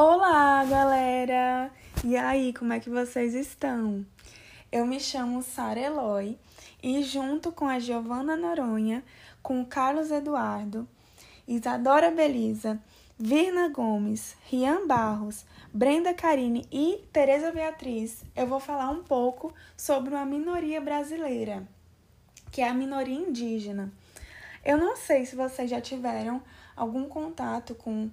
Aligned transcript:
Olá, 0.00 0.64
galera! 0.64 1.72
E 2.04 2.16
aí, 2.16 2.52
como 2.52 2.72
é 2.72 2.78
que 2.78 2.88
vocês 2.88 3.34
estão? 3.34 4.06
Eu 4.70 4.86
me 4.86 5.00
chamo 5.00 5.42
Sara 5.42 5.80
Eloy 5.80 6.38
e 6.80 7.02
junto 7.02 7.50
com 7.50 7.66
a 7.66 7.80
Giovana 7.80 8.36
Noronha, 8.36 9.02
com 9.42 9.64
Carlos 9.64 10.12
Eduardo, 10.12 10.86
Isadora 11.48 12.12
Belisa, 12.12 12.80
Virna 13.18 13.70
Gomes, 13.70 14.36
Rian 14.48 14.86
Barros, 14.86 15.44
Brenda 15.74 16.14
Carine 16.14 16.64
e 16.70 17.04
Tereza 17.12 17.50
Beatriz, 17.50 18.24
eu 18.36 18.46
vou 18.46 18.60
falar 18.60 18.90
um 18.90 19.02
pouco 19.02 19.52
sobre 19.76 20.14
uma 20.14 20.24
minoria 20.24 20.80
brasileira, 20.80 21.66
que 22.52 22.60
é 22.60 22.68
a 22.68 22.72
minoria 22.72 23.18
indígena. 23.18 23.92
Eu 24.64 24.78
não 24.78 24.96
sei 24.96 25.26
se 25.26 25.34
vocês 25.34 25.68
já 25.68 25.80
tiveram 25.80 26.40
algum 26.76 27.08
contato 27.08 27.74
com 27.74 28.08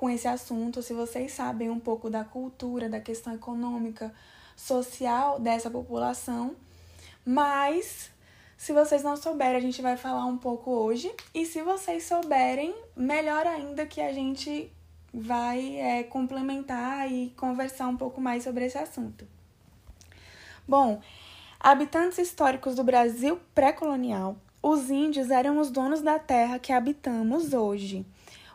com 0.00 0.08
esse 0.08 0.26
assunto, 0.26 0.82
se 0.82 0.94
vocês 0.94 1.30
sabem 1.30 1.68
um 1.68 1.78
pouco 1.78 2.08
da 2.08 2.24
cultura, 2.24 2.88
da 2.88 2.98
questão 2.98 3.34
econômica, 3.34 4.10
social 4.56 5.38
dessa 5.38 5.70
população. 5.70 6.56
Mas 7.22 8.10
se 8.56 8.72
vocês 8.72 9.02
não 9.02 9.14
souberem, 9.14 9.56
a 9.58 9.60
gente 9.60 9.82
vai 9.82 9.98
falar 9.98 10.24
um 10.24 10.38
pouco 10.38 10.70
hoje. 10.70 11.14
E 11.34 11.44
se 11.44 11.60
vocês 11.60 12.04
souberem, 12.04 12.74
melhor 12.96 13.46
ainda 13.46 13.84
que 13.84 14.00
a 14.00 14.10
gente 14.10 14.72
vai 15.12 15.76
é, 15.76 16.02
complementar 16.02 17.12
e 17.12 17.28
conversar 17.36 17.86
um 17.86 17.96
pouco 17.98 18.22
mais 18.22 18.42
sobre 18.42 18.64
esse 18.64 18.78
assunto. 18.78 19.28
Bom, 20.66 20.98
habitantes 21.60 22.16
históricos 22.16 22.74
do 22.74 22.82
Brasil 22.82 23.38
pré-colonial, 23.54 24.38
os 24.62 24.88
índios 24.88 25.30
eram 25.30 25.58
os 25.58 25.70
donos 25.70 26.00
da 26.00 26.18
terra 26.18 26.58
que 26.58 26.72
habitamos 26.72 27.52
hoje. 27.52 28.06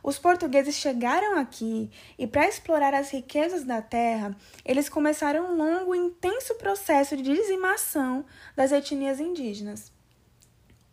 Os 0.06 0.20
portugueses 0.20 0.76
chegaram 0.76 1.40
aqui 1.40 1.90
e, 2.16 2.28
para 2.28 2.48
explorar 2.48 2.94
as 2.94 3.10
riquezas 3.10 3.64
da 3.64 3.82
terra, 3.82 4.38
eles 4.64 4.88
começaram 4.88 5.48
um 5.52 5.58
longo 5.58 5.96
e 5.96 5.98
intenso 5.98 6.54
processo 6.54 7.18
de 7.18 7.24
dizimação 7.24 8.24
das 8.56 8.72
etnias 8.72 9.20
indígenas. 9.20 9.92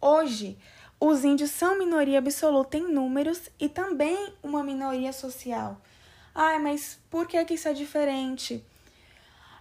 Hoje, 0.01 0.57
os 0.99 1.27
índios 1.27 1.51
são 1.51 1.79
minoria 1.79 2.21
absoluta 2.21 2.79
em 2.79 2.91
números 2.91 3.51
e 3.61 3.69
também 3.69 4.33
uma 4.43 4.65
minoria 4.65 5.13
social. 5.13 5.79
Ai, 6.35 6.59
mas 6.59 6.99
por 7.11 7.29
que, 7.29 7.45
que 7.45 7.53
isso 7.53 7.69
é 7.69 7.75
diferente? 7.75 8.65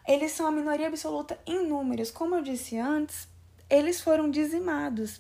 Eles 0.08 0.32
são 0.32 0.48
a 0.48 0.52
minoria 0.52 0.88
absoluta 0.88 1.38
em 1.46 1.68
números. 1.68 2.10
Como 2.10 2.36
eu 2.36 2.42
disse 2.42 2.78
antes, 2.78 3.28
eles 3.70 4.00
foram 4.00 4.32
dizimados. 4.32 5.20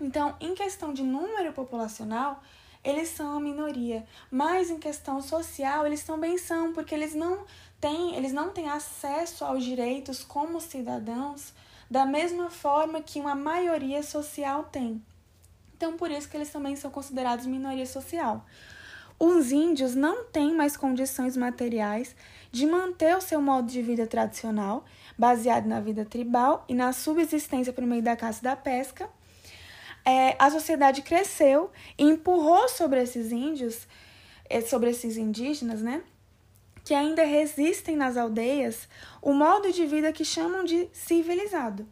Então, 0.00 0.34
em 0.40 0.54
questão 0.54 0.94
de 0.94 1.02
número 1.02 1.52
populacional, 1.52 2.42
eles 2.82 3.08
são 3.08 3.36
a 3.36 3.40
minoria. 3.40 4.06
Mas 4.30 4.70
em 4.70 4.78
questão 4.78 5.20
social, 5.20 5.86
eles 5.86 6.02
também 6.04 6.38
são, 6.38 6.72
porque 6.72 6.94
eles 6.94 7.14
não 7.14 7.44
têm, 7.80 8.16
eles 8.16 8.32
não 8.32 8.50
têm 8.50 8.68
acesso 8.68 9.44
aos 9.44 9.64
direitos 9.64 10.24
como 10.24 10.60
cidadãos 10.60 11.52
da 11.90 12.06
mesma 12.06 12.50
forma 12.50 13.02
que 13.02 13.18
uma 13.18 13.34
maioria 13.34 14.02
social 14.02 14.64
tem. 14.64 15.02
Então, 15.76 15.96
por 15.96 16.10
isso 16.10 16.28
que 16.28 16.36
eles 16.36 16.50
também 16.50 16.76
são 16.76 16.90
considerados 16.90 17.46
minoria 17.46 17.86
social. 17.86 18.44
Os 19.18 19.50
índios 19.50 19.94
não 19.94 20.24
têm 20.24 20.54
mais 20.54 20.76
condições 20.76 21.36
materiais 21.36 22.14
de 22.52 22.64
manter 22.64 23.16
o 23.16 23.20
seu 23.20 23.42
modo 23.42 23.70
de 23.70 23.82
vida 23.82 24.06
tradicional, 24.06 24.84
baseado 25.18 25.66
na 25.66 25.80
vida 25.80 26.04
tribal 26.04 26.64
e 26.68 26.74
na 26.74 26.92
subsistência 26.92 27.72
por 27.72 27.84
meio 27.84 28.02
da 28.02 28.16
caça 28.16 28.40
e 28.40 28.44
da 28.44 28.56
pesca, 28.56 29.10
é, 30.04 30.36
a 30.38 30.50
sociedade 30.50 31.02
cresceu 31.02 31.70
e 31.98 32.04
empurrou 32.04 32.68
sobre 32.68 33.02
esses 33.02 33.32
índios, 33.32 33.86
é, 34.48 34.60
sobre 34.60 34.90
esses 34.90 35.16
indígenas, 35.16 35.82
né? 35.82 36.02
Que 36.84 36.94
ainda 36.94 37.24
resistem 37.24 37.96
nas 37.96 38.16
aldeias 38.16 38.88
o 39.20 39.32
modo 39.32 39.72
de 39.72 39.86
vida 39.86 40.12
que 40.12 40.24
chamam 40.24 40.64
de 40.64 40.88
civilizado. 40.92 41.86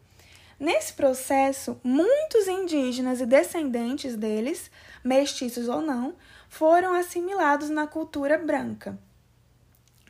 Nesse 0.59 0.93
processo, 0.93 1.79
muitos 1.83 2.47
indígenas 2.47 3.21
e 3.21 3.25
descendentes 3.25 4.17
deles, 4.17 4.69
mestiços 5.03 5.69
ou 5.69 5.81
não, 5.81 6.15
foram 6.49 6.93
assimilados 6.93 7.69
na 7.69 7.87
cultura 7.87 8.37
branca. 8.37 8.99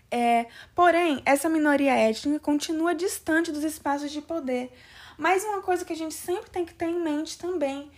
É, 0.10 0.48
porém, 0.74 1.22
essa 1.24 1.48
minoria 1.48 1.94
étnica 1.94 2.40
continua 2.40 2.96
distante 2.96 3.52
dos 3.52 3.64
espaços 3.64 4.12
de 4.12 4.22
poder, 4.22 4.72
mas 5.20 5.44
uma 5.44 5.62
coisa 5.62 5.84
que 5.84 5.92
a 5.92 5.96
gente 5.98 6.14
sempre 6.16 6.50
tem 6.50 6.66
que 6.66 6.74
ter 6.74 6.86
em 6.86 7.04
mente 7.04 7.38
também 7.38 7.92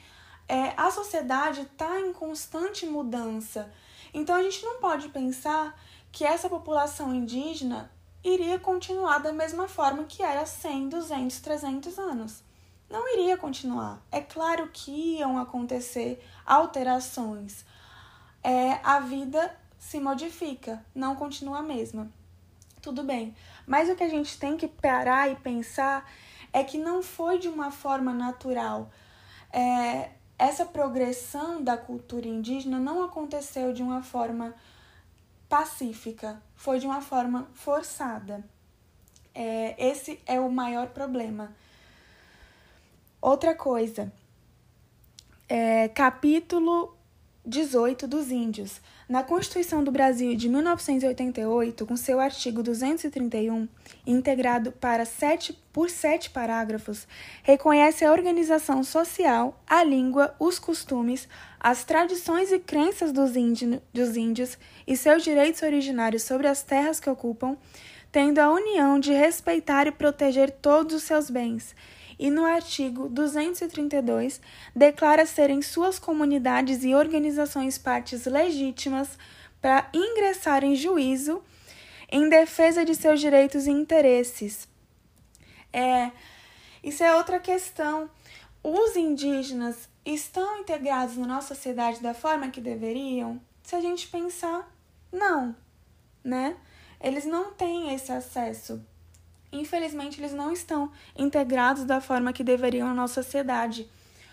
é 0.50 0.74
a 0.76 0.90
sociedade 0.90 1.62
está 1.62 2.00
em 2.00 2.12
constante 2.12 2.84
mudança. 2.88 3.72
Então 4.12 4.36
a 4.36 4.42
gente 4.42 4.66
não 4.66 4.82
pode 4.82 5.08
pensar 5.10 5.80
que 6.12 6.26
essa 6.26 6.50
população 6.50 7.14
indígena 7.14 7.92
iria 8.24 8.58
continuar 8.58 9.20
da 9.20 9.32
mesma 9.32 9.68
forma 9.68 10.06
que 10.06 10.24
era 10.24 10.48
100, 10.48 10.90
200, 10.90 11.40
300 11.40 12.00
anos. 12.00 12.44
Não 12.90 13.08
iria 13.14 13.38
continuar. 13.38 14.02
É 14.12 14.20
claro 14.20 14.68
que 14.74 15.20
iam 15.20 15.38
acontecer 15.38 16.28
alterações. 16.44 17.64
É, 18.44 18.80
a 18.84 19.00
vida 19.00 19.56
se 19.78 20.00
modifica, 20.00 20.84
não 20.94 21.16
continua 21.16 21.60
a 21.60 21.64
mesma. 21.64 22.12
Tudo 22.82 23.04
bem. 23.04 23.36
Mas 23.68 23.90
o 23.90 23.96
que 23.96 24.04
a 24.04 24.10
gente 24.10 24.40
tem 24.40 24.58
que 24.58 24.68
parar 24.68 25.32
e 25.32 25.36
pensar 25.36 26.04
é 26.54 26.64
que 26.64 26.78
não 26.78 27.02
foi 27.02 27.40
de 27.40 27.48
uma 27.48 27.72
forma 27.72 28.14
natural. 28.14 28.90
É, 29.52 30.12
essa 30.38 30.66
progressão 30.66 31.64
da 31.64 31.78
cultura 31.78 32.28
indígena 32.28 32.80
não 32.80 33.04
aconteceu 33.04 33.74
de 33.74 33.84
uma 33.84 34.02
forma 34.02 34.56
pacífica, 35.48 36.42
foi 36.56 36.80
de 36.80 36.86
uma 36.86 37.02
forma 37.02 37.48
forçada. 37.54 38.44
É, 39.34 39.76
esse 39.78 40.20
é 40.26 40.40
o 40.40 40.52
maior 40.52 40.88
problema. 40.88 41.56
Outra 43.22 43.54
coisa, 43.54 44.12
é, 45.48 45.88
capítulo 45.90 46.98
18 47.46 48.08
dos 48.08 48.32
Índios. 48.32 48.82
Na 49.12 49.24
Constituição 49.24 49.84
do 49.84 49.92
Brasil 49.92 50.34
de 50.38 50.48
1988, 50.48 51.86
com 51.86 51.98
seu 51.98 52.18
artigo 52.18 52.64
231, 52.64 53.68
integrado 54.08 54.72
para 54.72 55.04
sete, 55.04 55.52
por 55.74 55.90
sete 55.90 56.30
parágrafos, 56.30 57.06
reconhece 57.44 58.06
a 58.06 58.12
organização 58.14 58.86
social, 58.86 59.62
a 59.68 59.84
língua, 59.84 60.34
os 60.40 60.58
costumes, 60.58 61.28
as 61.60 61.84
tradições 61.84 62.54
e 62.54 62.60
crenças 62.60 63.12
dos, 63.12 63.36
índio, 63.36 63.82
dos 63.94 64.16
índios 64.16 64.58
e 64.88 64.96
seus 64.96 65.26
direitos 65.26 65.62
originários 65.62 66.24
sobre 66.24 66.48
as 66.48 66.64
terras 66.64 67.02
que 67.02 67.10
ocupam, 67.10 67.58
tendo 68.14 68.40
a 68.40 68.50
união 68.50 68.98
de 68.98 69.12
respeitar 69.12 69.88
e 69.88 69.92
proteger 69.92 70.52
todos 70.52 70.96
os 70.96 71.04
seus 71.04 71.30
bens 71.30 71.76
e 72.22 72.30
no 72.30 72.46
artigo 72.46 73.10
232 73.10 74.40
declara 74.76 75.26
serem 75.26 75.60
suas 75.60 75.98
comunidades 75.98 76.84
e 76.84 76.94
organizações 76.94 77.80
partes 77.80 78.26
legítimas 78.26 79.18
para 79.60 79.90
ingressar 79.92 80.64
em 80.64 80.76
juízo 80.76 81.44
em 82.12 82.30
defesa 82.30 82.86
de 82.86 82.94
seus 82.94 83.20
direitos 83.20 83.66
e 83.66 83.72
interesses. 83.72 84.70
É, 85.74 86.12
isso 86.84 87.04
é 87.04 87.16
outra 87.16 87.40
questão. 87.40 88.08
Os 88.64 88.96
indígenas 88.96 89.90
estão 90.06 90.60
integrados 90.60 91.18
na 91.18 91.26
nossa 91.26 91.56
sociedade 91.56 92.02
da 92.02 92.14
forma 92.14 92.52
que 92.52 92.62
deveriam? 92.62 93.42
Se 93.64 93.76
a 93.76 93.82
gente 93.82 94.08
pensar, 94.08 94.72
não, 95.12 95.56
né? 96.24 96.56
Eles 97.00 97.26
não 97.26 97.52
têm 97.52 97.96
esse 97.96 98.12
acesso 98.12 98.86
infelizmente 99.52 100.20
eles 100.20 100.34
não 100.34 100.52
estão 100.52 100.92
integrados 101.18 101.86
da 101.86 102.00
forma 102.00 102.34
que 102.34 102.44
deveriam 102.44 102.88
na 102.88 102.94
nossa 102.94 103.22
sociedade. 103.22 103.90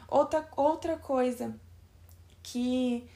Outra, 0.09 0.49
outra 0.56 0.97
coisa 0.97 1.55
que 2.43 3.06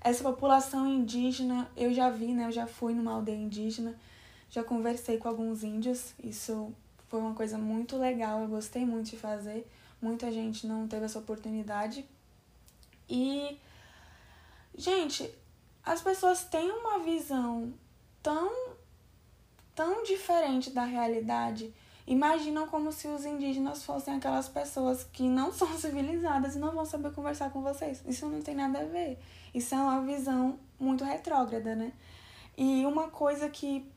essa 0.00 0.22
população 0.22 0.86
indígena, 0.86 1.68
eu 1.76 1.92
já 1.92 2.10
vi, 2.10 2.32
né? 2.32 2.46
Eu 2.46 2.52
já 2.52 2.66
fui 2.66 2.94
numa 2.94 3.12
aldeia 3.12 3.36
indígena, 3.36 3.94
já 4.50 4.62
conversei 4.62 5.18
com 5.18 5.28
alguns 5.28 5.62
índios, 5.62 6.14
isso 6.22 6.72
foi 7.08 7.20
uma 7.20 7.34
coisa 7.34 7.58
muito 7.58 7.96
legal, 7.96 8.42
eu 8.42 8.48
gostei 8.48 8.84
muito 8.84 9.10
de 9.10 9.16
fazer. 9.16 9.66
Muita 10.00 10.30
gente 10.30 10.66
não 10.66 10.86
teve 10.86 11.06
essa 11.06 11.18
oportunidade. 11.18 12.04
E, 13.08 13.58
gente, 14.76 15.28
as 15.84 16.00
pessoas 16.00 16.44
têm 16.44 16.70
uma 16.70 17.00
visão 17.00 17.72
tão 18.22 18.67
tão 19.78 20.02
diferente 20.02 20.70
da 20.70 20.82
realidade, 20.82 21.72
imaginam 22.04 22.66
como 22.66 22.90
se 22.90 23.06
os 23.06 23.24
indígenas 23.24 23.84
fossem 23.84 24.16
aquelas 24.16 24.48
pessoas 24.48 25.04
que 25.04 25.22
não 25.22 25.52
são 25.54 25.68
civilizadas 25.78 26.56
e 26.56 26.58
não 26.58 26.72
vão 26.72 26.84
saber 26.84 27.12
conversar 27.12 27.50
com 27.50 27.62
vocês. 27.62 28.02
Isso 28.04 28.26
não 28.26 28.42
tem 28.42 28.56
nada 28.56 28.80
a 28.80 28.84
ver. 28.84 29.20
Isso 29.54 29.76
é 29.76 29.78
uma 29.78 30.00
visão 30.00 30.58
muito 30.80 31.04
retrógrada, 31.04 31.76
né? 31.76 31.92
E 32.56 32.84
uma 32.86 33.06
coisa 33.08 33.48
que 33.48 33.88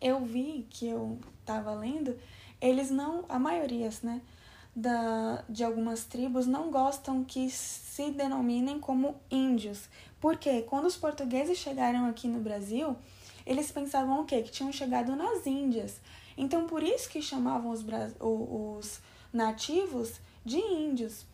eu 0.00 0.24
vi, 0.24 0.66
que 0.68 0.88
eu 0.88 1.20
tava 1.44 1.72
lendo, 1.72 2.18
eles 2.60 2.90
não, 2.90 3.24
a 3.28 3.38
maioria, 3.38 3.88
né, 4.02 4.20
da, 4.74 5.44
de 5.48 5.62
algumas 5.62 6.02
tribos 6.04 6.48
não 6.48 6.68
gostam 6.72 7.22
que 7.22 7.48
se 7.48 8.10
denominem 8.10 8.80
como 8.80 9.14
índios. 9.30 9.88
Porque 10.20 10.62
quando 10.62 10.86
os 10.86 10.96
portugueses 10.96 11.58
chegaram 11.58 12.06
aqui 12.06 12.26
no 12.26 12.40
Brasil, 12.40 12.96
eles 13.46 13.70
pensavam 13.70 14.20
o 14.20 14.24
quê? 14.24 14.42
Que 14.42 14.50
tinham 14.50 14.72
chegado 14.72 15.14
nas 15.14 15.46
Índias. 15.46 16.00
Então, 16.36 16.66
por 16.66 16.82
isso 16.82 17.08
que 17.08 17.22
chamavam 17.22 17.70
os, 17.70 17.84
os 18.20 19.00
nativos 19.32 20.20
de 20.44 20.58
índios. 20.58 21.24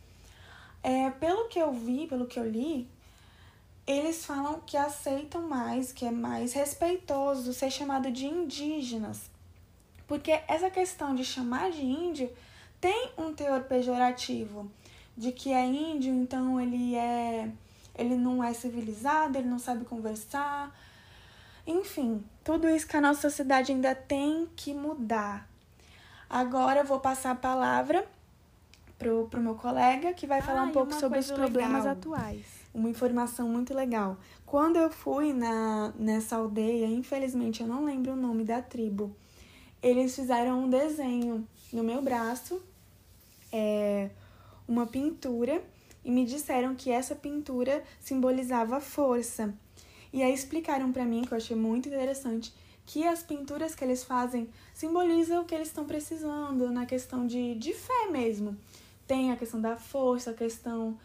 É, 0.81 1.09
pelo 1.11 1.47
que 1.47 1.59
eu 1.59 1.73
vi, 1.73 2.07
pelo 2.07 2.25
que 2.25 2.39
eu 2.39 2.49
li, 2.49 2.87
eles 3.85 4.25
falam 4.25 4.61
que 4.65 4.77
aceitam 4.77 5.41
mais, 5.41 5.91
que 5.91 6.05
é 6.05 6.11
mais 6.11 6.53
respeitoso 6.53 7.53
ser 7.53 7.69
chamado 7.69 8.11
de 8.11 8.25
indígenas. 8.25 9.29
Porque 10.07 10.31
essa 10.47 10.69
questão 10.69 11.13
de 11.13 11.25
chamar 11.25 11.71
de 11.71 11.81
índio 11.81 12.31
tem 12.79 13.11
um 13.17 13.33
teor 13.33 13.63
pejorativo, 13.63 14.69
de 15.17 15.31
que 15.31 15.51
é 15.51 15.65
índio, 15.65 16.13
então 16.13 16.59
ele 16.59 16.95
é 16.95 17.49
ele 17.95 18.15
não 18.15 18.43
é 18.43 18.53
civilizado, 18.53 19.37
ele 19.37 19.47
não 19.47 19.59
sabe 19.59 19.85
conversar. 19.85 20.75
Enfim, 21.65 22.23
tudo 22.43 22.67
isso 22.67 22.87
que 22.87 22.97
a 22.97 23.01
nossa 23.01 23.21
sociedade 23.21 23.71
ainda 23.71 23.95
tem 23.95 24.47
que 24.55 24.73
mudar. 24.73 25.47
Agora 26.29 26.81
eu 26.81 26.85
vou 26.85 26.99
passar 26.99 27.31
a 27.31 27.35
palavra 27.35 28.05
pro, 28.97 29.27
pro 29.29 29.41
meu 29.41 29.55
colega 29.55 30.13
que 30.13 30.25
vai 30.27 30.39
ah, 30.39 30.41
falar 30.41 30.63
um 30.63 30.71
pouco 30.71 30.93
sobre 30.93 31.19
os 31.19 31.31
problemas 31.31 31.83
legal. 31.83 31.91
atuais. 31.91 32.45
Uma 32.73 32.89
informação 32.89 33.47
muito 33.47 33.73
legal. 33.73 34.17
Quando 34.45 34.77
eu 34.77 34.89
fui 34.89 35.31
na, 35.31 35.93
nessa 35.97 36.35
aldeia, 36.35 36.87
infelizmente 36.87 37.61
eu 37.61 37.67
não 37.67 37.85
lembro 37.85 38.13
o 38.13 38.15
nome 38.15 38.43
da 38.43 38.61
tribo, 38.61 39.15
eles 39.81 40.15
fizeram 40.15 40.63
um 40.63 40.69
desenho 40.69 41.47
no 41.71 41.83
meu 41.83 42.01
braço, 42.01 42.61
é, 43.51 44.09
uma 44.67 44.87
pintura 44.87 45.61
e 46.03 46.11
me 46.11 46.25
disseram 46.25 46.75
que 46.75 46.89
essa 46.89 47.15
pintura 47.15 47.83
simbolizava 47.99 48.79
força. 48.79 49.53
E 50.13 50.21
aí 50.21 50.31
explicaram 50.31 50.93
para 50.93 51.03
mim, 51.03 51.23
que 51.23 51.33
eu 51.33 51.37
achei 51.37 51.57
muito 51.57 51.89
interessante, 51.89 52.53
que 52.85 53.05
as 53.07 53.23
pinturas 53.23 53.73
que 53.73 53.83
eles 53.83 54.03
fazem 54.03 54.47
simbolizam 54.71 55.41
o 55.41 55.45
que 55.45 55.55
eles 55.55 55.69
estão 55.69 55.85
precisando 55.85 56.71
na 56.71 56.85
questão 56.85 57.25
de, 57.25 57.55
de 57.55 57.73
fé 57.73 58.09
mesmo. 58.11 58.55
Tem 59.07 59.31
a 59.31 59.35
questão 59.35 59.59
da 59.59 59.75
força, 59.75 60.29
a 60.29 60.33
questão 60.35 60.99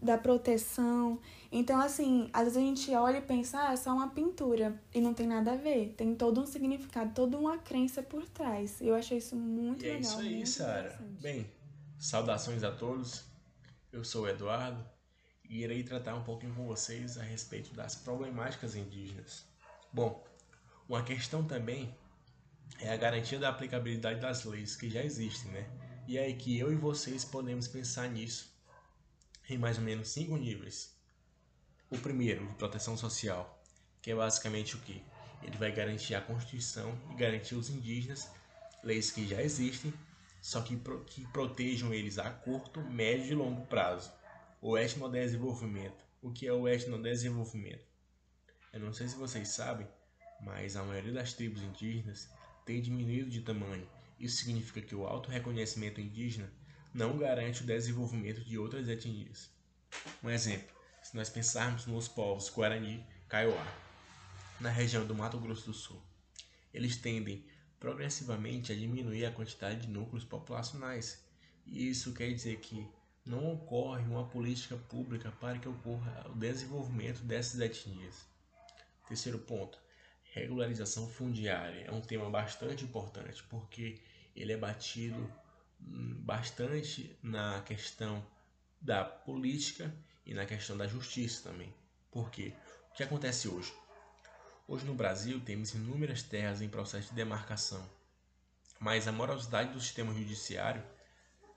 da 0.00 0.18
proteção. 0.18 1.18
Então, 1.50 1.80
assim, 1.80 2.28
às 2.34 2.44
vezes 2.44 2.56
a 2.58 2.60
gente 2.60 2.94
olha 2.94 3.18
e 3.18 3.22
pensa, 3.22 3.68
ah, 3.68 3.72
é 3.72 3.76
só 3.76 3.92
uma 3.92 4.10
pintura. 4.10 4.78
E 4.94 5.00
não 5.00 5.14
tem 5.14 5.26
nada 5.26 5.52
a 5.52 5.56
ver. 5.56 5.94
Tem 5.96 6.14
todo 6.14 6.40
um 6.40 6.46
significado, 6.46 7.12
toda 7.14 7.38
uma 7.38 7.56
crença 7.56 8.02
por 8.02 8.28
trás. 8.28 8.80
Eu 8.80 8.94
achei 8.94 9.18
isso 9.18 9.34
muito 9.34 9.84
e 9.84 9.88
legal. 9.88 9.98
É 9.98 10.00
isso 10.02 10.20
aí, 10.20 10.46
Sara. 10.46 10.98
Bem, 11.20 11.46
saudações 11.98 12.62
a 12.62 12.70
todos. 12.70 13.24
Eu 13.90 14.04
sou 14.04 14.24
o 14.24 14.28
Eduardo 14.28 14.84
e 15.50 15.62
irei 15.62 15.82
tratar 15.82 16.14
um 16.14 16.22
pouquinho 16.22 16.54
com 16.54 16.64
vocês 16.66 17.18
a 17.18 17.22
respeito 17.22 17.74
das 17.74 17.94
problemáticas 17.94 18.74
indígenas. 18.74 19.44
Bom, 19.92 20.24
uma 20.88 21.02
questão 21.02 21.44
também 21.44 21.94
é 22.78 22.90
a 22.90 22.96
garantia 22.96 23.38
da 23.38 23.48
aplicabilidade 23.50 24.20
das 24.20 24.44
leis 24.44 24.76
que 24.76 24.88
já 24.88 25.02
existem, 25.02 25.50
né? 25.50 25.68
E 26.06 26.16
é 26.16 26.22
aí 26.22 26.34
que 26.34 26.58
eu 26.58 26.72
e 26.72 26.76
vocês 26.76 27.24
podemos 27.24 27.68
pensar 27.68 28.08
nisso 28.08 28.50
em 29.48 29.58
mais 29.58 29.76
ou 29.76 29.84
menos 29.84 30.08
cinco 30.08 30.36
níveis. 30.36 30.96
O 31.90 31.98
primeiro, 31.98 32.46
de 32.46 32.54
proteção 32.54 32.96
social, 32.96 33.62
que 34.00 34.12
é 34.12 34.14
basicamente 34.14 34.76
o 34.76 34.80
que? 34.80 35.02
Ele 35.42 35.58
vai 35.58 35.72
garantir 35.72 36.14
a 36.14 36.20
Constituição 36.20 36.96
e 37.10 37.14
garantir 37.16 37.56
os 37.56 37.68
indígenas, 37.68 38.30
leis 38.82 39.10
que 39.10 39.26
já 39.26 39.42
existem 39.42 39.92
só 40.40 40.62
que, 40.62 40.76
que 41.06 41.26
protejam 41.28 41.92
eles 41.92 42.18
a 42.18 42.30
curto, 42.30 42.80
médio 42.80 43.32
e 43.32 43.34
longo 43.34 43.66
prazo. 43.66 44.10
O 44.62 44.76
etnodesenvolvimento. 44.76 46.04
O 46.20 46.30
que 46.30 46.46
é 46.46 46.52
o 46.52 46.68
etnodesenvolvimento? 46.68 47.86
Eu 48.70 48.80
não 48.80 48.92
sei 48.92 49.08
se 49.08 49.16
vocês 49.16 49.48
sabem, 49.48 49.88
mas 50.42 50.76
a 50.76 50.84
maioria 50.84 51.14
das 51.14 51.32
tribos 51.32 51.62
indígenas 51.62 52.28
tem 52.66 52.82
diminuído 52.82 53.30
de 53.30 53.40
tamanho. 53.40 53.88
Isso 54.18 54.36
significa 54.36 54.82
que 54.82 54.94
o 54.94 55.06
auto 55.06 55.30
reconhecimento 55.30 55.98
indígena 55.98 56.52
não 56.92 57.16
garante 57.16 57.62
o 57.62 57.66
desenvolvimento 57.66 58.44
de 58.44 58.58
outras 58.58 58.86
etnias. 58.86 59.50
Um 60.22 60.28
exemplo, 60.28 60.76
se 61.02 61.16
nós 61.16 61.30
pensarmos 61.30 61.86
nos 61.86 62.06
povos 62.06 62.50
Guarani 62.50 63.02
Kaiowá, 63.30 63.66
na 64.60 64.68
região 64.68 65.06
do 65.06 65.14
Mato 65.14 65.38
Grosso 65.38 65.64
do 65.64 65.72
Sul, 65.72 66.02
eles 66.74 66.98
tendem 66.98 67.46
progressivamente 67.78 68.72
a 68.72 68.76
diminuir 68.76 69.24
a 69.24 69.32
quantidade 69.32 69.86
de 69.86 69.88
núcleos 69.88 70.22
populacionais. 70.22 71.24
E 71.64 71.88
isso 71.88 72.12
quer 72.12 72.30
dizer 72.30 72.60
que 72.60 72.86
não 73.24 73.52
ocorre 73.52 74.04
uma 74.04 74.26
política 74.26 74.76
pública 74.76 75.30
para 75.32 75.58
que 75.58 75.68
ocorra 75.68 76.26
o 76.28 76.34
desenvolvimento 76.34 77.22
dessas 77.22 77.60
etnias. 77.60 78.26
Terceiro 79.06 79.38
ponto, 79.38 79.78
regularização 80.32 81.08
fundiária 81.08 81.84
é 81.84 81.92
um 81.92 82.00
tema 82.00 82.30
bastante 82.30 82.84
importante 82.84 83.42
porque 83.44 84.00
ele 84.34 84.52
é 84.52 84.56
batido 84.56 85.20
hum, 85.80 86.14
bastante 86.20 87.16
na 87.22 87.60
questão 87.62 88.24
da 88.80 89.04
política 89.04 89.94
e 90.24 90.32
na 90.32 90.46
questão 90.46 90.76
da 90.76 90.86
justiça 90.86 91.50
também. 91.50 91.72
Porque 92.10 92.54
o 92.90 92.94
que 92.94 93.02
acontece 93.02 93.48
hoje? 93.48 93.72
Hoje 94.66 94.84
no 94.86 94.94
Brasil 94.94 95.40
temos 95.40 95.74
inúmeras 95.74 96.22
terras 96.22 96.62
em 96.62 96.68
processo 96.68 97.08
de 97.08 97.16
demarcação, 97.16 97.84
mas 98.78 99.08
a 99.08 99.12
morosidade 99.12 99.72
do 99.72 99.80
sistema 99.80 100.14
judiciário, 100.14 100.82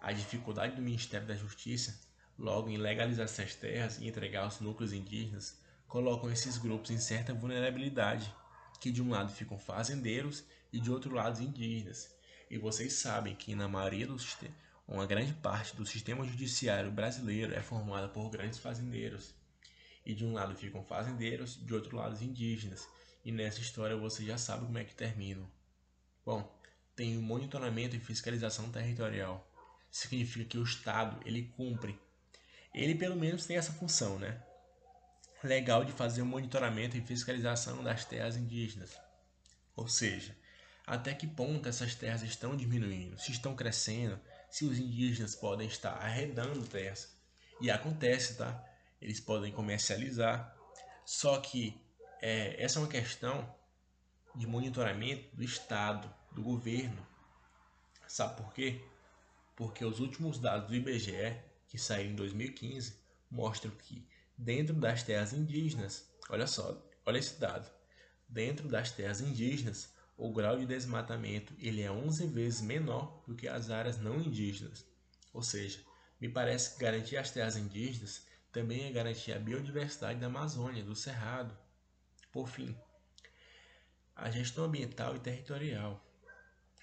a 0.03 0.11
dificuldade 0.11 0.75
do 0.75 0.81
Ministério 0.81 1.25
da 1.25 1.33
Justiça, 1.33 1.97
logo 2.37 2.69
em 2.69 2.75
legalizar 2.75 3.23
essas 3.23 3.55
terras 3.55 3.99
e 3.99 4.05
entregar 4.05 4.43
aos 4.43 4.59
núcleos 4.59 4.91
indígenas, 4.91 5.57
colocam 5.87 6.29
esses 6.29 6.57
grupos 6.57 6.91
em 6.91 6.97
certa 6.97 7.33
vulnerabilidade, 7.33 8.35
que 8.81 8.91
de 8.91 9.01
um 9.01 9.11
lado 9.11 9.31
ficam 9.31 9.57
fazendeiros 9.57 10.43
e 10.73 10.79
de 10.79 10.91
outro 10.91 11.15
lado 11.15 11.41
indígenas. 11.41 12.13
E 12.49 12.57
vocês 12.57 12.93
sabem 12.93 13.33
que 13.33 13.55
na 13.55 13.69
maioria 13.69 14.05
dos 14.05 14.25
uma 14.85 15.05
grande 15.05 15.31
parte 15.35 15.73
do 15.73 15.85
sistema 15.85 16.27
judiciário 16.27 16.91
brasileiro 16.91 17.53
é 17.53 17.61
formada 17.61 18.09
por 18.09 18.29
grandes 18.29 18.59
fazendeiros. 18.59 19.33
E 20.05 20.13
de 20.13 20.25
um 20.25 20.33
lado 20.33 20.53
ficam 20.53 20.83
fazendeiros, 20.83 21.55
de 21.55 21.73
outro 21.73 21.95
lado 21.95 22.21
indígenas. 22.21 22.85
E 23.23 23.31
nessa 23.31 23.61
história 23.61 23.95
você 23.95 24.25
já 24.25 24.37
sabe 24.37 24.65
como 24.65 24.77
é 24.77 24.83
que 24.83 24.93
termina. 24.93 25.49
Bom, 26.25 26.53
tem 26.93 27.17
o 27.17 27.21
monitoramento 27.21 27.95
e 27.95 27.99
fiscalização 27.99 28.69
territorial. 28.69 29.49
Significa 29.93 30.43
que 30.43 30.57
o 30.57 30.63
Estado 30.63 31.21
ele 31.23 31.53
cumpre. 31.55 32.01
Ele 32.73 32.95
pelo 32.95 33.15
menos 33.15 33.45
tem 33.45 33.57
essa 33.57 33.71
função, 33.71 34.17
né? 34.17 34.41
Legal 35.43 35.85
de 35.85 35.91
fazer 35.91 36.23
o 36.23 36.25
monitoramento 36.25 36.97
e 36.97 37.01
fiscalização 37.01 37.83
das 37.83 38.03
terras 38.03 38.35
indígenas. 38.35 38.99
Ou 39.75 39.87
seja, 39.87 40.35
até 40.87 41.13
que 41.13 41.27
ponto 41.27 41.69
essas 41.69 41.93
terras 41.93 42.23
estão 42.23 42.57
diminuindo, 42.57 43.19
se 43.19 43.31
estão 43.31 43.55
crescendo, 43.55 44.19
se 44.49 44.65
os 44.65 44.79
indígenas 44.79 45.35
podem 45.35 45.67
estar 45.67 45.91
arredando 45.91 46.67
terras. 46.67 47.15
E 47.61 47.69
acontece, 47.69 48.35
tá? 48.35 48.67
Eles 48.99 49.19
podem 49.19 49.51
comercializar. 49.51 50.57
Só 51.05 51.39
que 51.39 51.79
é, 52.19 52.55
essa 52.59 52.79
é 52.79 52.81
uma 52.81 52.89
questão 52.89 53.47
de 54.33 54.47
monitoramento 54.47 55.35
do 55.35 55.43
Estado, 55.43 56.11
do 56.31 56.41
governo. 56.41 57.05
Sabe 58.07 58.41
por 58.41 58.51
quê? 58.55 58.81
Porque 59.55 59.85
os 59.85 59.99
últimos 59.99 60.39
dados 60.39 60.67
do 60.67 60.75
IBGE, 60.75 61.37
que 61.67 61.77
saíram 61.77 62.11
em 62.11 62.15
2015, 62.15 62.99
mostram 63.29 63.71
que 63.71 64.07
dentro 64.37 64.73
das 64.73 65.03
terras 65.03 65.33
indígenas, 65.33 66.09
olha 66.29 66.47
só, 66.47 66.83
olha 67.05 67.17
esse 67.17 67.39
dado, 67.39 67.71
dentro 68.27 68.67
das 68.67 68.91
terras 68.91 69.21
indígenas, 69.21 69.93
o 70.17 70.31
grau 70.31 70.57
de 70.57 70.65
desmatamento 70.65 71.53
ele 71.57 71.81
é 71.81 71.91
11 71.91 72.27
vezes 72.27 72.61
menor 72.61 73.23
do 73.27 73.35
que 73.35 73.47
as 73.47 73.69
áreas 73.69 73.97
não 73.97 74.19
indígenas. 74.19 74.85
Ou 75.33 75.41
seja, 75.41 75.83
me 76.19 76.29
parece 76.29 76.73
que 76.73 76.81
garantir 76.81 77.17
as 77.17 77.31
terras 77.31 77.57
indígenas 77.57 78.25
também 78.51 78.85
é 78.85 78.91
garantir 78.91 79.33
a 79.33 79.39
biodiversidade 79.39 80.19
da 80.19 80.27
Amazônia, 80.27 80.83
do 80.83 80.95
Cerrado, 80.95 81.57
por 82.31 82.47
fim, 82.47 82.75
a 84.15 84.29
gestão 84.29 84.65
ambiental 84.65 85.15
e 85.15 85.19
territorial 85.19 86.03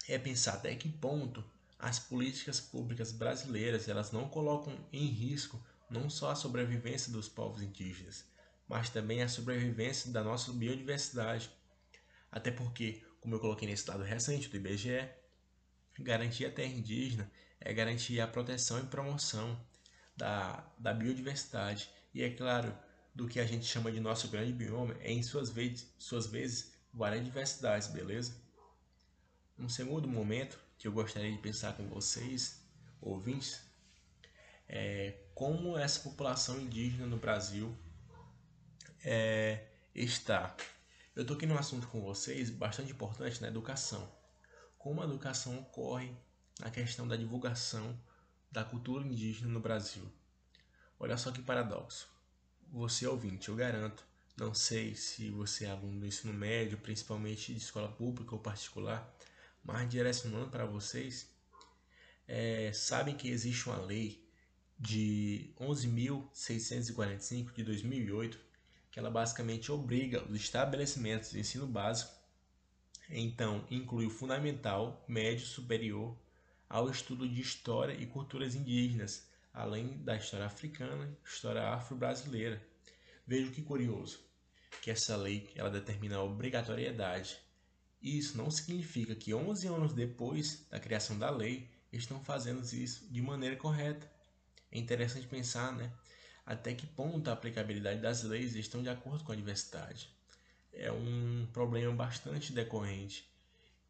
é 0.07 0.17
pensar 0.19 0.55
até 0.55 0.75
que 0.75 0.89
ponto 0.89 1.43
as 1.81 1.97
políticas 1.97 2.59
públicas 2.61 3.11
brasileiras 3.11 3.89
elas 3.89 4.11
não 4.11 4.29
colocam 4.29 4.77
em 4.93 5.07
risco 5.07 5.59
não 5.89 6.11
só 6.11 6.29
a 6.29 6.35
sobrevivência 6.35 7.11
dos 7.11 7.27
povos 7.27 7.59
indígenas, 7.63 8.23
mas 8.69 8.91
também 8.91 9.23
a 9.23 9.27
sobrevivência 9.27 10.11
da 10.11 10.23
nossa 10.23 10.53
biodiversidade. 10.53 11.51
Até 12.31 12.51
porque, 12.51 13.03
como 13.19 13.33
eu 13.33 13.39
coloquei 13.39 13.67
nesse 13.67 13.87
dado 13.87 14.03
recente 14.03 14.47
do 14.47 14.55
IBGE, 14.55 15.09
garantir 15.99 16.45
a 16.45 16.51
terra 16.51 16.71
indígena 16.71 17.29
é 17.59 17.73
garantir 17.73 18.21
a 18.21 18.27
proteção 18.27 18.79
e 18.79 18.85
promoção 18.85 19.59
da, 20.15 20.63
da 20.77 20.93
biodiversidade. 20.93 21.89
E 22.13 22.21
é 22.21 22.29
claro, 22.29 22.77
do 23.13 23.27
que 23.27 23.39
a 23.39 23.45
gente 23.45 23.65
chama 23.65 23.91
de 23.91 23.99
nosso 23.99 24.27
grande 24.27 24.53
bioma 24.53 24.95
é, 24.99 25.11
em 25.11 25.23
suas 25.23 25.49
vezes, 25.49 25.91
suas 25.97 26.27
vezes 26.27 26.73
várias 26.93 27.25
diversidades, 27.25 27.87
beleza? 27.87 28.35
Um 29.57 29.67
segundo 29.67 30.07
momento 30.07 30.59
que 30.81 30.87
eu 30.87 30.91
gostaria 30.91 31.31
de 31.31 31.37
pensar 31.37 31.73
com 31.77 31.87
vocês, 31.87 32.59
ouvintes, 32.99 33.61
é 34.67 35.15
como 35.35 35.77
essa 35.77 35.99
população 35.99 36.59
indígena 36.59 37.05
no 37.05 37.17
Brasil 37.17 37.77
é, 39.03 39.67
está 39.93 40.57
Eu 41.15 41.23
toquei 41.23 41.47
num 41.47 41.55
assunto 41.57 41.87
com 41.87 42.01
vocês 42.01 42.49
bastante 42.49 42.93
importante 42.93 43.39
na 43.43 43.47
educação. 43.47 44.11
Como 44.75 45.01
a 45.01 45.05
educação 45.05 45.59
ocorre 45.59 46.17
na 46.59 46.71
questão 46.71 47.07
da 47.07 47.15
divulgação 47.15 47.95
da 48.51 48.63
cultura 48.63 49.05
indígena 49.05 49.49
no 49.49 49.59
Brasil. 49.59 50.11
Olha 50.99 51.15
só 51.15 51.31
que 51.31 51.43
paradoxo. 51.43 52.09
Você 52.71 53.05
ouvinte, 53.05 53.49
eu 53.49 53.55
garanto, 53.55 54.03
não 54.35 54.55
sei 54.55 54.95
se 54.95 55.29
você 55.29 55.65
é 55.65 55.69
aluno 55.69 55.99
do 55.99 56.07
ensino 56.07 56.33
médio, 56.33 56.79
principalmente 56.79 57.53
de 57.53 57.59
escola 57.59 57.91
pública 57.91 58.33
ou 58.33 58.41
particular, 58.41 59.15
mas 59.63 59.89
direcionando 59.89 60.49
para 60.49 60.65
vocês, 60.65 61.29
é, 62.27 62.71
sabem 62.73 63.15
que 63.15 63.29
existe 63.29 63.67
uma 63.67 63.79
lei 63.79 64.25
de 64.79 65.53
11.645 65.59 67.53
de 67.53 67.63
2008 67.63 68.51
que 68.91 68.99
ela 68.99 69.09
basicamente 69.09 69.71
obriga 69.71 70.21
os 70.25 70.35
estabelecimentos 70.35 71.31
de 71.31 71.39
ensino 71.39 71.65
básico, 71.65 72.11
então 73.09 73.65
inclui 73.71 74.05
o 74.05 74.09
fundamental, 74.09 75.03
médio, 75.07 75.45
superior, 75.45 76.17
ao 76.67 76.89
estudo 76.89 77.27
de 77.27 77.41
história 77.41 77.93
e 77.93 78.05
culturas 78.05 78.53
indígenas, 78.53 79.29
além 79.53 79.97
da 80.03 80.15
história 80.17 80.45
africana 80.45 81.17
história 81.25 81.69
afro-brasileira. 81.69 82.61
Veja 83.25 83.49
que 83.51 83.61
curioso, 83.61 84.19
que 84.81 84.91
essa 84.91 85.15
lei 85.15 85.49
ela 85.55 85.69
determina 85.69 86.17
a 86.17 86.23
obrigatoriedade. 86.23 87.39
Isso 88.01 88.37
não 88.37 88.49
significa 88.49 89.13
que 89.13 89.33
11 89.33 89.67
anos 89.67 89.93
depois 89.93 90.65
da 90.69 90.79
criação 90.79 91.17
da 91.17 91.29
lei, 91.29 91.69
estão 91.91 92.19
fazendo 92.19 92.61
isso 92.61 93.05
de 93.11 93.21
maneira 93.21 93.55
correta. 93.55 94.09
É 94.71 94.79
interessante 94.79 95.27
pensar, 95.27 95.73
né? 95.73 95.91
Até 96.45 96.73
que 96.73 96.87
ponto 96.87 97.29
a 97.29 97.33
aplicabilidade 97.33 97.99
das 97.99 98.23
leis 98.23 98.55
estão 98.55 98.81
de 98.81 98.89
acordo 98.89 99.23
com 99.23 99.31
a 99.31 99.35
diversidade. 99.35 100.09
É 100.73 100.91
um 100.91 101.47
problema 101.51 101.93
bastante 101.93 102.53
decorrente 102.53 103.29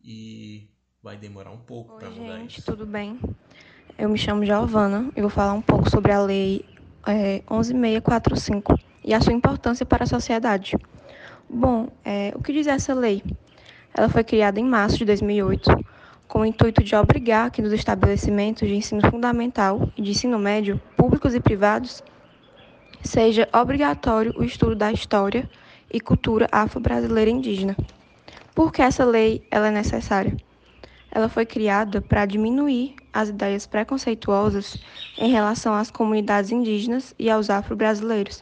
e 0.04 0.68
vai 1.02 1.16
demorar 1.16 1.52
um 1.52 1.60
pouco 1.60 1.98
para 1.98 2.10
mudar 2.10 2.40
gente, 2.40 2.60
isso. 2.60 2.72
tudo 2.72 2.86
bem? 2.86 3.20
Eu 3.98 4.10
me 4.10 4.18
chamo 4.18 4.46
Giovana 4.46 5.12
e 5.16 5.22
vou 5.22 5.30
falar 5.30 5.54
um 5.54 5.62
pouco 5.62 5.90
sobre 5.90 6.12
a 6.12 6.22
Lei 6.22 6.66
é, 7.06 7.44
11645 7.48 8.80
e 9.04 9.14
a 9.14 9.22
sua 9.22 9.34
importância 9.34 9.86
para 9.86 10.04
a 10.04 10.08
sociedade. 10.08 10.76
Bom, 11.50 11.90
é, 12.04 12.32
o 12.36 12.42
que 12.42 12.54
diz 12.54 12.68
essa 12.68 12.94
lei? 12.94 13.24
Ela 13.94 14.10
foi 14.10 14.24
criada 14.24 14.60
em 14.60 14.64
março 14.64 14.98
de 14.98 15.06
2008 15.06 15.70
com 16.32 16.40
o 16.40 16.46
intuito 16.46 16.82
de 16.82 16.96
obrigar 16.96 17.52
que 17.52 17.62
nos 17.62 17.74
estabelecimentos 17.74 18.66
de 18.66 18.74
ensino 18.74 19.02
fundamental 19.12 19.92
e 19.98 20.02
de 20.02 20.12
ensino 20.12 20.40
médio, 20.40 20.82
públicos 20.96 21.36
e 21.36 21.42
privados, 21.42 22.02
seja 23.04 23.50
obrigatório 23.52 24.34
o 24.38 24.44
estudo 24.44 24.74
da 24.74 24.94
história 24.94 25.50
e 25.92 26.00
cultura 26.00 26.48
afro-brasileira 26.50 27.30
indígena. 27.30 27.76
Por 28.56 28.72
que 28.72 28.82
essa 28.82 29.04
lei 29.04 29.46
ela 29.52 29.68
é 29.68 29.72
necessária? 29.72 30.38
Ela 31.12 31.28
foi 31.28 31.46
criada 31.46 32.02
para 32.02 32.26
diminuir 32.26 32.96
as 33.12 33.28
ideias 33.28 33.68
preconceituosas 33.68 34.78
em 35.18 35.30
relação 35.30 35.74
às 35.74 35.92
comunidades 35.92 36.50
indígenas 36.50 37.14
e 37.20 37.30
aos 37.30 37.50
afro-brasileiros. 37.50 38.42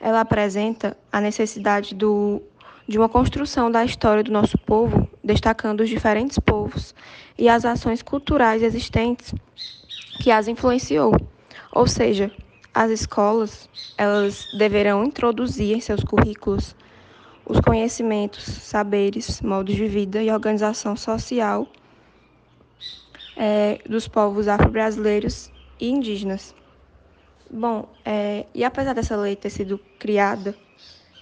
Ela 0.00 0.20
apresenta 0.20 0.96
a 1.12 1.20
necessidade 1.20 1.94
do, 1.94 2.42
de 2.90 2.98
uma 2.98 3.08
construção 3.08 3.70
da 3.70 3.84
história 3.84 4.24
do 4.24 4.32
nosso 4.32 4.58
povo, 4.58 5.08
destacando 5.22 5.80
os 5.80 5.88
diferentes 5.88 6.40
povos 6.40 6.92
e 7.38 7.48
as 7.48 7.64
ações 7.64 8.02
culturais 8.02 8.64
existentes 8.64 9.32
que 10.20 10.28
as 10.28 10.48
influenciou. 10.48 11.14
Ou 11.70 11.86
seja, 11.86 12.32
as 12.74 12.90
escolas 12.90 13.70
elas 13.96 14.48
deverão 14.52 15.04
introduzir 15.04 15.76
em 15.76 15.80
seus 15.80 16.02
currículos 16.02 16.74
os 17.46 17.60
conhecimentos, 17.60 18.42
saberes, 18.42 19.40
modos 19.40 19.76
de 19.76 19.86
vida 19.86 20.20
e 20.20 20.28
organização 20.28 20.96
social 20.96 21.68
é, 23.36 23.78
dos 23.88 24.08
povos 24.08 24.48
afro-brasileiros 24.48 25.52
e 25.78 25.90
indígenas. 25.90 26.56
Bom, 27.48 27.88
é, 28.04 28.46
e 28.52 28.64
apesar 28.64 28.94
dessa 28.94 29.14
lei 29.14 29.36
ter 29.36 29.50
sido 29.50 29.78
criada, 29.96 30.56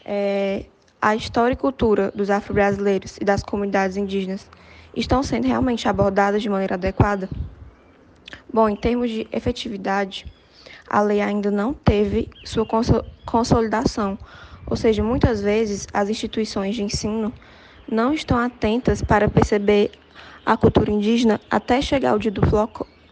é, 0.03 0.65
a 1.01 1.15
história 1.15 1.55
e 1.55 1.57
cultura 1.57 2.11
dos 2.15 2.31
afro-brasileiros 2.31 3.17
e 3.21 3.25
das 3.25 3.43
comunidades 3.43 3.97
indígenas 3.97 4.49
estão 4.95 5.23
sendo 5.23 5.47
realmente 5.47 5.89
abordadas 5.89 6.43
de 6.43 6.49
maneira 6.49 6.75
adequada? 6.75 7.29
Bom, 8.53 8.69
em 8.69 8.77
termos 8.77 9.11
de 9.11 9.29
efetividade, 9.31 10.27
a 10.89 11.01
lei 11.01 11.21
ainda 11.21 11.51
não 11.51 11.73
teve 11.73 12.31
sua 12.45 12.67
consolidação, 13.25 14.19
ou 14.67 14.77
seja, 14.77 15.03
muitas 15.03 15.41
vezes 15.41 15.87
as 15.93 16.09
instituições 16.09 16.75
de 16.75 16.83
ensino 16.83 17.33
não 17.91 18.13
estão 18.13 18.39
atentas 18.39 19.03
para 19.03 19.29
perceber 19.29 19.93
a 20.45 20.57
cultura 20.57 20.91
indígena 20.91 21.41
até 21.51 21.81
chegar 21.81 22.15
o 22.15 22.19
dia 22.19 22.31
do, 22.31 22.43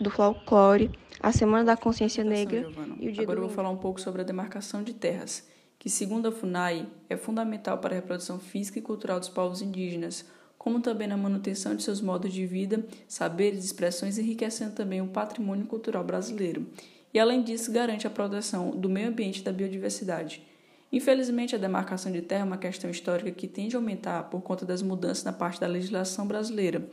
do 0.01 0.11
folclore, 0.11 0.91
a 1.21 1.33
Semana 1.33 1.65
da 1.65 1.77
Consciência 1.77 2.25
Negra 2.25 2.69
e 2.99 3.09
o 3.09 3.13
dia 3.13 3.23
Agora 3.23 3.37
do 3.37 3.45
eu 3.45 3.49
vou 3.49 3.57
falar 3.57 3.71
um 3.71 3.77
pouco 3.77 4.01
sobre 4.01 4.23
a 4.23 4.25
demarcação 4.25 4.83
de 4.83 4.95
terras, 4.95 5.47
que 5.87 5.91
segundo 5.91 6.27
a 6.27 6.33
FUNAI 6.33 6.85
é 7.09 7.17
fundamental 7.17 7.79
para 7.79 7.95
a 7.95 7.95
reprodução 7.95 8.41
física 8.41 8.77
e 8.77 8.83
cultural 8.83 9.21
dos 9.21 9.29
povos 9.29 9.63
indígenas, 9.63 10.25
como 10.59 10.81
também 10.81 11.07
na 11.07 11.17
manutenção 11.17 11.77
de 11.77 11.83
seus 11.85 12.01
modos 12.01 12.33
de 12.33 12.45
vida, 12.45 12.85
saberes 13.07 13.63
e 13.63 13.67
expressões, 13.67 14.19
enriquecendo 14.19 14.73
também 14.73 15.01
o 15.01 15.07
patrimônio 15.07 15.65
cultural 15.65 16.03
brasileiro. 16.03 16.67
E 17.15 17.21
além 17.21 17.41
disso, 17.41 17.71
garante 17.71 18.05
a 18.05 18.11
proteção 18.11 18.73
do 18.73 18.89
meio 18.89 19.11
ambiente 19.11 19.43
e 19.43 19.45
da 19.45 19.53
biodiversidade. 19.53 20.43
Infelizmente, 20.91 21.55
a 21.55 21.59
demarcação 21.59 22.11
de 22.11 22.21
terra 22.21 22.43
é 22.43 22.45
uma 22.47 22.59
questão 22.59 22.91
histórica 22.91 23.31
que 23.31 23.47
tende 23.47 23.77
a 23.77 23.79
aumentar 23.79 24.25
por 24.25 24.43
conta 24.43 24.67
das 24.67 24.83
mudanças 24.83 25.23
na 25.23 25.33
parte 25.33 25.61
da 25.61 25.69
legislação 25.69 26.27
brasileira, 26.27 26.85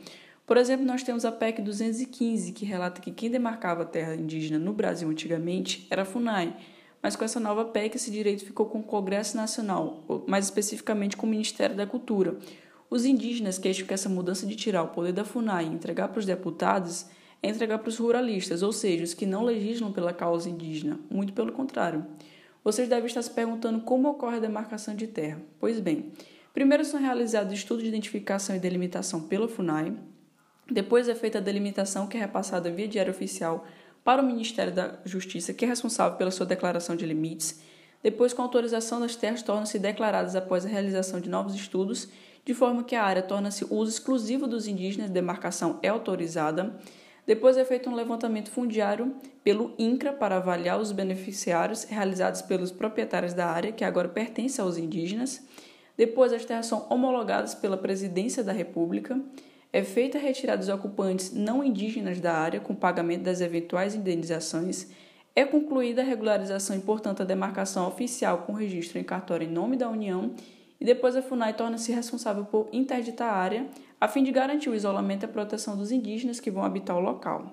por 0.46 0.58
exemplo, 0.58 0.84
nós 0.84 1.02
temos 1.02 1.24
a 1.24 1.32
PEC 1.32 1.62
215, 1.62 2.52
que 2.52 2.66
relata 2.66 3.00
que 3.00 3.10
quem 3.10 3.30
demarcava 3.30 3.82
a 3.82 3.86
terra 3.86 4.14
indígena 4.14 4.58
no 4.58 4.74
Brasil 4.74 5.08
antigamente 5.08 5.86
era 5.88 6.02
a 6.02 6.04
FUNAI, 6.04 6.54
mas 7.04 7.14
com 7.14 7.22
essa 7.22 7.38
nova 7.38 7.66
PEC 7.66 7.96
esse 7.96 8.10
direito 8.10 8.46
ficou 8.46 8.64
com 8.64 8.78
o 8.78 8.82
Congresso 8.82 9.36
Nacional, 9.36 10.02
mais 10.26 10.46
especificamente 10.46 11.18
com 11.18 11.26
o 11.26 11.28
Ministério 11.28 11.76
da 11.76 11.86
Cultura. 11.86 12.38
Os 12.88 13.04
indígenas 13.04 13.58
queixam 13.58 13.86
que 13.86 13.92
essa 13.92 14.08
mudança 14.08 14.46
de 14.46 14.56
tirar 14.56 14.84
o 14.84 14.88
poder 14.88 15.12
da 15.12 15.22
FUNAI 15.22 15.66
e 15.66 15.68
entregar 15.68 16.08
para 16.08 16.18
os 16.18 16.24
deputados 16.24 17.04
é 17.42 17.50
entregar 17.50 17.78
para 17.80 17.90
os 17.90 17.98
ruralistas, 17.98 18.62
ou 18.62 18.72
seja, 18.72 19.04
os 19.04 19.12
que 19.12 19.26
não 19.26 19.44
legislam 19.44 19.92
pela 19.92 20.14
causa 20.14 20.48
indígena, 20.48 20.98
muito 21.10 21.34
pelo 21.34 21.52
contrário. 21.52 22.06
Vocês 22.64 22.88
devem 22.88 23.04
estar 23.04 23.20
se 23.20 23.30
perguntando 23.30 23.82
como 23.82 24.08
ocorre 24.08 24.38
a 24.38 24.40
demarcação 24.40 24.96
de 24.96 25.06
terra. 25.06 25.42
Pois 25.60 25.78
bem, 25.80 26.10
primeiro 26.54 26.86
são 26.86 26.98
realizados 26.98 27.52
estudos 27.52 27.82
de 27.82 27.90
identificação 27.90 28.56
e 28.56 28.58
delimitação 28.58 29.20
pela 29.20 29.46
FUNAI, 29.46 29.94
depois 30.70 31.06
é 31.06 31.14
feita 31.14 31.36
a 31.36 31.42
delimitação 31.42 32.06
que 32.06 32.16
é 32.16 32.20
repassada 32.20 32.70
via 32.70 32.88
diário 32.88 33.12
oficial 33.12 33.66
para 34.04 34.22
o 34.22 34.26
Ministério 34.26 34.72
da 34.72 34.98
Justiça, 35.04 35.54
que 35.54 35.64
é 35.64 35.68
responsável 35.68 36.18
pela 36.18 36.30
sua 36.30 36.44
declaração 36.44 36.94
de 36.94 37.06
limites. 37.06 37.60
Depois, 38.02 38.34
com 38.34 38.42
autorização 38.42 39.00
das 39.00 39.16
terras, 39.16 39.42
tornam-se 39.42 39.78
declaradas 39.78 40.36
após 40.36 40.66
a 40.66 40.68
realização 40.68 41.18
de 41.18 41.30
novos 41.30 41.54
estudos, 41.54 42.06
de 42.44 42.52
forma 42.52 42.84
que 42.84 42.94
a 42.94 43.02
área 43.02 43.22
torna-se 43.22 43.64
uso 43.70 43.90
exclusivo 43.90 44.46
dos 44.46 44.68
indígenas, 44.68 45.08
demarcação 45.08 45.78
é 45.82 45.88
autorizada. 45.88 46.78
Depois 47.26 47.56
é 47.56 47.64
feito 47.64 47.88
um 47.88 47.94
levantamento 47.94 48.50
fundiário 48.50 49.16
pelo 49.42 49.74
INCRA 49.78 50.12
para 50.12 50.36
avaliar 50.36 50.78
os 50.78 50.92
beneficiários 50.92 51.84
realizados 51.84 52.42
pelos 52.42 52.70
proprietários 52.70 53.32
da 53.32 53.46
área, 53.46 53.72
que 53.72 53.82
agora 53.82 54.10
pertence 54.10 54.60
aos 54.60 54.76
indígenas. 54.76 55.42
Depois 55.96 56.34
as 56.34 56.44
terras 56.44 56.66
são 56.66 56.86
homologadas 56.90 57.54
pela 57.54 57.78
Presidência 57.78 58.44
da 58.44 58.52
República 58.52 59.18
é 59.74 59.82
feita 59.82 60.18
a 60.18 60.20
retirada 60.20 60.58
dos 60.58 60.68
ocupantes 60.68 61.32
não 61.32 61.64
indígenas 61.64 62.20
da 62.20 62.32
área 62.32 62.60
com 62.60 62.76
pagamento 62.76 63.24
das 63.24 63.40
eventuais 63.40 63.96
indenizações, 63.96 64.86
é 65.34 65.44
concluída 65.44 66.00
a 66.00 66.04
regularização 66.04 66.76
e, 66.76 66.80
portanto, 66.80 67.22
a 67.22 67.24
demarcação 67.24 67.88
oficial 67.88 68.44
com 68.46 68.52
registro 68.52 69.00
em 69.00 69.02
cartório 69.02 69.48
em 69.48 69.50
nome 69.50 69.76
da 69.76 69.90
União. 69.90 70.32
E 70.80 70.84
depois 70.84 71.16
a 71.16 71.22
FUNAI 71.22 71.54
torna-se 71.54 71.90
responsável 71.90 72.44
por 72.44 72.68
interditar 72.72 73.28
a 73.28 73.36
área 73.36 73.66
a 74.00 74.06
fim 74.06 74.22
de 74.22 74.30
garantir 74.30 74.70
o 74.70 74.76
isolamento 74.76 75.24
e 75.24 75.26
a 75.26 75.28
proteção 75.28 75.76
dos 75.76 75.90
indígenas 75.90 76.38
que 76.38 76.52
vão 76.52 76.62
habitar 76.62 76.96
o 76.96 77.00
local. 77.00 77.52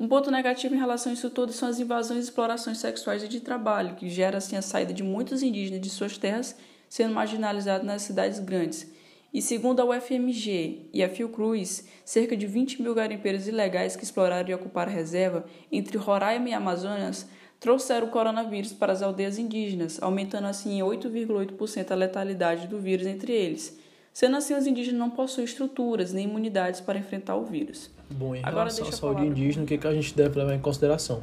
Um 0.00 0.08
ponto 0.08 0.30
negativo 0.30 0.74
em 0.74 0.78
relação 0.78 1.12
a 1.12 1.14
isso 1.14 1.28
tudo 1.28 1.52
são 1.52 1.68
as 1.68 1.78
invasões 1.78 2.20
e 2.20 2.28
explorações 2.28 2.78
sexuais 2.78 3.22
e 3.22 3.28
de 3.28 3.40
trabalho, 3.40 3.94
que 3.94 4.08
gera 4.08 4.38
assim 4.38 4.56
a 4.56 4.62
saída 4.62 4.94
de 4.94 5.02
muitos 5.02 5.42
indígenas 5.42 5.82
de 5.82 5.90
suas 5.90 6.16
terras, 6.16 6.56
sendo 6.88 7.12
marginalizados 7.12 7.86
nas 7.86 8.00
cidades 8.00 8.38
grandes 8.38 8.96
e 9.32 9.42
segundo 9.42 9.80
a 9.80 9.84
UFMG 9.84 10.88
e 10.92 11.02
a 11.02 11.08
Fiocruz, 11.08 11.86
cerca 12.04 12.36
de 12.36 12.46
20 12.46 12.80
mil 12.82 12.94
garimpeiros 12.94 13.46
ilegais 13.46 13.94
que 13.94 14.04
exploraram 14.04 14.48
e 14.48 14.54
ocuparam 14.54 14.90
a 14.90 14.94
reserva 14.94 15.44
entre 15.70 15.98
Roraima 15.98 16.48
e 16.48 16.54
Amazonas 16.54 17.28
trouxeram 17.60 18.06
o 18.06 18.10
coronavírus 18.10 18.72
para 18.72 18.92
as 18.92 19.02
aldeias 19.02 19.38
indígenas, 19.38 20.00
aumentando 20.00 20.46
assim 20.46 20.78
em 20.78 20.82
8,8% 20.82 21.90
a 21.90 21.94
letalidade 21.94 22.68
do 22.68 22.78
vírus 22.78 23.06
entre 23.06 23.32
eles. 23.32 23.78
Sendo 24.12 24.36
assim, 24.36 24.54
os 24.54 24.66
indígenas 24.66 24.98
não 24.98 25.10
possuem 25.10 25.44
estruturas 25.44 26.12
nem 26.12 26.24
imunidades 26.24 26.80
para 26.80 26.98
enfrentar 26.98 27.36
o 27.36 27.44
vírus. 27.44 27.90
Bom, 28.10 28.34
em 28.34 28.40
Agora, 28.40 28.70
relação 28.70 28.88
à 28.88 28.92
saúde 28.92 29.26
indígena, 29.26 29.64
o 29.64 29.66
que, 29.66 29.78
que 29.78 29.86
a 29.86 29.92
gente 29.92 30.14
deve 30.14 30.38
levar 30.38 30.54
em 30.54 30.60
consideração? 30.60 31.22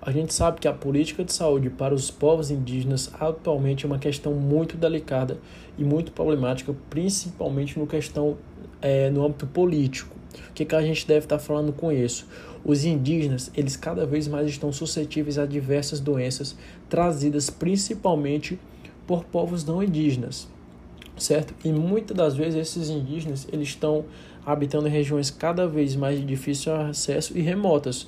A 0.00 0.12
gente 0.12 0.32
sabe 0.32 0.60
que 0.60 0.68
a 0.68 0.72
política 0.72 1.24
de 1.24 1.32
saúde 1.32 1.68
para 1.70 1.92
os 1.92 2.10
povos 2.10 2.50
indígenas 2.50 3.10
atualmente 3.18 3.84
é 3.84 3.86
uma 3.86 3.98
questão 3.98 4.32
muito 4.32 4.76
delicada 4.76 5.38
e 5.76 5.82
muito 5.82 6.12
problemática, 6.12 6.74
principalmente 6.88 7.78
no 7.78 7.86
questão 7.86 8.36
é, 8.80 9.10
no 9.10 9.24
âmbito 9.24 9.46
político. 9.46 10.16
O 10.50 10.52
que, 10.52 10.64
que 10.64 10.74
a 10.74 10.82
gente 10.82 11.06
deve 11.06 11.26
estar 11.26 11.38
falando 11.38 11.72
com 11.72 11.90
isso? 11.90 12.26
Os 12.64 12.84
indígenas, 12.84 13.50
eles 13.56 13.76
cada 13.76 14.06
vez 14.06 14.28
mais 14.28 14.48
estão 14.48 14.72
suscetíveis 14.72 15.38
a 15.38 15.46
diversas 15.46 16.00
doenças 16.00 16.56
trazidas 16.88 17.50
principalmente 17.50 18.58
por 19.06 19.24
povos 19.24 19.64
não 19.64 19.82
indígenas, 19.82 20.48
certo? 21.16 21.54
E 21.64 21.72
muitas 21.72 22.16
das 22.16 22.36
vezes 22.36 22.54
esses 22.56 22.90
indígenas, 22.90 23.48
eles 23.50 23.68
estão 23.68 24.04
habitando 24.44 24.88
regiões 24.88 25.30
cada 25.30 25.66
vez 25.66 25.96
mais 25.96 26.18
de 26.18 26.24
difícil 26.24 26.74
acesso 26.74 27.36
e 27.36 27.40
remotas. 27.40 28.06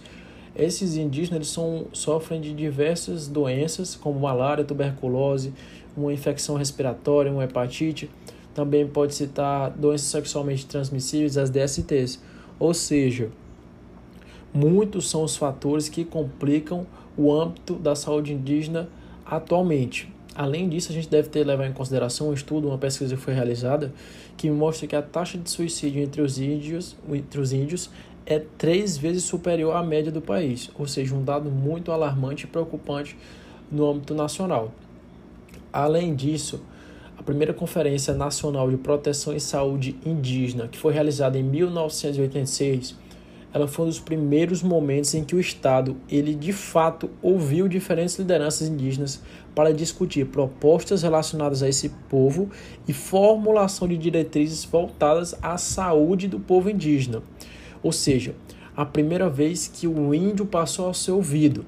Esses 0.54 0.96
indígenas 0.96 1.36
eles 1.36 1.48
são, 1.48 1.86
sofrem 1.92 2.40
de 2.40 2.52
diversas 2.52 3.28
doenças, 3.28 3.94
como 3.94 4.18
malária, 4.18 4.64
tuberculose, 4.64 5.52
uma 5.96 6.12
infecção 6.12 6.56
respiratória, 6.56 7.30
uma 7.30 7.44
hepatite. 7.44 8.10
Também 8.54 8.86
pode 8.86 9.14
citar 9.14 9.70
doenças 9.70 10.08
sexualmente 10.08 10.66
transmissíveis, 10.66 11.38
as 11.38 11.50
DSTs. 11.50 12.20
Ou 12.58 12.74
seja, 12.74 13.30
muitos 14.52 15.08
são 15.08 15.22
os 15.22 15.36
fatores 15.36 15.88
que 15.88 16.04
complicam 16.04 16.86
o 17.16 17.32
âmbito 17.32 17.74
da 17.74 17.94
saúde 17.94 18.32
indígena 18.32 18.88
atualmente. 19.24 20.12
Além 20.34 20.68
disso, 20.68 20.90
a 20.90 20.94
gente 20.94 21.08
deve 21.08 21.28
ter 21.28 21.44
levar 21.44 21.66
em 21.66 21.72
consideração 21.72 22.30
um 22.30 22.32
estudo, 22.32 22.68
uma 22.68 22.78
pesquisa 22.78 23.16
que 23.16 23.20
foi 23.20 23.34
realizada, 23.34 23.92
que 24.36 24.50
mostra 24.50 24.86
que 24.86 24.96
a 24.96 25.02
taxa 25.02 25.36
de 25.36 25.50
suicídio 25.50 26.02
entre 26.02 26.22
os 26.22 26.38
índios, 26.38 26.96
entre 27.12 27.40
os 27.40 27.52
índios 27.52 27.90
é 28.30 28.38
três 28.56 28.96
vezes 28.96 29.24
superior 29.24 29.74
à 29.74 29.82
média 29.82 30.12
do 30.12 30.22
país, 30.22 30.70
ou 30.78 30.86
seja, 30.86 31.16
um 31.16 31.24
dado 31.24 31.50
muito 31.50 31.90
alarmante 31.90 32.44
e 32.44 32.46
preocupante 32.46 33.18
no 33.70 33.90
âmbito 33.90 34.14
nacional. 34.14 34.72
Além 35.72 36.14
disso, 36.14 36.62
a 37.18 37.24
primeira 37.24 37.52
Conferência 37.52 38.14
Nacional 38.14 38.70
de 38.70 38.76
Proteção 38.76 39.34
e 39.34 39.40
Saúde 39.40 39.96
Indígena, 40.06 40.68
que 40.68 40.78
foi 40.78 40.92
realizada 40.92 41.36
em 41.36 41.42
1986, 41.42 42.96
ela 43.52 43.66
foi 43.66 43.86
um 43.86 43.88
dos 43.88 43.98
primeiros 43.98 44.62
momentos 44.62 45.12
em 45.12 45.24
que 45.24 45.34
o 45.34 45.40
Estado, 45.40 45.96
ele 46.08 46.32
de 46.32 46.52
fato 46.52 47.10
ouviu 47.20 47.66
diferentes 47.66 48.16
lideranças 48.16 48.68
indígenas 48.68 49.20
para 49.56 49.74
discutir 49.74 50.26
propostas 50.26 51.02
relacionadas 51.02 51.64
a 51.64 51.68
esse 51.68 51.88
povo 52.08 52.48
e 52.86 52.92
formulação 52.92 53.88
de 53.88 53.98
diretrizes 53.98 54.64
voltadas 54.64 55.34
à 55.42 55.58
saúde 55.58 56.28
do 56.28 56.38
povo 56.38 56.70
indígena. 56.70 57.24
Ou 57.82 57.92
seja, 57.92 58.34
a 58.76 58.84
primeira 58.84 59.28
vez 59.28 59.68
que 59.68 59.86
o 59.86 60.14
índio 60.14 60.46
passou 60.46 60.88
a 60.88 60.94
ser 60.94 61.12
ouvido. 61.12 61.64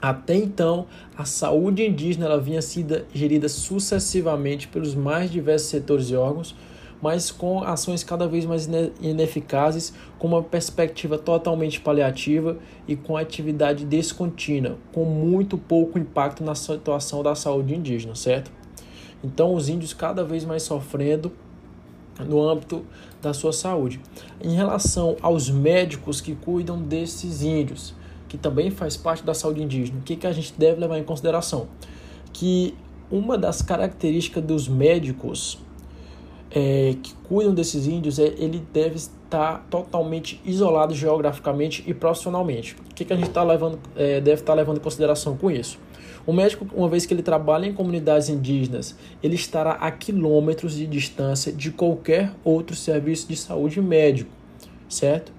Até 0.00 0.36
então, 0.36 0.86
a 1.16 1.24
saúde 1.24 1.84
indígena 1.84 2.26
ela 2.26 2.40
vinha 2.40 2.62
sendo 2.62 3.04
gerida 3.12 3.48
sucessivamente 3.48 4.68
pelos 4.68 4.94
mais 4.94 5.30
diversos 5.30 5.68
setores 5.68 6.10
e 6.10 6.14
órgãos, 6.14 6.54
mas 7.02 7.30
com 7.30 7.62
ações 7.62 8.04
cada 8.04 8.26
vez 8.26 8.44
mais 8.44 8.68
ineficazes, 9.00 9.92
com 10.18 10.28
uma 10.28 10.42
perspectiva 10.42 11.18
totalmente 11.18 11.80
paliativa 11.80 12.56
e 12.86 12.94
com 12.94 13.16
atividade 13.16 13.84
descontínua, 13.84 14.78
com 14.92 15.04
muito 15.04 15.58
pouco 15.58 15.98
impacto 15.98 16.44
na 16.44 16.54
situação 16.54 17.22
da 17.22 17.34
saúde 17.34 17.74
indígena, 17.74 18.14
certo? 18.14 18.50
Então, 19.22 19.54
os 19.54 19.68
índios 19.68 19.92
cada 19.92 20.22
vez 20.22 20.44
mais 20.44 20.62
sofrendo 20.62 21.32
no 22.24 22.40
âmbito 22.40 22.84
da 23.20 23.34
sua 23.34 23.52
saúde. 23.52 24.00
Em 24.42 24.54
relação 24.54 25.16
aos 25.20 25.50
médicos 25.50 26.20
que 26.20 26.34
cuidam 26.34 26.80
desses 26.80 27.42
índios, 27.42 27.94
que 28.28 28.36
também 28.36 28.70
faz 28.70 28.96
parte 28.96 29.24
da 29.24 29.34
saúde 29.34 29.62
indígena, 29.62 29.98
o 29.98 30.02
que, 30.02 30.16
que 30.16 30.26
a 30.26 30.32
gente 30.32 30.54
deve 30.56 30.80
levar 30.80 30.98
em 30.98 31.04
consideração? 31.04 31.66
Que 32.32 32.74
uma 33.10 33.38
das 33.38 33.62
características 33.62 34.44
dos 34.44 34.68
médicos 34.68 35.58
é, 36.50 36.96
que 37.02 37.14
cuidam 37.24 37.54
desses 37.54 37.86
índios, 37.86 38.18
é, 38.18 38.34
ele 38.38 38.62
deve 38.72 38.96
estar 38.96 39.66
totalmente 39.70 40.40
isolado 40.44 40.94
geograficamente 40.94 41.84
e 41.86 41.92
profissionalmente. 41.92 42.76
O 42.90 42.94
que, 42.94 43.04
que 43.04 43.12
a 43.12 43.16
gente 43.16 43.30
tá 43.30 43.42
levando, 43.42 43.78
é, 43.96 44.20
deve 44.20 44.40
estar 44.40 44.54
levando 44.54 44.78
em 44.78 44.80
consideração 44.80 45.36
com 45.36 45.50
isso? 45.50 45.78
O 46.28 46.32
médico, 46.34 46.66
uma 46.74 46.90
vez 46.90 47.06
que 47.06 47.14
ele 47.14 47.22
trabalha 47.22 47.64
em 47.64 47.72
comunidades 47.72 48.28
indígenas, 48.28 48.94
ele 49.22 49.34
estará 49.34 49.72
a 49.72 49.90
quilômetros 49.90 50.74
de 50.74 50.86
distância 50.86 51.50
de 51.50 51.70
qualquer 51.70 52.34
outro 52.44 52.76
serviço 52.76 53.26
de 53.26 53.34
saúde 53.34 53.80
médico, 53.80 54.30
certo? 54.90 55.32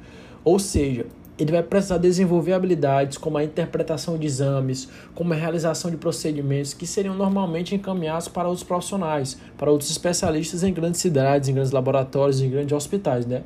Ou 0.44 0.58
seja, 0.58 1.06
ele 1.38 1.52
vai 1.52 1.62
precisar 1.62 2.00
desenvolver 2.00 2.54
habilidades 2.54 3.20
como 3.20 3.38
a 3.38 3.44
interpretação 3.44 4.18
de 4.18 4.26
exames, 4.26 4.90
como 5.14 5.32
a 5.32 5.36
realização 5.36 5.92
de 5.92 5.98
procedimentos 5.98 6.74
que 6.74 6.88
seriam 6.88 7.14
normalmente 7.14 7.76
encaminhados 7.76 8.28
para 8.28 8.48
outros 8.48 8.64
profissionais, 8.64 9.38
para 9.60 9.70
outros 9.70 9.92
especialistas 9.92 10.64
em 10.64 10.74
grandes 10.74 11.02
cidades, 11.02 11.50
em 11.50 11.54
grandes 11.54 11.72
laboratórios, 11.72 12.42
em 12.42 12.50
grandes 12.50 12.74
hospitais, 12.74 13.28
né? 13.28 13.44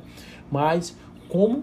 Mas 0.50 0.96
como 1.28 1.62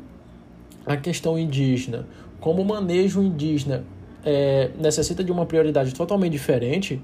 a 0.85 0.95
questão 0.95 1.39
indígena, 1.39 2.05
como 2.39 2.61
o 2.61 2.65
manejo 2.65 3.19
indígena 3.19 3.83
é, 4.25 4.71
necessita 4.79 5.23
de 5.23 5.31
uma 5.31 5.45
prioridade 5.45 5.93
totalmente 5.93 6.31
diferente, 6.31 7.01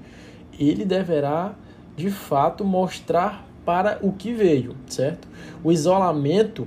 ele 0.58 0.84
deverá 0.84 1.54
de 1.96 2.10
fato 2.10 2.64
mostrar 2.64 3.46
para 3.64 3.98
o 4.02 4.12
que 4.12 4.32
veio, 4.32 4.74
certo? 4.86 5.28
O 5.62 5.70
isolamento 5.70 6.66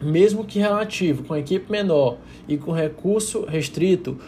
mesmo 0.00 0.44
que 0.44 0.58
relativo, 0.58 1.24
com 1.24 1.34
equipe 1.34 1.70
menor 1.70 2.18
e 2.46 2.56
com 2.56 2.72
recurso 2.72 3.44
restrito, 3.46 4.18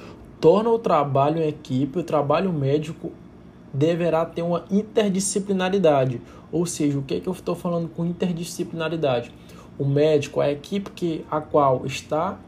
torna 0.41 0.71
o 0.71 0.79
trabalho 0.79 1.43
em 1.43 1.49
equipe, 1.49 1.99
o 1.99 2.03
trabalho 2.03 2.53
médico 2.53 3.13
deverá 3.73 4.25
ter 4.25 4.43
uma 4.43 4.65
interdisciplinaridade. 4.71 6.21
Ou 6.51 6.65
seja, 6.65 6.99
o 6.99 7.03
que, 7.03 7.15
é 7.15 7.21
que 7.21 7.29
eu 7.29 7.33
estou 7.33 7.55
falando 7.55 7.89
com 7.89 8.07
interdisciplinaridade? 8.07 9.31
O 9.79 9.85
médico, 9.85 10.41
a 10.41 10.51
equipe 10.51 10.91
que, 10.91 11.25
a 11.31 11.41
qual 11.41 11.85
está, 11.85 12.39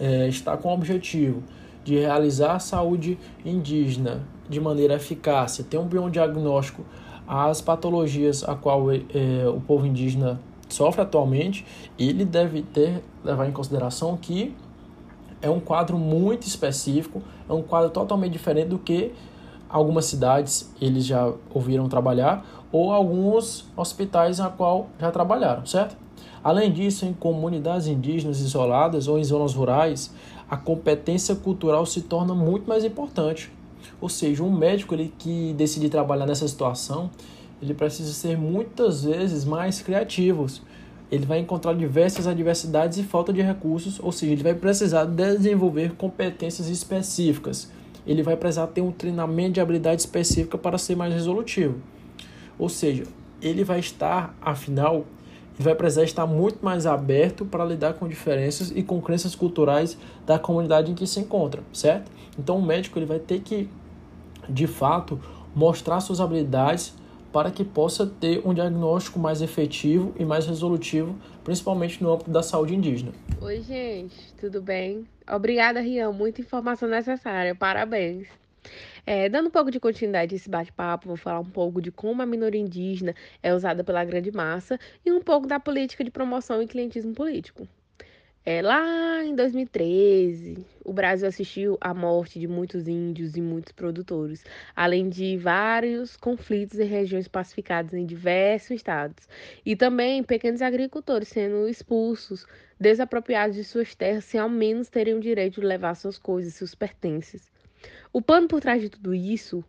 é, 0.00 0.26
está 0.28 0.56
com 0.56 0.70
o 0.70 0.72
objetivo 0.72 1.42
de 1.84 1.98
realizar 1.98 2.56
a 2.56 2.58
saúde 2.58 3.18
indígena 3.44 4.22
de 4.48 4.60
maneira 4.60 4.94
eficaz, 4.94 5.64
ter 5.68 5.78
um 5.78 5.86
bom 5.86 6.10
diagnóstico 6.10 6.84
às 7.26 7.60
patologias 7.60 8.42
a 8.42 8.54
qual 8.54 8.90
é, 8.90 8.98
o 9.46 9.60
povo 9.60 9.86
indígena 9.86 10.40
sofre 10.68 11.02
atualmente, 11.02 11.64
ele 11.98 12.24
deve 12.24 12.62
ter 12.62 13.02
levar 13.24 13.48
em 13.48 13.52
consideração 13.52 14.16
que 14.16 14.54
é 15.42 15.48
um 15.48 15.60
quadro 15.60 15.98
muito 15.98 16.46
específico, 16.46 17.22
é 17.48 17.52
um 17.52 17.62
quadro 17.62 17.90
totalmente 17.90 18.32
diferente 18.32 18.68
do 18.68 18.78
que 18.78 19.12
algumas 19.68 20.04
cidades 20.06 20.70
eles 20.80 21.06
já 21.06 21.32
ouviram 21.54 21.88
trabalhar 21.88 22.44
ou 22.72 22.92
alguns 22.92 23.68
hospitais 23.76 24.40
a 24.40 24.48
qual 24.48 24.88
já 24.98 25.10
trabalharam, 25.10 25.64
certo? 25.64 25.96
Além 26.42 26.72
disso, 26.72 27.04
em 27.04 27.12
comunidades 27.12 27.86
indígenas 27.86 28.40
isoladas 28.40 29.08
ou 29.08 29.18
em 29.18 29.24
zonas 29.24 29.54
rurais, 29.54 30.12
a 30.50 30.56
competência 30.56 31.36
cultural 31.36 31.86
se 31.86 32.00
torna 32.00 32.34
muito 32.34 32.68
mais 32.68 32.84
importante. 32.84 33.52
Ou 34.00 34.08
seja, 34.08 34.42
um 34.42 34.50
médico 34.50 34.94
ele 34.94 35.12
que 35.16 35.54
decide 35.56 35.88
trabalhar 35.88 36.26
nessa 36.26 36.48
situação, 36.48 37.08
ele 37.62 37.72
precisa 37.72 38.12
ser 38.12 38.36
muitas 38.36 39.04
vezes 39.04 39.44
mais 39.44 39.80
criativos. 39.80 40.60
Ele 41.10 41.24
vai 41.24 41.38
encontrar 41.38 41.74
diversas 41.74 42.26
adversidades 42.26 42.98
e 42.98 43.04
falta 43.04 43.32
de 43.32 43.42
recursos, 43.42 44.00
ou 44.00 44.10
seja, 44.10 44.32
ele 44.32 44.42
vai 44.42 44.54
precisar 44.54 45.04
desenvolver 45.04 45.92
competências 45.92 46.68
específicas. 46.68 47.70
Ele 48.06 48.22
vai 48.22 48.36
precisar 48.36 48.66
ter 48.68 48.80
um 48.80 48.90
treinamento 48.90 49.52
de 49.52 49.60
habilidade 49.60 50.00
específica 50.00 50.58
para 50.58 50.78
ser 50.78 50.96
mais 50.96 51.12
resolutivo. 51.12 51.76
Ou 52.58 52.68
seja, 52.68 53.04
ele 53.40 53.62
vai 53.62 53.78
estar, 53.78 54.36
afinal, 54.40 55.04
vai 55.62 55.74
precisar 55.74 56.04
estar 56.04 56.26
muito 56.26 56.64
mais 56.64 56.86
aberto 56.86 57.44
para 57.44 57.64
lidar 57.64 57.94
com 57.94 58.08
diferenças 58.08 58.72
e 58.74 58.82
com 58.82 59.00
crenças 59.00 59.34
culturais 59.34 59.96
da 60.26 60.38
comunidade 60.38 60.90
em 60.90 60.94
que 60.94 61.06
se 61.06 61.20
encontra, 61.20 61.62
certo? 61.72 62.10
Então 62.38 62.58
o 62.58 62.62
médico 62.62 62.98
ele 62.98 63.06
vai 63.06 63.18
ter 63.18 63.40
que, 63.40 63.68
de 64.48 64.66
fato, 64.66 65.20
mostrar 65.54 66.00
suas 66.00 66.20
habilidades 66.20 66.94
para 67.32 67.50
que 67.50 67.64
possa 67.64 68.06
ter 68.06 68.42
um 68.44 68.52
diagnóstico 68.52 69.18
mais 69.18 69.40
efetivo 69.40 70.12
e 70.18 70.24
mais 70.24 70.46
resolutivo, 70.46 71.14
principalmente 71.44 72.02
no 72.02 72.12
âmbito 72.12 72.30
da 72.30 72.42
saúde 72.42 72.74
indígena. 72.74 73.12
Oi, 73.40 73.60
gente, 73.60 74.32
tudo 74.34 74.60
bem? 74.60 75.06
Obrigada, 75.30 75.80
Rian, 75.80 76.10
muita 76.10 76.40
informação 76.40 76.88
necessária, 76.88 77.54
parabéns. 77.54 78.26
É, 79.06 79.28
dando 79.28 79.48
um 79.48 79.50
pouco 79.50 79.70
de 79.70 79.80
continuidade 79.80 80.34
a 80.34 80.36
esse 80.36 80.48
bate-papo, 80.48 81.08
vou 81.08 81.16
falar 81.16 81.40
um 81.40 81.50
pouco 81.50 81.80
de 81.80 81.90
como 81.90 82.22
a 82.22 82.26
minoria 82.26 82.60
indígena 82.60 83.14
é 83.42 83.54
usada 83.54 83.82
pela 83.84 84.04
grande 84.04 84.30
massa 84.30 84.78
e 85.04 85.10
um 85.12 85.20
pouco 85.20 85.46
da 85.46 85.58
política 85.58 86.04
de 86.04 86.10
promoção 86.10 86.62
e 86.62 86.66
clientismo 86.66 87.14
político. 87.14 87.66
É, 88.44 88.62
lá 88.62 89.22
em 89.22 89.34
2013, 89.34 90.64
o 90.82 90.94
Brasil 90.94 91.28
assistiu 91.28 91.76
à 91.78 91.92
morte 91.92 92.40
de 92.40 92.48
muitos 92.48 92.88
índios 92.88 93.36
e 93.36 93.40
muitos 93.40 93.70
produtores, 93.72 94.42
além 94.74 95.10
de 95.10 95.36
vários 95.36 96.16
conflitos 96.16 96.78
em 96.78 96.86
regiões 96.86 97.28
pacificadas 97.28 97.92
em 97.92 98.06
diversos 98.06 98.70
estados, 98.70 99.28
e 99.64 99.76
também 99.76 100.22
pequenos 100.22 100.62
agricultores 100.62 101.28
sendo 101.28 101.68
expulsos, 101.68 102.46
desapropriados 102.78 103.56
de 103.56 103.62
suas 103.62 103.94
terras, 103.94 104.24
sem 104.24 104.40
ao 104.40 104.48
menos 104.48 104.88
terem 104.88 105.14
o 105.14 105.20
direito 105.20 105.60
de 105.60 105.66
levar 105.66 105.94
suas 105.94 106.16
coisas, 106.16 106.54
seus 106.54 106.74
pertences. 106.74 107.49
O 108.12 108.20
pano 108.20 108.48
por 108.48 108.60
trás 108.60 108.82
de 108.82 108.90
tudo 108.90 109.14
isso 109.14 109.64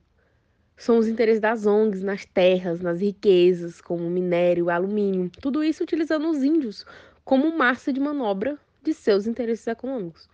são 0.75 0.97
os 0.97 1.07
interesses 1.07 1.39
das 1.39 1.67
ONGs 1.67 2.01
nas 2.01 2.25
terras, 2.25 2.81
nas 2.81 2.99
riquezas, 2.99 3.79
como 3.79 4.09
minério, 4.09 4.71
alumínio, 4.71 5.29
tudo 5.39 5.63
isso 5.63 5.83
utilizando 5.83 6.27
os 6.27 6.43
índios 6.43 6.83
como 7.23 7.55
massa 7.55 7.93
de 7.93 7.99
manobra 7.99 8.57
de 8.81 8.95
seus 8.95 9.27
interesses 9.27 9.67
econômicos. 9.67 10.27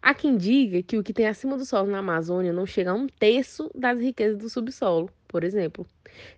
Há 0.00 0.14
quem 0.14 0.34
diga 0.34 0.82
que 0.82 0.96
o 0.96 1.02
que 1.02 1.12
tem 1.12 1.26
acima 1.26 1.58
do 1.58 1.66
solo 1.66 1.90
na 1.90 1.98
Amazônia 1.98 2.54
não 2.54 2.64
chega 2.64 2.90
a 2.90 2.94
um 2.94 3.06
terço 3.06 3.70
das 3.74 4.00
riquezas 4.00 4.38
do 4.38 4.48
subsolo, 4.48 5.10
por 5.28 5.44
exemplo. 5.44 5.86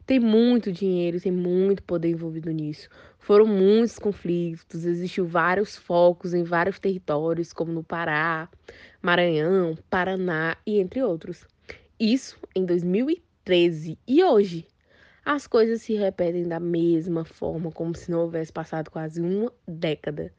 Tem 0.05 0.19
muito 0.19 0.73
dinheiro, 0.73 1.21
tem 1.21 1.31
muito 1.31 1.81
poder 1.85 2.09
envolvido 2.09 2.51
nisso. 2.51 2.89
Foram 3.25 3.47
muitos 3.47 3.99
conflitos, 3.99 4.85
existiu 4.85 5.27
vários 5.27 5.77
focos 5.77 6.35
em 6.35 6.45
vários 6.45 6.79
territórios, 6.79 7.55
como 7.55 7.73
no 7.73 7.83
Pará, 7.83 8.47
Maranhão, 9.01 9.79
Paraná 9.89 10.59
e 10.67 10.79
entre 10.79 11.03
outros. 11.03 11.47
Isso 11.99 12.39
em 12.55 12.67
2013. 12.67 13.99
E 14.07 14.23
hoje? 14.23 14.67
as 15.25 15.47
coisas 15.47 15.81
se 15.81 15.95
repetem 15.95 16.47
da 16.47 16.61
mesma 16.61 17.25
forma, 17.25 17.73
como 17.73 17.97
se 17.97 18.11
não 18.11 18.21
houvesse 18.21 18.53
passado 18.53 18.91
quase 18.91 19.23
uma 19.23 19.51
década. 19.67 20.31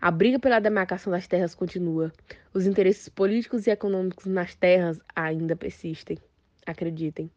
A 0.00 0.12
briga 0.12 0.38
pela 0.38 0.60
demarcação 0.60 1.10
das 1.10 1.26
terras 1.26 1.56
continua. 1.56 2.12
Os 2.54 2.64
interesses 2.64 3.08
políticos 3.08 3.66
e 3.66 3.70
econômicos 3.70 4.26
nas 4.26 4.54
terras 4.54 5.00
ainda 5.16 5.56
persistem. 5.56 6.18
Acreditem. 6.64 7.28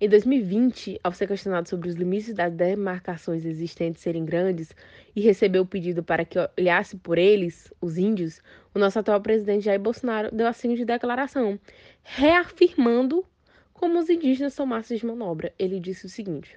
Em 0.00 0.08
2020, 0.08 1.00
ao 1.02 1.12
ser 1.12 1.26
questionado 1.26 1.68
sobre 1.68 1.88
os 1.88 1.96
limites 1.96 2.32
das 2.32 2.54
demarcações 2.54 3.44
existentes 3.44 4.00
serem 4.00 4.24
grandes 4.24 4.72
e 5.14 5.20
recebeu 5.20 5.62
o 5.62 5.66
pedido 5.66 6.04
para 6.04 6.24
que 6.24 6.38
olhasse 6.56 6.96
por 6.96 7.18
eles, 7.18 7.72
os 7.80 7.98
índios, 7.98 8.40
o 8.72 8.78
nosso 8.78 8.96
atual 9.00 9.20
presidente 9.20 9.64
Jair 9.64 9.80
Bolsonaro 9.80 10.32
deu 10.32 10.46
a 10.46 10.52
seguinte 10.52 10.84
declaração, 10.84 11.58
reafirmando 12.04 13.24
como 13.72 13.98
os 13.98 14.08
indígenas 14.08 14.54
são 14.54 14.64
massas 14.64 15.00
de 15.00 15.06
manobra. 15.06 15.52
Ele 15.58 15.80
disse 15.80 16.06
o 16.06 16.08
seguinte: 16.08 16.56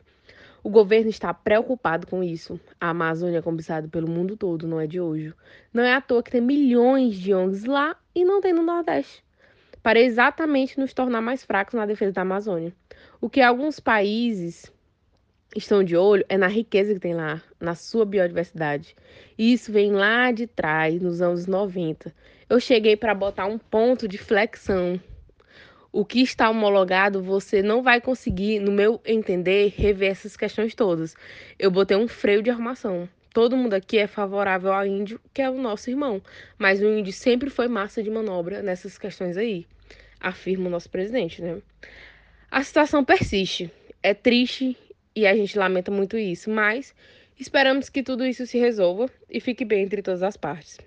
o 0.64 0.70
governo 0.70 1.10
está 1.10 1.34
preocupado 1.34 2.06
com 2.06 2.24
isso. 2.24 2.60
A 2.80 2.90
Amazônia 2.90 3.40
é 3.40 3.42
cobiçada 3.42 3.88
pelo 3.88 4.08
mundo 4.08 4.38
todo, 4.38 4.68
não 4.68 4.80
é 4.80 4.86
de 4.86 5.02
hoje. 5.02 5.34
Não 5.74 5.82
é 5.82 5.96
à 5.96 6.00
toa 6.00 6.22
que 6.22 6.30
tem 6.30 6.42
milhões 6.42 7.16
de 7.16 7.34
ONGs 7.34 7.66
lá 7.66 7.98
e 8.14 8.24
não 8.24 8.40
tem 8.40 8.54
no 8.54 8.62
Nordeste. 8.62 9.24
Para 9.82 10.00
exatamente 10.00 10.80
nos 10.80 10.94
tornar 10.94 11.22
mais 11.22 11.44
fracos 11.44 11.74
na 11.74 11.88
defesa 11.88 12.12
da 12.12 12.22
Amazônia. 12.22 12.72
O 13.22 13.30
que 13.30 13.40
alguns 13.40 13.80
países 13.80 14.70
estão 15.56 15.84
de 15.84 15.96
olho 15.96 16.26
é 16.28 16.38
na 16.38 16.48
riqueza 16.48 16.94
que 16.94 17.00
tem 17.00 17.14
lá, 17.14 17.42
na 17.60 17.76
sua 17.76 18.04
biodiversidade. 18.04 18.96
E 19.38 19.54
isso 19.54 19.72
vem 19.72 19.92
lá 19.92 20.32
de 20.32 20.48
trás, 20.48 21.02
nos 21.02 21.22
anos 21.22 21.46
90. 21.46 22.14
Eu 22.50 22.60
cheguei 22.60 22.98
para 22.98 23.14
botar 23.14 23.46
um 23.46 23.58
ponto 23.58 24.08
de 24.08 24.18
flexão 24.18 25.00
o 25.92 26.06
que 26.06 26.22
está 26.22 26.50
homologado, 26.50 27.22
você 27.22 27.62
não 27.62 27.84
vai 27.84 28.00
conseguir, 28.00 28.60
no 28.60 28.72
meu 28.72 29.02
entender, 29.06 29.74
rever 29.76 30.12
essas 30.12 30.38
questões 30.38 30.74
todas. 30.74 31.16
Eu 31.60 31.70
botei 31.70 31.98
um 31.98 32.08
freio 32.08 32.42
de 32.42 32.50
armação. 32.50 33.10
Todo 33.34 33.58
mundo 33.58 33.74
aqui 33.74 33.98
é 33.98 34.08
favorável 34.08 34.72
ao 34.72 34.86
índio, 34.86 35.20
que 35.34 35.42
é 35.42 35.50
o 35.50 35.62
nosso 35.62 35.90
irmão, 35.90 36.22
mas 36.58 36.82
o 36.82 36.86
índio 36.86 37.14
sempre 37.14 37.50
foi 37.50 37.68
massa 37.68 38.02
de 38.02 38.10
manobra 38.10 38.62
nessas 38.62 38.98
questões 38.98 39.38
aí, 39.38 39.66
afirma 40.20 40.68
o 40.68 40.70
nosso 40.70 40.90
presidente, 40.90 41.42
né? 41.42 41.62
A 42.52 42.64
situação 42.64 43.02
persiste. 43.02 43.72
É 44.04 44.14
triste 44.14 44.78
e 45.16 45.26
a 45.26 45.34
gente 45.34 45.58
lamenta 45.58 45.90
muito 45.90 46.18
isso, 46.18 46.50
mas 46.50 46.94
esperamos 47.40 47.88
que 47.88 48.04
tudo 48.04 48.26
isso 48.26 48.46
se 48.46 48.60
resolva 48.60 49.10
e 49.30 49.40
fique 49.40 49.64
bem 49.64 49.84
entre 49.84 50.02
todas 50.02 50.22
as 50.22 50.36
partes. 50.36 50.78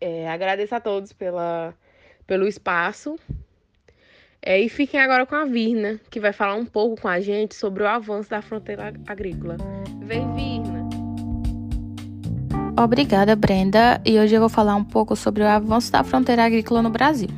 É, 0.00 0.26
agradeço 0.26 0.74
a 0.74 0.80
todos 0.80 1.12
pela, 1.12 1.74
pelo 2.26 2.48
espaço 2.48 3.18
é, 4.40 4.58
e 4.58 4.70
fiquem 4.70 4.98
agora 4.98 5.26
com 5.26 5.34
a 5.34 5.44
Virna, 5.44 6.00
que 6.10 6.18
vai 6.18 6.32
falar 6.32 6.54
um 6.54 6.64
pouco 6.64 7.02
com 7.02 7.08
a 7.08 7.20
gente 7.20 7.54
sobre 7.54 7.82
o 7.82 7.86
avanço 7.86 8.30
da 8.30 8.40
fronteira 8.40 8.94
agrícola. 9.06 9.58
Vem, 10.02 10.32
Virna! 10.34 10.88
Obrigada, 12.78 13.36
Brenda. 13.36 14.00
E 14.04 14.18
hoje 14.18 14.34
eu 14.34 14.40
vou 14.40 14.48
falar 14.48 14.76
um 14.76 14.84
pouco 14.84 15.14
sobre 15.14 15.42
o 15.42 15.46
avanço 15.46 15.92
da 15.92 16.02
fronteira 16.02 16.44
agrícola 16.44 16.80
no 16.80 16.90
Brasil. 16.90 17.28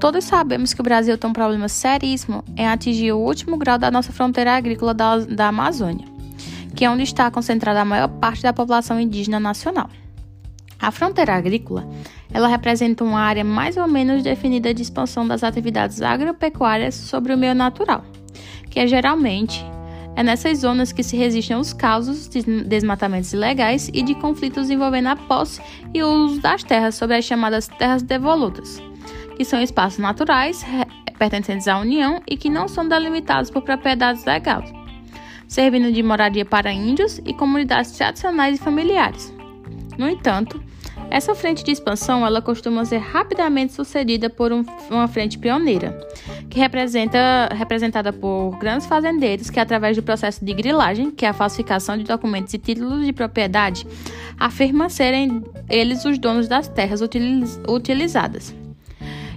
Todos 0.00 0.24
sabemos 0.24 0.72
que 0.72 0.80
o 0.80 0.82
Brasil 0.82 1.18
tem 1.18 1.28
um 1.28 1.32
problema 1.32 1.68
seríssimo 1.68 2.42
em 2.56 2.66
atingir 2.66 3.12
o 3.12 3.18
último 3.18 3.58
grau 3.58 3.76
da 3.76 3.90
nossa 3.90 4.10
fronteira 4.10 4.56
agrícola 4.56 4.94
da, 4.94 5.18
da 5.18 5.48
Amazônia, 5.48 6.06
que 6.74 6.86
é 6.86 6.90
onde 6.90 7.02
está 7.02 7.30
concentrada 7.30 7.82
a 7.82 7.84
maior 7.84 8.08
parte 8.08 8.42
da 8.42 8.50
população 8.50 8.98
indígena 8.98 9.38
nacional. 9.38 9.90
A 10.80 10.90
fronteira 10.90 11.34
agrícola 11.34 11.86
ela 12.32 12.48
representa 12.48 13.04
uma 13.04 13.20
área 13.20 13.44
mais 13.44 13.76
ou 13.76 13.86
menos 13.86 14.22
definida 14.22 14.72
de 14.72 14.80
expansão 14.80 15.28
das 15.28 15.44
atividades 15.44 16.00
agropecuárias 16.00 16.94
sobre 16.94 17.34
o 17.34 17.38
meio 17.38 17.54
natural, 17.54 18.02
que 18.70 18.80
é 18.80 18.86
geralmente 18.86 19.62
é 20.16 20.22
nessas 20.22 20.60
zonas 20.60 20.92
que 20.92 21.02
se 21.02 21.14
resistem 21.14 21.56
aos 21.56 21.74
causos 21.74 22.26
de 22.26 22.42
desmatamentos 22.64 23.34
ilegais 23.34 23.90
e 23.92 24.02
de 24.02 24.14
conflitos 24.14 24.70
envolvendo 24.70 25.08
a 25.08 25.16
posse 25.16 25.60
e 25.92 26.02
o 26.02 26.08
uso 26.24 26.40
das 26.40 26.62
terras 26.62 26.94
sobre 26.94 27.16
as 27.16 27.24
chamadas 27.26 27.68
terras 27.68 28.02
devolutas, 28.02 28.82
que 29.40 29.44
são 29.46 29.62
espaços 29.62 29.98
naturais 29.98 30.62
pertencentes 31.18 31.66
à 31.66 31.78
União 31.78 32.20
e 32.28 32.36
que 32.36 32.50
não 32.50 32.68
são 32.68 32.86
delimitados 32.86 33.50
por 33.50 33.62
propriedades 33.62 34.22
legais, 34.26 34.70
servindo 35.48 35.90
de 35.90 36.02
moradia 36.02 36.44
para 36.44 36.70
índios 36.70 37.22
e 37.24 37.32
comunidades 37.32 37.92
tradicionais 37.92 38.60
e 38.60 38.62
familiares. 38.62 39.34
No 39.96 40.06
entanto, 40.10 40.62
essa 41.08 41.34
frente 41.34 41.64
de 41.64 41.70
expansão 41.70 42.26
ela 42.26 42.42
costuma 42.42 42.84
ser 42.84 42.98
rapidamente 42.98 43.72
sucedida 43.72 44.28
por 44.28 44.52
um, 44.52 44.62
uma 44.90 45.08
frente 45.08 45.38
pioneira, 45.38 45.98
que 46.50 46.58
representa 46.58 47.48
representada 47.54 48.12
por 48.12 48.58
grandes 48.58 48.86
fazendeiros 48.86 49.48
que, 49.48 49.58
através 49.58 49.96
do 49.96 50.02
processo 50.02 50.44
de 50.44 50.52
grilagem, 50.52 51.10
que 51.10 51.24
é 51.24 51.30
a 51.30 51.32
falsificação 51.32 51.96
de 51.96 52.04
documentos 52.04 52.52
e 52.52 52.58
títulos 52.58 53.06
de 53.06 53.12
propriedade, 53.14 53.86
afirmam 54.38 54.90
serem 54.90 55.42
eles 55.66 56.04
os 56.04 56.18
donos 56.18 56.46
das 56.46 56.68
terras 56.68 57.00
utiliz, 57.00 57.58
utilizadas, 57.66 58.54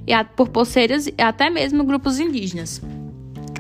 e 0.06 0.24
por 0.36 0.50
poceiros 0.50 1.08
e 1.08 1.16
até 1.18 1.50
mesmo 1.50 1.84
grupos 1.84 2.20
indígenas. 2.20 2.82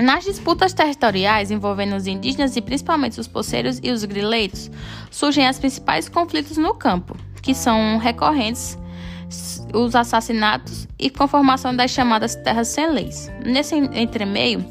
Nas 0.02 0.24
disputas 0.24 0.74
territoriais 0.74 1.52
envolvendo 1.52 1.96
os 1.96 2.08
indígenas 2.08 2.56
e 2.56 2.62
principalmente 2.62 3.20
os 3.20 3.28
poceiros 3.28 3.80
e 3.84 3.92
os 3.92 4.04
grileiros, 4.04 4.72
surgem 5.12 5.48
os 5.48 5.60
principais 5.60 6.10
conflitos 6.10 6.58
no 6.58 6.74
campo, 6.74 7.16
que 7.42 7.54
são 7.54 7.98
recorrentes 7.98 8.78
os 9.74 9.96
assassinatos 9.96 10.88
e 11.00 11.10
conformação 11.10 11.76
das 11.76 11.92
chamadas 11.92 12.36
terras 12.36 12.68
sem 12.68 12.92
leis. 12.92 13.32
Nesse 13.46 13.76
entremeio, 13.76 14.66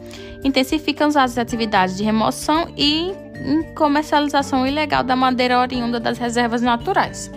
intensificam 0.44 1.08
as 1.08 1.38
atividades 1.38 1.96
de 1.96 2.04
remoção 2.04 2.72
e 2.76 3.12
comercialização 3.74 4.66
ilegal 4.66 5.02
da 5.02 5.16
madeira 5.16 5.58
oriunda 5.58 5.98
das 5.98 6.18
reservas 6.18 6.62
naturais. 6.62 7.30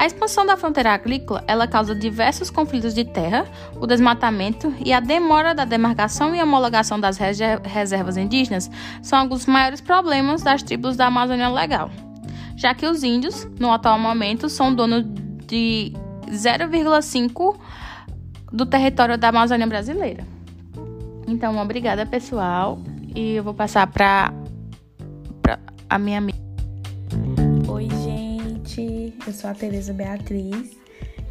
A 0.00 0.06
expansão 0.06 0.46
da 0.46 0.56
fronteira 0.56 0.94
agrícola 0.94 1.44
ela 1.46 1.68
causa 1.68 1.94
diversos 1.94 2.48
conflitos 2.48 2.94
de 2.94 3.04
terra, 3.04 3.44
o 3.78 3.86
desmatamento 3.86 4.74
e 4.82 4.94
a 4.94 4.98
demora 4.98 5.54
da 5.54 5.66
demarcação 5.66 6.34
e 6.34 6.42
homologação 6.42 6.98
das 6.98 7.18
reservas 7.18 8.16
indígenas 8.16 8.70
são 9.02 9.18
alguns 9.18 9.40
dos 9.40 9.46
maiores 9.46 9.82
problemas 9.82 10.42
das 10.42 10.62
tribos 10.62 10.96
da 10.96 11.08
Amazônia 11.08 11.50
Legal 11.50 11.90
já 12.56 12.74
que 12.74 12.86
os 12.86 13.02
índios, 13.02 13.46
no 13.58 13.70
atual 13.70 13.98
momento, 13.98 14.48
são 14.48 14.74
donos 14.74 15.04
de 15.46 15.92
0,5% 16.28 17.58
do 18.50 18.64
território 18.64 19.18
da 19.18 19.28
Amazônia 19.28 19.66
brasileira. 19.66 20.26
Então, 21.26 21.58
obrigada, 21.58 22.06
pessoal, 22.06 22.78
e 23.14 23.34
eu 23.34 23.44
vou 23.44 23.54
passar 23.54 23.86
para 23.86 24.32
a 25.88 25.98
minha 25.98 26.18
amiga. 26.18 26.49
Gente, 28.80 29.14
eu 29.26 29.32
sou 29.34 29.50
a 29.50 29.54
Tereza 29.54 29.92
Beatriz. 29.92 30.74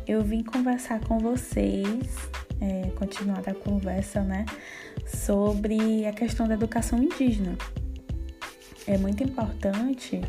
Eu 0.07 0.23
vim 0.23 0.43
conversar 0.43 0.99
com 0.99 1.17
vocês, 1.17 2.15
é, 2.61 2.91
continuar 2.91 3.41
a 3.47 3.55
conversa, 3.55 4.21
né, 4.21 4.45
sobre 5.07 6.05
a 6.05 6.13
questão 6.13 6.47
da 6.47 6.53
educação 6.53 7.01
indígena. 7.01 7.57
É 8.85 8.99
muito 8.99 9.23
importante 9.23 10.21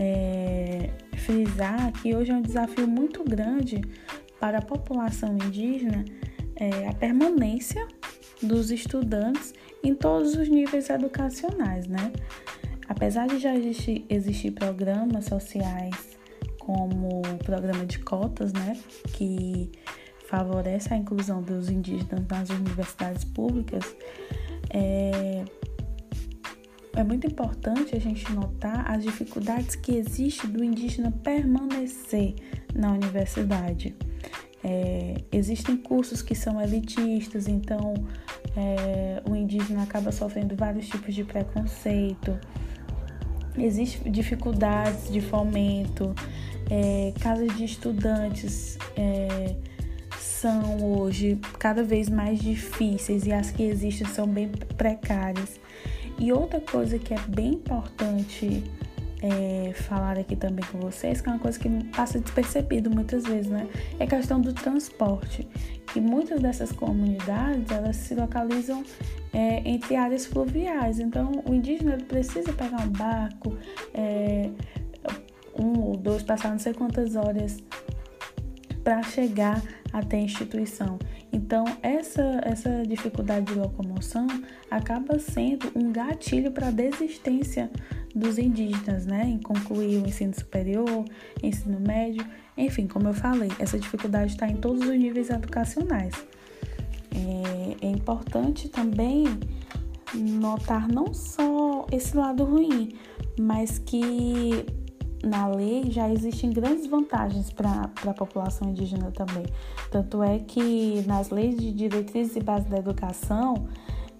é, 0.00 0.90
frisar 1.16 1.92
que 1.92 2.16
hoje 2.16 2.32
é 2.32 2.34
um 2.34 2.42
desafio 2.42 2.88
muito 2.88 3.22
grande 3.22 3.80
para 4.40 4.58
a 4.58 4.62
população 4.62 5.34
indígena 5.34 6.04
é, 6.56 6.88
a 6.88 6.92
permanência 6.92 7.86
dos 8.42 8.72
estudantes 8.72 9.54
em 9.84 9.94
todos 9.94 10.34
os 10.34 10.48
níveis 10.48 10.90
educacionais, 10.90 11.86
né? 11.86 12.12
Apesar 12.88 13.28
de 13.28 13.38
já 13.38 13.54
existir, 13.54 14.04
existir 14.08 14.50
programas 14.50 15.26
sociais 15.26 16.17
como 16.68 17.22
o 17.22 17.38
programa 17.38 17.86
de 17.86 17.98
cotas, 18.00 18.52
né, 18.52 18.78
que 19.14 19.72
favorece 20.28 20.92
a 20.92 20.98
inclusão 20.98 21.42
dos 21.42 21.70
indígenas 21.70 22.26
nas 22.28 22.50
universidades 22.50 23.24
públicas, 23.24 23.96
é, 24.68 25.46
é 26.94 27.02
muito 27.02 27.26
importante 27.26 27.96
a 27.96 27.98
gente 27.98 28.30
notar 28.34 28.84
as 28.90 29.02
dificuldades 29.02 29.76
que 29.76 29.96
existem 29.96 30.50
do 30.50 30.62
indígena 30.62 31.10
permanecer 31.10 32.34
na 32.74 32.92
universidade. 32.92 33.96
É, 34.62 35.24
existem 35.32 35.74
cursos 35.74 36.20
que 36.20 36.34
são 36.34 36.60
elitistas, 36.60 37.48
então 37.48 37.94
é, 38.54 39.22
o 39.26 39.34
indígena 39.34 39.84
acaba 39.84 40.12
sofrendo 40.12 40.54
vários 40.54 40.86
tipos 40.86 41.14
de 41.14 41.24
preconceito, 41.24 42.38
existem 43.56 44.12
dificuldades 44.12 45.10
de 45.10 45.22
fomento, 45.22 46.14
é, 46.70 47.12
casas 47.20 47.56
de 47.56 47.64
estudantes 47.64 48.78
é, 48.96 49.54
são 50.18 50.82
hoje 50.92 51.38
cada 51.58 51.82
vez 51.82 52.08
mais 52.08 52.38
difíceis 52.38 53.26
e 53.26 53.32
as 53.32 53.50
que 53.50 53.62
existem 53.62 54.06
são 54.06 54.26
bem 54.26 54.48
precárias. 54.76 55.60
E 56.18 56.32
outra 56.32 56.60
coisa 56.60 56.98
que 56.98 57.14
é 57.14 57.18
bem 57.28 57.54
importante 57.54 58.64
é, 59.22 59.72
falar 59.72 60.18
aqui 60.18 60.36
também 60.36 60.64
com 60.70 60.78
vocês, 60.78 61.20
que 61.20 61.28
é 61.28 61.32
uma 61.32 61.38
coisa 61.38 61.58
que 61.58 61.68
passa 61.86 62.20
despercebido 62.20 62.90
muitas 62.90 63.24
vezes, 63.24 63.50
né? 63.50 63.66
É 63.98 64.04
a 64.04 64.06
questão 64.06 64.40
do 64.40 64.52
transporte. 64.52 65.46
Que 65.92 66.00
muitas 66.00 66.40
dessas 66.40 66.70
comunidades, 66.70 67.70
elas 67.70 67.96
se 67.96 68.14
localizam 68.14 68.84
é, 69.32 69.68
entre 69.68 69.96
áreas 69.96 70.26
fluviais. 70.26 71.00
Então, 71.00 71.42
o 71.46 71.54
indígena 71.54 71.96
precisa 71.96 72.52
pegar 72.52 72.82
um 72.82 72.90
barco, 72.90 73.56
é, 73.94 74.50
um 75.58 75.80
ou 75.80 75.96
dois, 75.96 76.22
passar 76.22 76.50
não 76.50 76.58
sei 76.58 76.74
quantas 76.74 77.16
horas 77.16 77.58
para 78.82 79.02
chegar 79.02 79.62
até 79.92 80.16
a 80.16 80.20
instituição. 80.20 80.98
Então, 81.32 81.64
essa, 81.82 82.40
essa 82.42 82.82
dificuldade 82.86 83.52
de 83.52 83.58
locomoção 83.58 84.26
acaba 84.70 85.18
sendo 85.18 85.70
um 85.74 85.92
gatilho 85.92 86.50
para 86.52 86.68
a 86.68 86.70
desistência 86.70 87.70
dos 88.14 88.38
indígenas, 88.38 89.04
né, 89.06 89.24
em 89.24 89.38
concluir 89.38 90.02
o 90.02 90.06
ensino 90.06 90.34
superior, 90.34 91.04
ensino 91.42 91.78
médio, 91.78 92.24
enfim, 92.56 92.86
como 92.86 93.08
eu 93.08 93.14
falei, 93.14 93.50
essa 93.58 93.78
dificuldade 93.78 94.32
está 94.32 94.48
em 94.48 94.56
todos 94.56 94.82
os 94.82 94.98
níveis 94.98 95.30
educacionais. 95.30 96.14
É, 97.14 97.86
é 97.86 97.90
importante 97.90 98.68
também 98.68 99.24
notar 100.14 100.88
não 100.88 101.12
só 101.12 101.86
esse 101.92 102.16
lado 102.16 102.44
ruim, 102.44 102.94
mas 103.38 103.78
que 103.78 104.64
na 105.24 105.46
lei 105.48 105.90
já 105.90 106.10
existem 106.10 106.50
grandes 106.50 106.86
vantagens 106.86 107.50
para 107.50 107.90
a 108.06 108.14
população 108.14 108.68
indígena 108.68 109.10
também. 109.10 109.46
Tanto 109.90 110.22
é 110.22 110.38
que 110.38 111.02
nas 111.06 111.30
leis 111.30 111.56
de 111.56 111.72
diretrizes 111.72 112.36
e 112.36 112.40
base 112.40 112.68
da 112.68 112.78
educação 112.78 113.68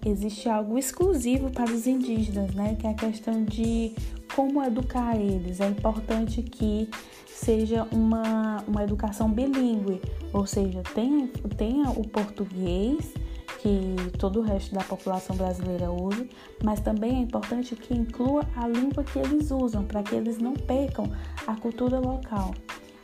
existe 0.05 0.47
algo 0.49 0.77
exclusivo 0.77 1.49
para 1.51 1.71
os 1.71 1.87
indígenas, 1.87 2.53
né? 2.53 2.75
Que 2.79 2.87
é 2.87 2.91
a 2.91 2.93
questão 2.93 3.43
de 3.43 3.93
como 4.35 4.63
educar 4.63 5.15
eles. 5.15 5.59
É 5.59 5.67
importante 5.67 6.41
que 6.41 6.89
seja 7.27 7.87
uma, 7.91 8.63
uma 8.67 8.83
educação 8.83 9.31
bilíngue, 9.31 10.01
ou 10.33 10.45
seja, 10.45 10.81
tenha, 10.93 11.27
tenha 11.57 11.89
o 11.91 12.07
português 12.07 13.13
que 13.61 14.17
todo 14.17 14.39
o 14.39 14.41
resto 14.41 14.73
da 14.73 14.83
população 14.83 15.35
brasileira 15.35 15.91
use, 15.91 16.29
mas 16.63 16.79
também 16.79 17.17
é 17.17 17.19
importante 17.19 17.75
que 17.75 17.93
inclua 17.93 18.43
a 18.55 18.67
língua 18.67 19.03
que 19.03 19.19
eles 19.19 19.51
usam, 19.51 19.83
para 19.83 20.01
que 20.01 20.15
eles 20.15 20.37
não 20.37 20.53
percam 20.53 21.11
a 21.45 21.55
cultura 21.55 21.99
local. 21.99 22.53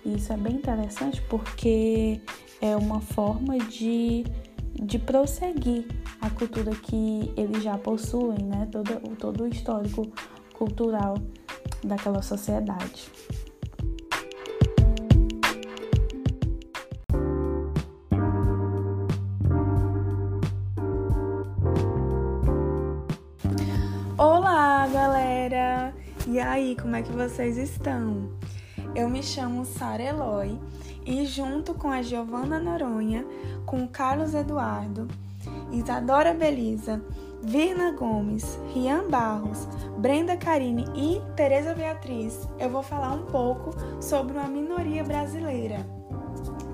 E 0.05 0.15
isso 0.15 0.31
é 0.31 0.37
bem 0.37 0.53
interessante 0.53 1.21
porque 1.23 2.21
é 2.61 2.75
uma 2.75 3.01
forma 3.01 3.57
de, 3.57 4.23
de 4.73 4.99
prosseguir 4.99 5.87
a 6.21 6.29
cultura 6.29 6.71
que 6.71 7.33
eles 7.35 7.63
já 7.63 7.77
possuem, 7.77 8.39
né? 8.39 8.67
todo, 8.71 9.15
todo 9.17 9.43
o 9.43 9.47
histórico 9.47 10.07
cultural 10.53 11.15
daquela 11.83 12.21
sociedade. 12.21 13.09
E 26.35 26.39
aí, 26.41 26.75
como 26.75 26.97
é 26.97 27.01
que 27.01 27.13
vocês 27.13 27.55
estão? 27.57 28.29
Eu 28.93 29.09
me 29.09 29.23
chamo 29.23 29.63
Sara 29.63 30.03
Eloy 30.03 30.59
e 31.05 31.25
junto 31.25 31.73
com 31.73 31.89
a 31.89 32.01
Giovana 32.01 32.59
Noronha, 32.59 33.25
com 33.65 33.85
o 33.85 33.87
Carlos 33.87 34.33
Eduardo, 34.33 35.07
Isadora 35.71 36.33
Belisa, 36.33 37.01
Virna 37.41 37.93
Gomes, 37.93 38.59
Rian 38.73 39.09
Barros, 39.09 39.65
Brenda 39.97 40.35
Carine 40.35 40.83
e 40.93 41.21
Tereza 41.37 41.73
Beatriz, 41.73 42.45
eu 42.59 42.69
vou 42.69 42.83
falar 42.83 43.13
um 43.13 43.27
pouco 43.27 43.73
sobre 44.01 44.37
uma 44.37 44.49
minoria 44.49 45.05
brasileira, 45.05 45.87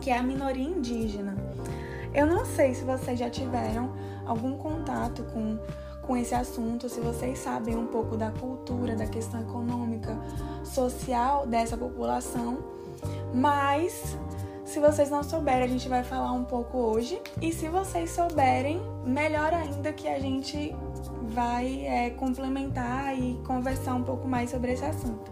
que 0.01 0.09
é 0.09 0.17
a 0.17 0.23
minoria 0.23 0.67
indígena. 0.67 1.37
Eu 2.15 2.25
não 2.25 2.45
sei 2.45 2.73
se 2.73 2.83
vocês 2.83 3.19
já 3.19 3.29
tiveram 3.29 3.93
algum 4.25 4.57
contato 4.57 5.23
com 5.25 5.59
com 6.01 6.17
esse 6.17 6.33
assunto, 6.33 6.89
se 6.89 6.99
vocês 6.99 7.39
sabem 7.39 7.75
um 7.75 7.87
pouco 7.87 8.17
da 8.17 8.31
cultura, 8.31 8.95
da 8.95 9.05
questão 9.05 9.41
econômica, 9.41 10.17
social 10.63 11.45
dessa 11.47 11.77
população. 11.77 12.57
Mas 13.33 14.17
se 14.71 14.79
vocês 14.79 15.09
não 15.09 15.21
souberem, 15.21 15.63
a 15.63 15.67
gente 15.67 15.89
vai 15.89 16.03
falar 16.03 16.31
um 16.31 16.45
pouco 16.45 16.77
hoje. 16.77 17.21
E 17.41 17.51
se 17.51 17.67
vocês 17.67 18.09
souberem, 18.09 18.81
melhor 19.05 19.53
ainda 19.53 19.91
que 19.91 20.07
a 20.07 20.17
gente 20.17 20.73
vai 21.23 21.85
é, 21.85 22.09
complementar 22.11 23.17
e 23.17 23.39
conversar 23.45 23.95
um 23.95 24.03
pouco 24.03 24.27
mais 24.27 24.49
sobre 24.49 24.71
esse 24.71 24.85
assunto. 24.85 25.31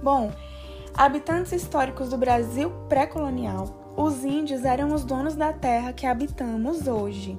Bom, 0.00 0.30
habitantes 0.94 1.50
históricos 1.50 2.08
do 2.10 2.16
Brasil 2.16 2.70
pré-colonial, 2.88 3.94
os 3.96 4.24
índios 4.24 4.64
eram 4.64 4.94
os 4.94 5.04
donos 5.04 5.34
da 5.34 5.52
terra 5.52 5.92
que 5.92 6.06
habitamos 6.06 6.86
hoje. 6.86 7.36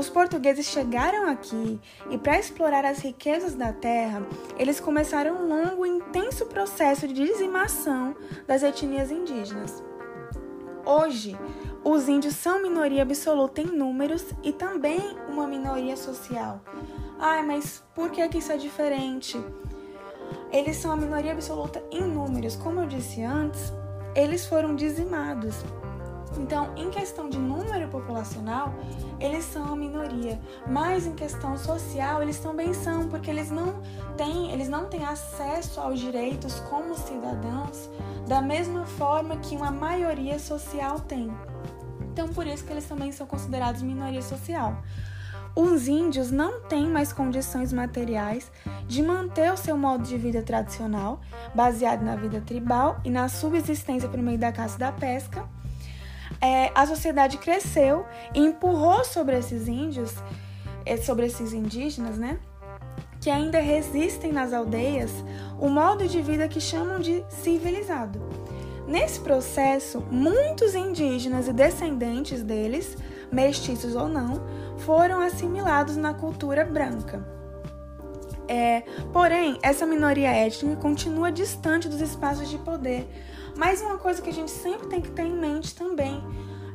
Os 0.00 0.08
portugueses 0.08 0.64
chegaram 0.64 1.28
aqui 1.28 1.78
e, 2.08 2.16
para 2.16 2.38
explorar 2.38 2.86
as 2.86 3.00
riquezas 3.00 3.54
da 3.54 3.70
terra, 3.70 4.26
eles 4.58 4.80
começaram 4.80 5.36
um 5.36 5.46
longo 5.46 5.84
e 5.84 5.90
intenso 5.90 6.46
processo 6.46 7.06
de 7.06 7.12
dizimação 7.12 8.16
das 8.46 8.62
etnias 8.62 9.10
indígenas. 9.10 9.84
Hoje, 10.86 11.36
os 11.84 12.08
índios 12.08 12.34
são 12.36 12.62
minoria 12.62 13.02
absoluta 13.02 13.60
em 13.60 13.66
números 13.66 14.24
e 14.42 14.54
também 14.54 15.18
uma 15.28 15.46
minoria 15.46 15.98
social. 15.98 16.62
Ai, 17.18 17.44
mas 17.44 17.84
por 17.94 18.10
que, 18.10 18.26
que 18.26 18.38
isso 18.38 18.52
é 18.52 18.56
diferente? 18.56 19.38
Eles 20.50 20.78
são 20.78 20.92
a 20.92 20.96
minoria 20.96 21.32
absoluta 21.32 21.84
em 21.90 22.04
números. 22.04 22.56
Como 22.56 22.80
eu 22.80 22.86
disse 22.86 23.22
antes, 23.22 23.70
eles 24.14 24.46
foram 24.46 24.74
dizimados. 24.74 25.56
Então, 26.38 26.72
em 26.76 26.90
questão 26.90 27.28
de 27.28 27.38
número 27.38 27.88
populacional, 27.88 28.72
eles 29.18 29.44
são 29.44 29.72
a 29.72 29.76
minoria, 29.76 30.40
mas 30.66 31.06
em 31.06 31.14
questão 31.14 31.56
social, 31.56 32.22
eles 32.22 32.38
também 32.38 32.72
são, 32.72 33.08
porque 33.08 33.30
eles 33.30 33.50
não 33.50 33.80
têm, 34.16 34.52
eles 34.52 34.68
não 34.68 34.86
têm 34.86 35.04
acesso 35.04 35.80
aos 35.80 35.98
direitos 35.98 36.60
como 36.70 36.94
cidadãos 36.94 37.90
da 38.28 38.40
mesma 38.40 38.86
forma 38.86 39.36
que 39.38 39.56
uma 39.56 39.72
maioria 39.72 40.38
social 40.38 41.00
tem. 41.00 41.32
Então, 42.12 42.28
por 42.28 42.46
isso 42.46 42.64
que 42.64 42.72
eles 42.72 42.86
também 42.86 43.10
são 43.10 43.26
considerados 43.26 43.82
minoria 43.82 44.22
social. 44.22 44.80
Os 45.54 45.88
índios 45.88 46.30
não 46.30 46.60
têm 46.62 46.86
mais 46.86 47.12
condições 47.12 47.72
materiais 47.72 48.50
de 48.86 49.02
manter 49.02 49.52
o 49.52 49.56
seu 49.56 49.76
modo 49.76 50.04
de 50.04 50.16
vida 50.16 50.42
tradicional, 50.42 51.20
baseado 51.54 52.02
na 52.02 52.14
vida 52.14 52.40
tribal 52.40 53.00
e 53.04 53.10
na 53.10 53.28
subsistência 53.28 54.08
por 54.08 54.20
meio 54.20 54.38
da 54.38 54.52
caça 54.52 54.76
e 54.76 54.78
da 54.78 54.92
pesca 54.92 55.44
é, 56.40 56.70
a 56.74 56.86
sociedade 56.86 57.36
cresceu 57.38 58.06
e 58.34 58.40
empurrou 58.40 59.04
sobre 59.04 59.36
esses 59.38 59.68
índios, 59.68 60.14
é, 60.86 60.96
sobre 60.96 61.26
esses 61.26 61.52
indígenas, 61.52 62.16
né? 62.16 62.38
Que 63.20 63.28
ainda 63.28 63.60
resistem 63.60 64.32
nas 64.32 64.52
aldeias 64.52 65.10
o 65.60 65.68
modo 65.68 66.08
de 66.08 66.22
vida 66.22 66.48
que 66.48 66.60
chamam 66.60 66.98
de 66.98 67.22
civilizado. 67.28 68.20
Nesse 68.86 69.20
processo, 69.20 70.02
muitos 70.10 70.74
indígenas 70.74 71.46
e 71.46 71.52
descendentes 71.52 72.42
deles, 72.42 72.96
mestiços 73.30 73.94
ou 73.94 74.08
não, 74.08 74.42
foram 74.78 75.20
assimilados 75.20 75.96
na 75.96 76.14
cultura 76.14 76.64
branca. 76.64 77.24
É, 78.48 78.82
porém, 79.12 79.58
essa 79.62 79.86
minoria 79.86 80.30
étnica 80.30 80.74
continua 80.74 81.30
distante 81.30 81.88
dos 81.88 82.00
espaços 82.00 82.48
de 82.48 82.58
poder, 82.58 83.08
mas 83.56 83.80
uma 83.80 83.98
coisa 83.98 84.20
que 84.22 84.30
a 84.30 84.32
gente 84.32 84.50
sempre 84.50 84.86
tem 84.86 85.00
que 85.00 85.10
ter 85.10 85.24
em 85.24 85.36
mente 85.36 85.74
também 85.74 86.22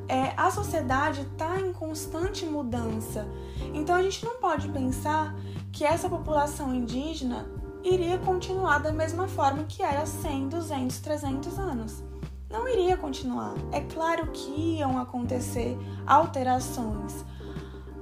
é 0.07 0.33
a 0.38 0.51
sociedade 0.51 1.21
está 1.21 1.59
em 1.59 1.73
constante 1.73 2.45
mudança. 2.45 3.27
Então 3.73 3.95
a 3.95 4.01
gente 4.01 4.23
não 4.23 4.38
pode 4.39 4.69
pensar 4.69 5.35
que 5.71 5.83
essa 5.83 6.07
população 6.07 6.73
indígena 6.73 7.45
iria 7.83 8.17
continuar 8.17 8.79
da 8.79 8.91
mesma 8.91 9.27
forma 9.27 9.63
que 9.63 9.83
era 9.83 10.05
100, 10.05 10.49
200, 10.49 10.99
300 10.99 11.59
anos. 11.59 12.03
Não 12.49 12.67
iria 12.67 12.95
continuar. 12.95 13.53
É 13.71 13.81
claro 13.81 14.27
que 14.31 14.77
iam 14.77 14.97
acontecer 14.97 15.77
alterações. 16.05 17.25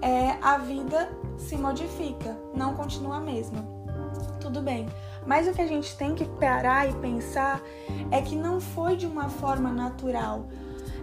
É, 0.01 0.37
a 0.41 0.57
vida 0.57 1.09
se 1.37 1.55
modifica, 1.55 2.37
não 2.53 2.75
continua 2.75 3.17
a 3.17 3.21
mesma. 3.21 3.65
Tudo 4.39 4.61
bem. 4.61 4.87
Mas 5.25 5.47
o 5.47 5.51
que 5.51 5.61
a 5.61 5.67
gente 5.67 5.95
tem 5.97 6.15
que 6.15 6.25
parar 6.25 6.89
e 6.89 6.93
pensar 6.93 7.61
é 8.11 8.21
que 8.21 8.35
não 8.35 8.59
foi 8.59 8.95
de 8.95 9.05
uma 9.05 9.29
forma 9.29 9.71
natural. 9.71 10.47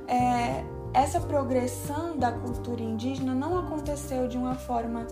É, 0.06 0.64
essa 0.92 1.20
progressão 1.20 2.16
da 2.16 2.32
cultura 2.32 2.82
indígena 2.82 3.34
não 3.34 3.58
aconteceu 3.58 4.26
de 4.26 4.36
uma 4.36 4.54
forma 4.54 5.06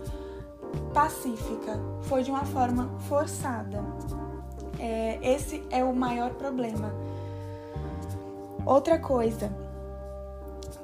pacífica, 0.93 1.79
foi 2.01 2.23
de 2.23 2.29
uma 2.29 2.45
forma 2.45 2.89
forçada. 3.07 3.83
É, 4.77 5.19
esse 5.21 5.63
é 5.69 5.83
o 5.83 5.95
maior 5.95 6.31
problema. 6.31 6.93
Outra 8.65 8.99
coisa, 8.99 9.51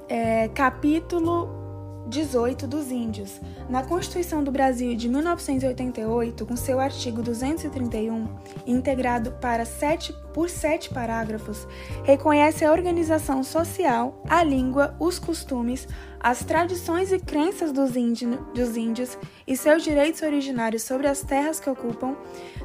é, 0.08 0.48
capítulo 0.50 1.65
18 2.08 2.68
dos 2.68 2.92
Índios. 2.92 3.40
Na 3.70 3.84
Constituição 3.84 4.44
do 4.44 4.52
Brasil 4.52 4.96
de 4.96 5.10
1988, 5.10 6.46
com 6.46 6.56
seu 6.56 6.80
artigo 6.80 7.22
231, 7.22 8.28
integrado 8.66 9.32
para 9.34 9.66
sete, 9.66 10.14
por 10.34 10.50
sete 10.50 10.90
parágrafos, 10.90 11.68
reconhece 12.04 12.64
a 12.64 12.72
organização 12.72 13.44
social, 13.44 14.22
a 14.30 14.44
língua, 14.44 14.96
os 15.00 15.18
costumes, 15.18 15.88
as 16.20 16.40
tradições 16.40 17.12
e 17.12 17.20
crenças 17.20 17.72
dos, 17.72 17.96
índio, 17.96 18.48
dos 18.54 18.76
índios 18.76 19.18
e 19.46 19.56
seus 19.56 19.84
direitos 19.84 20.24
originários 20.24 20.82
sobre 20.82 21.08
as 21.08 21.22
terras 21.22 21.60
que 21.60 21.70
ocupam, 21.70 22.16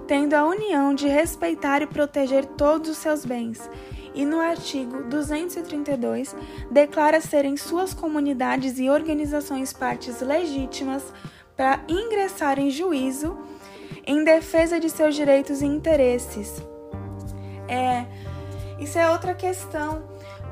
tendo 0.07 0.35
a 0.35 0.45
união 0.45 0.95
de 0.95 1.09
respeitar 1.09 1.83
e 1.83 1.87
proteger 1.87 2.45
todos 2.45 2.91
os 2.91 2.97
seus 2.97 3.25
bens 3.25 3.69
e 4.15 4.25
no 4.25 4.41
artigo 4.41 5.05
232 5.05 6.35
declara 6.71 7.21
serem 7.21 7.57
suas 7.57 7.95
comunidades 7.95 8.79
e 8.79 8.91
organizações 8.91 9.73
partes 9.73 10.21
legítimas 10.21 11.13
para 11.57 11.81
ingressar 11.89 12.59
em 12.59 12.71
juízo 12.71 13.39
em 14.07 14.25
defesa 14.25 14.81
de 14.81 14.89
seus 14.89 15.15
direitos 15.15 15.63
e 15.63 15.67
interesses. 15.67 16.63
É, 17.69 18.07
isso 18.79 18.99
é 18.99 19.11
outra 19.11 19.35
questão. 19.35 20.03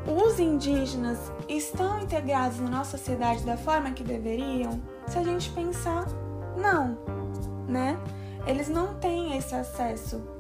Os 0.07 0.39
indígenas 0.39 1.19
estão 1.49 2.01
integrados 2.01 2.61
na 2.61 2.71
nossa 2.71 2.97
sociedade 2.97 3.45
da 3.45 3.57
forma 3.57 3.91
que 3.91 4.05
deveriam? 4.05 4.81
Se 5.07 5.19
a 5.19 5.25
gente 5.25 5.51
pensar, 5.51 6.07
não, 6.57 6.97
né? 7.67 7.99
Eles 8.47 8.69
não 8.69 8.95
têm 8.95 9.37
esse 9.37 9.55
acesso 9.55 10.39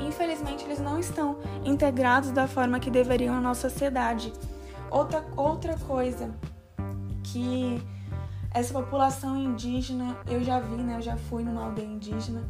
infelizmente 0.00 0.64
eles 0.64 0.78
não 0.78 0.98
estão 0.98 1.38
integrados 1.64 2.30
da 2.30 2.46
forma 2.46 2.80
que 2.80 2.90
deveriam 2.90 3.34
na 3.34 3.40
nossa 3.40 3.68
sociedade. 3.68 4.32
Outra, 4.90 5.24
outra 5.36 5.78
coisa 5.78 6.30
que 7.24 7.82
essa 8.50 8.74
população 8.74 9.36
indígena, 9.36 10.16
eu 10.26 10.44
já 10.44 10.60
vi, 10.60 10.76
né? 10.76 10.96
Eu 10.96 11.02
já 11.02 11.16
fui 11.16 11.42
numa 11.42 11.64
aldeia 11.64 11.86
indígena, 11.86 12.46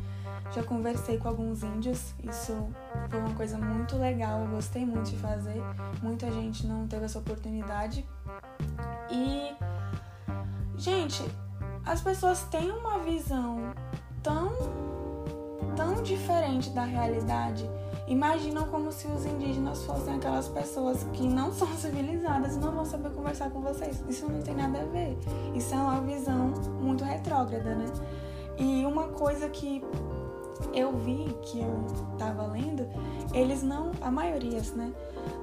já 0.51 0.63
conversei 0.63 1.19
com 1.19 1.29
alguns 1.29 1.63
índios, 1.63 2.13
isso 2.25 2.69
foi 3.09 3.21
uma 3.21 3.35
coisa 3.35 3.57
muito 3.57 3.97
legal, 3.97 4.41
eu 4.41 4.49
gostei 4.49 4.85
muito 4.85 5.11
de 5.11 5.17
fazer. 5.19 5.63
Muita 6.03 6.31
gente 6.33 6.67
não 6.67 6.89
teve 6.89 7.05
essa 7.05 7.19
oportunidade. 7.19 8.05
E, 9.09 9.55
gente, 10.77 11.23
as 11.87 12.01
pessoas 12.01 12.43
têm 12.51 12.71
uma 12.73 12.99
visão 12.99 13.73
tão 14.23 14.53
tão 15.77 16.03
diferente 16.03 16.71
da 16.71 16.85
realidade, 16.85 17.69
imaginam 18.07 18.65
como 18.65 18.93
se 18.93 19.07
os 19.07 19.25
indígenas 19.25 19.85
fossem 19.85 20.15
aquelas 20.15 20.49
pessoas 20.49 21.05
que 21.13 21.23
não 21.23 21.53
são 21.53 21.69
civilizadas 21.77 22.57
e 22.57 22.59
não 22.59 22.73
vão 22.73 22.85
saber 22.85 23.11
conversar 23.11 23.51
com 23.51 23.61
vocês. 23.61 24.03
Isso 24.09 24.31
não 24.31 24.43
tem 24.43 24.55
nada 24.55 24.81
a 24.81 24.85
ver. 24.85 25.17
Isso 25.55 25.75
é 25.75 25.79
uma 25.79 26.01
visão 26.01 26.53
muito 26.81 27.05
retrógrada, 27.05 27.75
né? 27.75 27.87
E 28.59 28.85
uma 28.85 29.09
coisa 29.09 29.49
que 29.49 29.83
eu 30.75 30.97
vi, 30.99 31.35
que 31.43 31.61
eu 31.61 31.87
tava 32.19 32.47
lendo, 32.47 32.87
eles 33.33 33.63
não, 33.63 33.91
a 34.01 34.11
maioria, 34.11 34.61
né, 34.77 34.93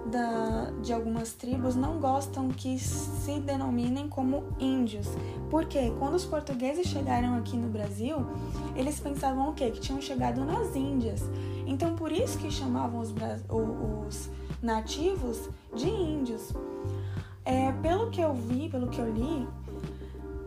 da, 0.05 0.71
de 0.81 0.93
algumas 0.93 1.33
tribos 1.33 1.75
não 1.75 1.99
gostam 1.99 2.49
que 2.49 2.77
se 2.79 3.39
denominem 3.39 4.07
como 4.07 4.43
índios. 4.59 5.07
Porque 5.49 5.91
quando 5.99 6.15
os 6.15 6.25
portugueses 6.25 6.87
chegaram 6.87 7.35
aqui 7.35 7.57
no 7.57 7.67
Brasil, 7.67 8.17
eles 8.75 8.99
pensavam 8.99 9.49
o 9.49 9.53
quê? 9.53 9.69
Que 9.71 9.79
tinham 9.79 10.01
chegado 10.01 10.43
nas 10.45 10.75
Índias. 10.75 11.21
Então 11.65 11.95
por 11.95 12.11
isso 12.11 12.37
que 12.37 12.49
chamavam 12.49 12.99
os, 12.99 13.13
os 13.49 14.29
nativos 14.61 15.49
de 15.75 15.89
índios. 15.89 16.51
É, 17.45 17.71
pelo 17.81 18.09
que 18.09 18.21
eu 18.21 18.33
vi, 18.33 18.69
pelo 18.69 18.87
que 18.87 18.99
eu 18.99 19.11
li, 19.11 19.47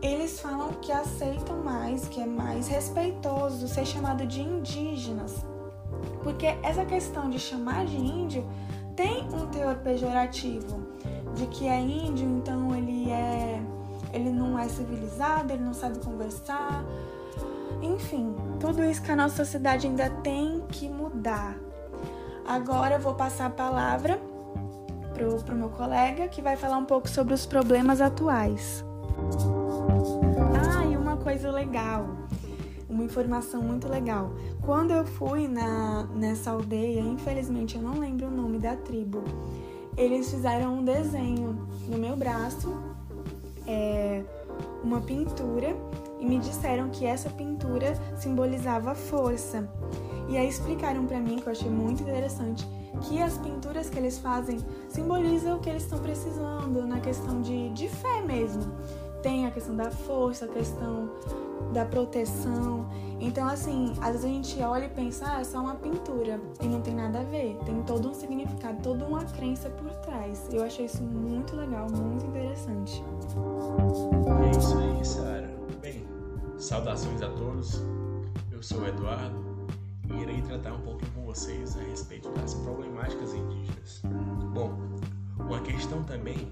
eles 0.01 0.41
falam 0.41 0.73
que 0.81 0.91
aceitam 0.91 1.63
mais, 1.63 2.09
que 2.09 2.21
é 2.21 2.27
mais 2.27 2.67
respeitoso 2.67 3.69
ser 3.69 3.87
chamado 3.87 4.27
de 4.27 4.41
indígenas. 4.41 5.45
Porque 6.23 6.47
essa 6.63 6.85
questão 6.85 7.31
de 7.31 7.39
chamar 7.39 7.87
de 7.87 7.97
índio 7.97 8.45
tem 8.97 9.27
um 9.33 9.47
teor 9.47 9.77
pejorativo, 9.77 10.81
de 11.35 11.47
que 11.47 11.67
é 11.69 11.79
índio, 11.79 12.27
então 12.27 12.75
ele 12.75 13.11
é 13.11 13.61
ele 14.13 14.31
não 14.31 14.59
é 14.59 14.69
civilizado, 14.69 15.53
ele 15.53 15.63
não 15.63 15.73
sabe 15.73 15.99
conversar. 15.99 16.85
Enfim, 17.81 18.35
tudo 18.61 18.85
isso 18.85 19.03
que 19.03 19.11
a 19.11 19.17
nossa 19.17 19.37
sociedade 19.37 19.87
ainda 19.87 20.11
tem 20.11 20.63
que 20.69 20.87
mudar. 20.89 21.57
Agora 22.47 22.97
eu 22.97 23.01
vou 23.01 23.15
passar 23.15 23.47
a 23.47 23.51
palavra 23.51 24.21
pro, 25.15 25.43
pro 25.43 25.55
meu 25.55 25.71
colega 25.71 26.29
que 26.29 26.43
vai 26.43 26.57
falar 26.57 26.77
um 26.77 26.85
pouco 26.85 27.09
sobre 27.09 27.33
os 27.33 27.47
problemas 27.47 28.03
atuais 28.03 28.85
coisa 31.23 31.53
legal, 31.53 32.07
uma 32.93 33.05
informação 33.05 33.63
muito 33.63 33.89
legal. 33.89 34.33
Quando 34.61 34.93
eu 34.93 35.05
fui 35.05 35.49
na, 35.49 36.05
nessa 36.15 36.51
aldeia, 36.51 37.01
infelizmente 37.01 37.77
eu 37.77 37.83
não 37.83 37.99
lembro 37.99 38.27
o 38.27 38.31
nome 38.31 38.59
da 38.59 38.77
tribo, 38.77 39.25
eles 39.97 40.31
fizeram 40.31 40.79
um 40.79 40.85
desenho 40.85 41.67
no 41.89 41.99
meu 41.99 42.17
braço, 42.17 42.75
é, 43.67 44.23
uma 44.85 45.01
pintura, 45.01 45.75
e 46.21 46.27
me 46.27 46.39
disseram 46.39 46.89
que 46.91 47.05
essa 47.05 47.29
pintura 47.31 47.95
simbolizava 48.17 48.95
força. 48.95 49.69
E 50.29 50.37
aí 50.37 50.49
explicaram 50.49 51.05
para 51.05 51.19
mim, 51.19 51.37
que 51.37 51.47
eu 51.47 51.53
achei 51.53 51.71
muito 51.71 52.03
interessante, 52.03 52.67
que 53.03 53.21
as 53.21 53.37
pinturas 53.39 53.91
que 53.91 53.99
eles 53.99 54.19
fazem 54.19 54.59
simbolizam 54.89 55.57
o 55.57 55.61
que 55.61 55.69
eles 55.69 55.83
estão 55.83 55.99
precisando 55.99 56.87
na 56.87 57.01
questão 57.01 57.41
de, 57.43 57.71
de 57.71 57.89
fé 57.89 58.23
mesmo 58.23 58.63
tem 59.23 59.47
a 59.47 59.51
questão 59.51 59.77
da 59.77 59.91
força, 59.91 60.45
a 60.45 60.49
questão 60.49 61.11
da 61.73 61.85
proteção. 61.85 62.87
Então, 63.21 63.47
assim, 63.47 63.93
às 64.01 64.13
vezes 64.13 64.25
a 64.25 64.29
gente 64.29 64.63
olha 64.63 64.85
e 64.87 64.89
pensa, 64.89 65.25
ah, 65.29 65.41
é 65.41 65.45
só 65.45 65.61
uma 65.61 65.77
pintura. 65.77 66.41
E 66.61 66.67
não 66.67 66.81
tem 66.81 66.95
nada 66.95 67.21
a 67.21 67.25
ver. 67.25 67.57
Tem 67.65 67.81
todo 67.83 68.11
um 68.11 68.15
significado, 68.15 68.83
toda 68.83 69.07
uma 69.07 69.25
crença 69.25 69.71
por 69.71 69.91
trás. 69.97 70.49
Eu 70.53 70.65
achei 70.65 70.87
isso 70.87 71.03
muito 71.03 71.55
legal, 71.55 71.87
muito 71.91 72.27
interessante. 72.27 73.03
É 74.45 74.59
isso 74.59 74.77
aí, 74.77 75.05
Sara. 75.05 75.55
Bem, 75.81 76.05
saudações 76.59 77.23
a 77.23 77.29
todos. 77.31 77.81
Eu 78.51 78.63
sou 78.63 78.81
o 78.81 78.87
Eduardo 78.89 79.37
e 80.11 80.21
irei 80.21 80.43
tratar 80.43 80.73
um 80.73 80.81
pouquinho 80.81 81.13
com 81.13 81.23
vocês 81.23 81.77
a 81.77 81.81
respeito 81.83 82.29
das 82.31 82.55
problemáticas 82.55 83.35
indígenas. 83.35 84.03
Bom, 84.53 84.73
uma 85.39 85.61
questão 85.61 86.03
também 86.03 86.51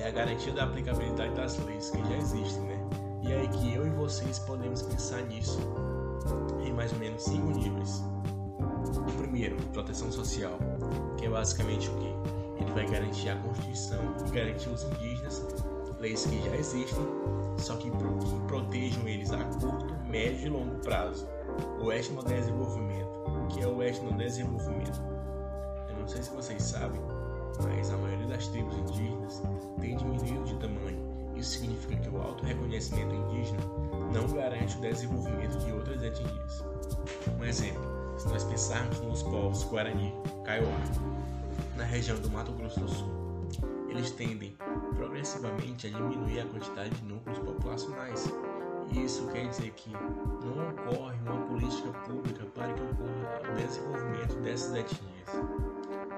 é 0.00 0.08
a 0.08 0.10
garantia 0.10 0.52
da 0.52 0.64
aplicabilidade 0.64 1.34
das 1.34 1.58
leis 1.64 1.90
que 1.90 1.98
já 1.98 2.16
existem, 2.16 2.62
né? 2.62 2.78
E 3.22 3.32
é 3.32 3.40
aí 3.40 3.48
que 3.48 3.74
eu 3.74 3.86
e 3.86 3.90
vocês 3.90 4.38
podemos 4.38 4.82
pensar 4.82 5.22
nisso 5.22 5.58
em 6.64 6.72
mais 6.72 6.92
ou 6.92 6.98
menos 6.98 7.22
cinco 7.22 7.50
níveis. 7.50 8.02
O 8.96 9.12
primeiro, 9.18 9.56
proteção 9.72 10.10
social, 10.10 10.58
que 11.16 11.26
é 11.26 11.28
basicamente 11.28 11.88
o 11.88 11.94
que? 11.96 12.62
Ele 12.62 12.72
vai 12.72 12.86
garantir 12.88 13.30
a 13.30 13.36
Constituição 13.36 14.00
e 14.26 14.30
garantir 14.30 14.68
os 14.68 14.84
indígenas, 14.84 15.44
leis 15.98 16.26
que 16.26 16.40
já 16.42 16.56
existem, 16.56 17.04
só 17.58 17.76
que, 17.76 17.90
protejam 18.46 19.06
eles 19.08 19.32
a 19.32 19.42
curto, 19.44 19.94
médio 20.08 20.46
e 20.46 20.48
longo 20.48 20.76
prazo. 20.76 21.28
O 21.80 21.92
etnodesenvolvimento, 21.92 23.20
que 23.50 23.60
é 23.60 23.66
o 23.66 23.82
etnodesenvolvimento. 23.82 25.02
Eu 25.88 25.96
não 25.98 26.06
sei 26.06 26.22
se 26.22 26.30
vocês 26.30 26.62
sabem, 26.62 27.00
mas 27.62 27.90
a 27.90 27.96
maioria 27.96 28.26
das 28.26 28.48
tribos 28.48 28.76
indígenas 28.76 29.42
tem 29.80 29.96
diminuído 29.96 30.44
de 30.44 30.54
tamanho. 30.56 31.08
Isso 31.36 31.58
significa 31.60 31.96
que 31.96 32.08
o 32.08 32.20
alto 32.20 32.44
reconhecimento 32.44 33.14
indígena 33.14 33.60
não 34.12 34.26
garante 34.28 34.76
o 34.76 34.80
desenvolvimento 34.80 35.58
de 35.58 35.72
outras 35.72 36.02
etnias. 36.02 36.64
Um 37.38 37.44
exemplo, 37.44 37.82
se 38.18 38.28
nós 38.28 38.44
pensarmos 38.44 39.00
nos 39.00 39.22
povos 39.22 39.64
Guarani, 39.64 40.12
Kaiowá, 40.44 40.78
na 41.76 41.84
região 41.84 42.18
do 42.18 42.28
Mato 42.30 42.52
Grosso 42.52 42.80
do 42.80 42.88
Sul, 42.88 43.08
eles 43.88 44.10
tendem 44.10 44.56
progressivamente 44.96 45.86
a 45.86 45.90
diminuir 45.90 46.40
a 46.40 46.46
quantidade 46.46 46.90
de 46.90 47.04
núcleos 47.04 47.38
populacionais. 47.38 48.32
E 48.90 49.04
isso 49.04 49.26
quer 49.28 49.46
dizer 49.48 49.70
que 49.72 49.90
não 49.90 50.70
ocorre 50.70 51.16
uma 51.26 51.46
política 51.46 51.90
pública 52.06 52.44
para 52.54 52.72
que 52.72 53.62
desenvolvimento 53.62 54.34
dessas 54.42 54.74
etnias. 54.74 55.28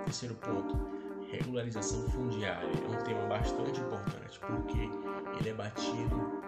Terceiro 0.05 0.34
ponto, 0.36 0.99
regularização 1.31 2.03
fundiária 2.11 2.68
é 2.68 2.91
um 2.91 3.03
tema 3.05 3.26
bastante 3.26 3.81
importante 3.81 4.41
porque 4.41 4.91
ele 5.39 5.49
é 5.49 5.55
batido 5.55 6.43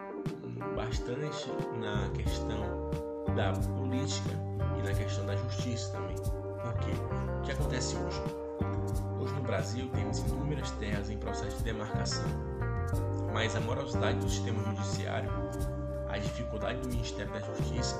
bastante 0.76 1.50
na 1.78 2.08
questão 2.10 2.90
da 3.34 3.52
política 3.76 4.30
e 4.78 4.82
na 4.82 4.94
questão 4.94 5.26
da 5.26 5.36
justiça 5.36 5.92
também. 5.92 6.16
Porque 6.16 6.90
o 7.38 7.42
que 7.42 7.52
acontece 7.52 7.96
hoje? 7.96 8.20
Hoje 9.20 9.34
no 9.34 9.42
Brasil 9.42 9.88
temos 9.90 10.18
inúmeras 10.18 10.70
terras 10.72 11.10
em 11.10 11.18
processo 11.18 11.56
de 11.58 11.64
demarcação, 11.64 12.24
mas 13.32 13.54
a 13.56 13.60
morosidade 13.60 14.18
do 14.18 14.28
sistema 14.28 14.62
judiciário, 14.64 15.30
a 16.08 16.18
dificuldade 16.18 16.80
do 16.80 16.88
Ministério 16.88 17.32
da 17.32 17.40
Justiça, 17.40 17.96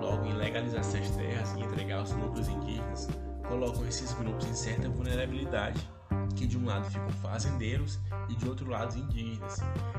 logo 0.00 0.24
em 0.26 0.32
legalizar 0.32 0.80
essas 0.80 1.08
terras 1.10 1.52
e 1.54 1.60
entregar 1.60 1.98
aos 1.98 2.12
núcleos 2.12 2.48
indígenas, 2.48 3.08
colocam 3.46 3.86
esses 3.86 4.12
grupos 4.14 4.46
em 4.46 4.54
certa 4.54 4.88
vulnerabilidade, 4.88 5.86
que 6.34 6.46
de 6.46 6.58
um 6.58 6.66
lado 6.66 6.84
ficam 6.90 7.08
fazendeiros 7.22 7.98
e 8.28 8.34
de 8.34 8.48
outro 8.48 8.68
lado 8.70 8.96
indígenas. 8.98 9.58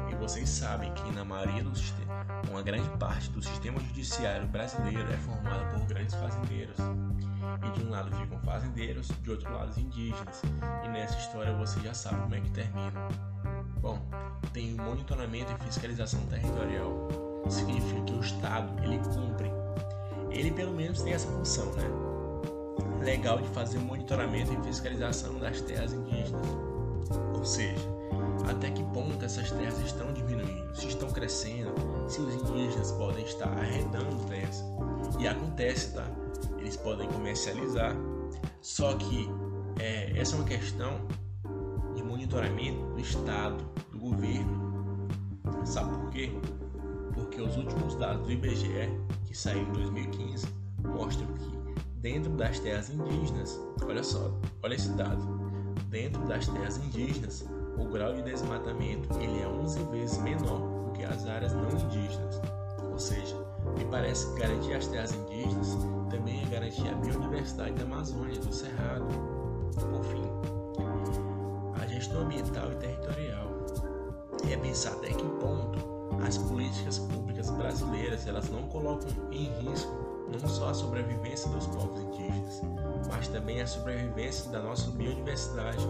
E 0.10 0.16
vocês 0.16 0.50
sabem 0.50 0.94
que 0.94 1.12
na 1.12 1.24
maioria 1.24 1.64
dos 1.64 1.82
uma 2.50 2.62
grande 2.62 2.90
parte 2.98 3.30
do 3.32 3.42
sistema 3.42 3.80
judiciário 3.80 4.48
brasileiro 4.48 5.12
é 5.12 5.18
formada 5.18 5.66
por 5.72 5.86
grandes 5.86 6.14
fazendeiros. 6.16 6.78
E 6.78 7.80
de 7.80 7.86
um 7.86 7.90
lado 7.90 8.16
ficam 8.16 8.40
fazendeiros, 8.40 9.08
de 9.22 9.32
outro 9.32 9.52
lado 9.52 9.80
indígenas. 9.80 10.42
E 10.84 10.88
nessa 10.90 11.18
história 11.18 11.54
você 11.56 11.80
já 11.80 11.94
sabe 11.94 12.22
como 12.22 12.36
é 12.36 12.42
que 12.42 12.52
termina. 12.52 13.08
Bom, 13.82 14.00
tem 14.52 14.74
o 14.74 14.82
monitoramento 14.82 15.52
e 15.52 15.66
fiscalização 15.66 16.26
territorial. 16.28 17.08
Significa 17.50 18.02
que 18.02 18.14
o 18.14 18.22
Estado 18.22 18.84
ele 18.84 19.00
cumpre. 19.00 19.52
Ele 20.30 20.52
pelo 20.52 20.74
menos 20.74 21.02
tem 21.02 21.14
essa 21.14 21.28
função, 21.28 21.72
né? 21.74 22.13
Legal 23.04 23.38
de 23.40 23.48
fazer 23.50 23.80
monitoramento 23.80 24.54
e 24.54 24.64
fiscalização 24.64 25.38
das 25.38 25.60
terras 25.62 25.92
indígenas. 25.94 26.48
Ou 27.36 27.44
seja, 27.44 27.86
até 28.50 28.72
que 28.72 28.84
ponto 28.86 29.24
essas 29.24 29.52
terras 29.52 29.78
estão 29.80 30.14
diminuindo, 30.14 30.76
se 30.76 30.88
estão 30.88 31.10
crescendo, 31.10 31.74
se 32.08 32.22
os 32.22 32.34
indígenas 32.34 32.92
podem 32.94 33.26
estar 33.26 33.50
arredando 33.50 34.16
terras. 34.28 34.64
E 35.20 35.28
acontece, 35.28 35.94
tá? 35.94 36.06
Eles 36.58 36.78
podem 36.78 37.08
comercializar. 37.10 37.94
Só 38.62 38.94
que 38.94 39.30
é, 39.80 40.18
essa 40.18 40.36
é 40.36 40.40
uma 40.40 40.48
questão 40.48 41.02
de 41.96 42.04
monitoramento 42.04 42.86
do 42.94 43.00
Estado, 43.00 43.64
do 43.92 44.00
governo. 44.00 45.08
Sabe 45.66 45.98
por 45.98 46.10
quê? 46.10 46.32
Porque 47.14 47.42
os 47.42 47.58
últimos 47.58 47.96
dados 47.96 48.26
do 48.26 48.32
IBGE, 48.32 48.90
que 49.26 49.38
saíram 49.38 49.70
em 49.70 49.74
2015, 49.74 50.48
mostram 50.84 51.28
que 51.34 51.63
dentro 52.04 52.30
das 52.34 52.60
terras 52.60 52.90
indígenas, 52.90 53.58
olha 53.82 54.04
só, 54.04 54.30
olha 54.62 54.76
esse 54.76 54.90
dado, 54.90 55.26
dentro 55.88 56.22
das 56.28 56.46
terras 56.46 56.78
indígenas, 56.78 57.46
o 57.78 57.86
grau 57.86 58.14
de 58.14 58.22
desmatamento 58.24 59.08
ele 59.20 59.42
é 59.42 59.48
11 59.48 59.84
vezes 59.86 60.18
menor 60.18 60.60
do 60.84 60.92
que 60.92 61.06
as 61.06 61.26
áreas 61.26 61.54
não 61.54 61.72
indígenas. 61.72 62.42
Ou 62.92 63.00
seja, 63.00 63.36
me 63.78 63.86
parece 63.86 64.28
que 64.28 64.42
garantir 64.42 64.74
as 64.74 64.88
terras 64.88 65.14
indígenas 65.14 65.78
também 66.10 66.44
é 66.44 66.50
garantir 66.50 66.90
a 66.90 66.96
biodiversidade 66.96 67.74
da 67.76 67.84
Amazônia, 67.84 68.38
do 68.38 68.54
Cerrado. 68.54 69.08
Por 69.74 70.04
fim, 70.04 70.30
a 71.82 71.88
gestão 71.88 72.24
ambiental 72.24 72.70
e 72.74 72.76
territorial 72.76 73.48
é 74.52 74.58
pensar 74.58 74.92
até 74.92 75.08
que 75.08 75.24
ponto 75.40 75.80
as 76.22 76.38
políticas 76.38 77.00
públicas 77.00 77.50
brasileiras 77.52 78.28
elas 78.28 78.50
não 78.50 78.64
colocam 78.64 79.10
em 79.32 79.46
risco 79.62 80.13
não 80.42 80.50
só 80.50 80.70
a 80.70 80.74
sobrevivência 80.74 81.50
dos 81.50 81.68
povos 81.68 82.02
indígenas, 82.02 82.62
mas 83.10 83.28
também 83.28 83.62
a 83.62 83.68
sobrevivência 83.68 84.50
da 84.52 84.62
nossa 84.62 84.90
biodiversidade. 84.92 85.86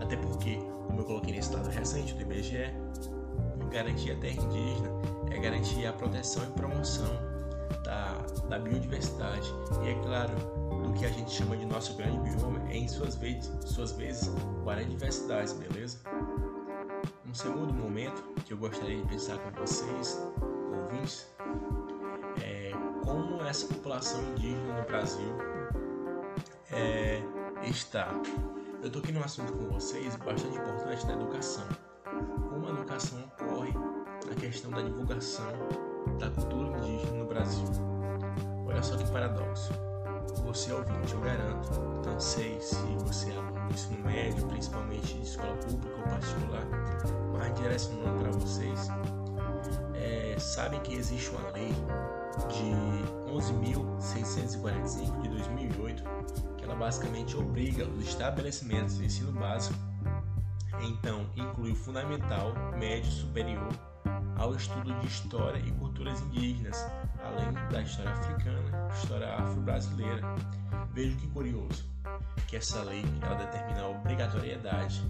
Até 0.00 0.16
porque 0.16 0.58
como 0.86 1.00
eu 1.00 1.04
coloquei 1.04 1.34
nesse 1.34 1.52
dado 1.52 1.68
recente 1.68 2.14
do 2.14 2.22
IBGE, 2.22 2.74
garantir 3.70 4.10
a 4.10 4.16
terra 4.16 4.42
indígena 4.42 4.90
é 5.30 5.38
garantir 5.38 5.86
a 5.86 5.92
proteção 5.92 6.42
e 6.42 6.46
promoção 6.52 7.08
da, 7.84 8.18
da 8.48 8.58
biodiversidade 8.58 9.48
e, 9.84 9.90
é 9.90 9.94
claro, 10.02 10.32
do 10.82 10.92
que 10.92 11.06
a 11.06 11.08
gente 11.08 11.30
chama 11.30 11.56
de 11.56 11.64
nosso 11.64 11.94
grande 11.94 12.18
bioma, 12.18 12.60
é 12.68 12.76
em 12.76 12.88
suas 12.88 13.14
vezes, 13.14 13.50
suas 13.64 13.92
vezes 13.92 14.28
várias 14.64 14.88
diversidades, 14.88 15.52
beleza? 15.52 15.98
Um 17.24 17.32
segundo 17.32 17.72
momento 17.72 18.22
que 18.44 18.52
eu 18.52 18.58
gostaria 18.58 18.96
de 18.96 19.08
pensar 19.08 19.38
com 19.38 19.60
vocês, 19.60 20.20
ouvintes, 20.42 21.28
como 23.04 23.42
essa 23.42 23.66
população 23.66 24.22
indígena 24.32 24.80
no 24.80 24.86
Brasil 24.86 25.36
é, 26.70 27.22
está 27.64 28.08
eu 28.82 28.86
estou 28.86 29.02
aqui 29.02 29.12
num 29.12 29.22
assunto 29.22 29.52
com 29.52 29.66
vocês 29.66 30.16
bastante 30.16 30.56
importante 30.56 31.06
da 31.06 31.12
educação. 31.12 31.66
Como 32.48 32.66
a 32.66 32.70
educação 32.70 33.30
ocorre 33.38 33.74
na 34.26 34.34
questão 34.34 34.70
da 34.70 34.80
divulgação 34.80 35.52
da 36.18 36.30
cultura 36.30 36.78
indígena 36.78 37.18
no 37.18 37.26
Brasil. 37.26 37.66
Olha 38.66 38.82
só 38.82 38.96
que 38.96 39.06
paradoxo. 39.10 39.70
Você 40.46 40.70
é 40.70 40.74
ouvinte, 40.74 41.12
eu 41.12 41.20
garanto, 41.20 41.78
não 42.06 42.18
sei 42.18 42.58
se 42.62 42.76
você 43.04 43.30
é 43.30 43.36
aluno 43.36 43.68
do 43.68 43.74
ensino 43.74 44.02
médio, 44.02 44.46
principalmente 44.46 45.14
de 45.14 45.22
escola 45.24 45.54
pública 45.56 45.96
ou 45.96 46.02
particular, 46.04 46.66
mas 47.34 47.54
direcionando 47.60 48.18
para 48.18 48.30
vocês, 48.32 48.88
é, 49.94 50.38
sabem 50.38 50.80
que 50.80 50.94
existe 50.94 51.28
uma 51.30 51.50
lei 51.50 51.74
de 52.48 53.30
11.645 53.32 55.20
de 55.22 55.28
2008 55.28 56.04
ela 56.70 56.78
basicamente 56.78 57.36
obriga 57.36 57.84
os 57.84 58.04
estabelecimentos 58.06 58.98
de 58.98 59.06
ensino 59.06 59.32
básico, 59.32 59.76
então 60.80 61.26
inclui 61.34 61.72
o 61.72 61.74
fundamental, 61.74 62.54
médio 62.78 63.10
superior, 63.10 63.68
ao 64.38 64.54
estudo 64.54 64.94
de 65.00 65.06
história 65.08 65.58
e 65.58 65.72
culturas 65.72 66.20
indígenas, 66.20 66.86
além 67.24 67.52
da 67.70 67.82
história 67.82 68.12
africana 68.12 68.88
história 68.94 69.34
afro-brasileira. 69.34 70.22
Veja 70.92 71.16
que 71.16 71.26
curioso, 71.28 71.84
que 72.46 72.56
essa 72.56 72.82
lei 72.82 73.04
ela 73.20 73.34
determina 73.34 73.82
a 73.82 73.88
obrigatoriedade. 73.88 75.02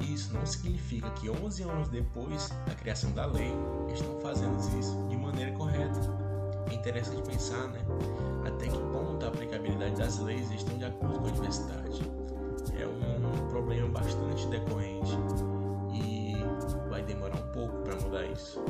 E 0.00 0.14
isso 0.14 0.32
não 0.34 0.44
significa 0.44 1.10
que 1.12 1.30
11 1.30 1.62
anos 1.62 1.88
depois 1.88 2.50
da 2.66 2.74
criação 2.74 3.10
da 3.12 3.24
lei, 3.24 3.52
estão 3.92 4.20
fazendo 4.20 4.58
isso 4.78 5.08
de 5.08 5.16
maneira 5.16 5.52
correta 5.52 6.29
é 6.70 6.74
interessante 6.74 7.22
pensar 7.22 7.68
né, 7.68 7.80
até 8.46 8.66
que 8.66 8.78
ponto 8.78 9.24
a 9.24 9.28
aplicabilidade 9.28 9.96
das 9.96 10.18
leis 10.20 10.50
estão 10.52 10.78
de 10.78 10.84
acordo 10.84 11.20
com 11.20 11.26
a 11.26 11.30
diversidade. 11.30 12.00
É 12.78 12.86
um 12.86 13.48
problema 13.48 13.88
bastante 13.88 14.46
decorrente 14.46 15.18
e 15.92 16.36
vai 16.88 17.02
demorar 17.02 17.36
um 17.36 17.52
pouco 17.52 17.76
para 17.82 17.96
mudar 17.96 18.24
isso. 18.26 18.62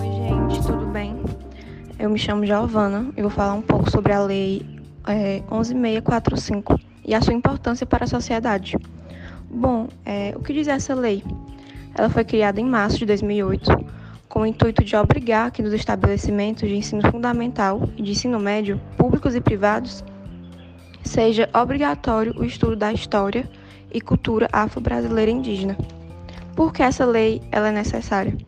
Oi, 0.00 0.12
gente, 0.12 0.66
tudo 0.66 0.86
bem? 0.86 1.22
Eu 1.98 2.10
me 2.10 2.18
chamo 2.18 2.44
Giovana 2.44 3.12
e 3.16 3.22
vou 3.22 3.30
falar 3.30 3.54
um 3.54 3.62
pouco 3.62 3.90
sobre 3.90 4.12
a 4.12 4.20
Lei 4.20 4.80
é, 5.06 5.42
11645 5.50 6.78
e 7.04 7.14
a 7.14 7.20
sua 7.20 7.34
importância 7.34 7.86
para 7.86 8.04
a 8.04 8.08
sociedade. 8.08 8.76
Bom, 9.48 9.88
é, 10.04 10.32
o 10.36 10.40
que 10.40 10.52
diz 10.52 10.68
essa 10.68 10.94
lei? 10.94 11.24
Ela 11.94 12.08
foi 12.08 12.24
criada 12.24 12.60
em 12.60 12.64
março 12.64 12.98
de 12.98 13.06
2008 13.06 13.99
com 14.30 14.42
o 14.42 14.46
intuito 14.46 14.84
de 14.84 14.96
obrigar 14.96 15.50
que 15.50 15.60
nos 15.60 15.74
estabelecimentos 15.74 16.66
de 16.66 16.76
ensino 16.76 17.02
fundamental 17.10 17.90
e 17.96 18.02
de 18.02 18.12
ensino 18.12 18.38
médio, 18.38 18.80
públicos 18.96 19.34
e 19.34 19.40
privados, 19.40 20.04
seja 21.02 21.50
obrigatório 21.52 22.32
o 22.38 22.44
estudo 22.44 22.76
da 22.76 22.92
história 22.92 23.50
e 23.92 24.00
cultura 24.00 24.48
afro-brasileira 24.52 25.32
indígena. 25.32 25.76
Por 26.54 26.72
que 26.72 26.80
essa 26.80 27.04
lei 27.04 27.42
ela 27.50 27.68
é 27.68 27.72
necessária? 27.72 28.38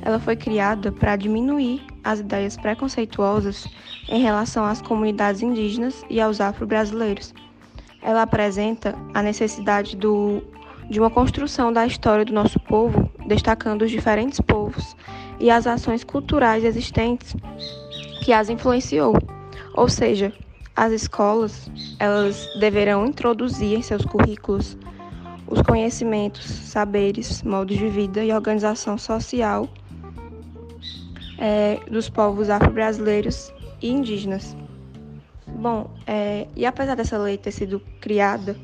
Ela 0.00 0.18
foi 0.18 0.36
criada 0.36 0.90
para 0.90 1.16
diminuir 1.16 1.82
as 2.02 2.20
ideias 2.20 2.56
preconceituosas 2.56 3.68
em 4.08 4.22
relação 4.22 4.64
às 4.64 4.80
comunidades 4.80 5.42
indígenas 5.42 6.02
e 6.08 6.18
aos 6.18 6.40
afro-brasileiros. 6.40 7.34
Ela 8.00 8.22
apresenta 8.22 8.96
a 9.12 9.22
necessidade 9.22 9.94
do 9.96 10.42
de 10.90 10.98
uma 10.98 11.08
construção 11.08 11.72
da 11.72 11.86
história 11.86 12.24
do 12.24 12.32
nosso 12.32 12.58
povo, 12.58 13.08
destacando 13.30 13.82
os 13.82 13.90
diferentes 13.92 14.40
povos 14.40 14.96
e 15.38 15.50
as 15.52 15.64
ações 15.64 16.02
culturais 16.02 16.64
existentes 16.64 17.36
que 18.24 18.32
as 18.32 18.50
influenciou. 18.50 19.14
Ou 19.74 19.88
seja, 19.88 20.32
as 20.74 20.92
escolas, 20.92 21.70
elas 22.00 22.48
deverão 22.58 23.06
introduzir 23.06 23.78
em 23.78 23.82
seus 23.82 24.04
currículos 24.04 24.76
os 25.46 25.62
conhecimentos, 25.62 26.44
saberes, 26.44 27.42
modos 27.44 27.78
de 27.78 27.88
vida 27.88 28.24
e 28.24 28.32
organização 28.32 28.98
social 28.98 29.68
é, 31.38 31.78
dos 31.88 32.10
povos 32.10 32.50
afro-brasileiros 32.50 33.52
e 33.80 33.90
indígenas. 33.90 34.56
Bom, 35.46 35.88
é, 36.04 36.48
e 36.56 36.66
apesar 36.66 36.96
dessa 36.96 37.16
lei 37.16 37.38
ter 37.38 37.52
sido 37.52 37.80
criada, 38.00 38.56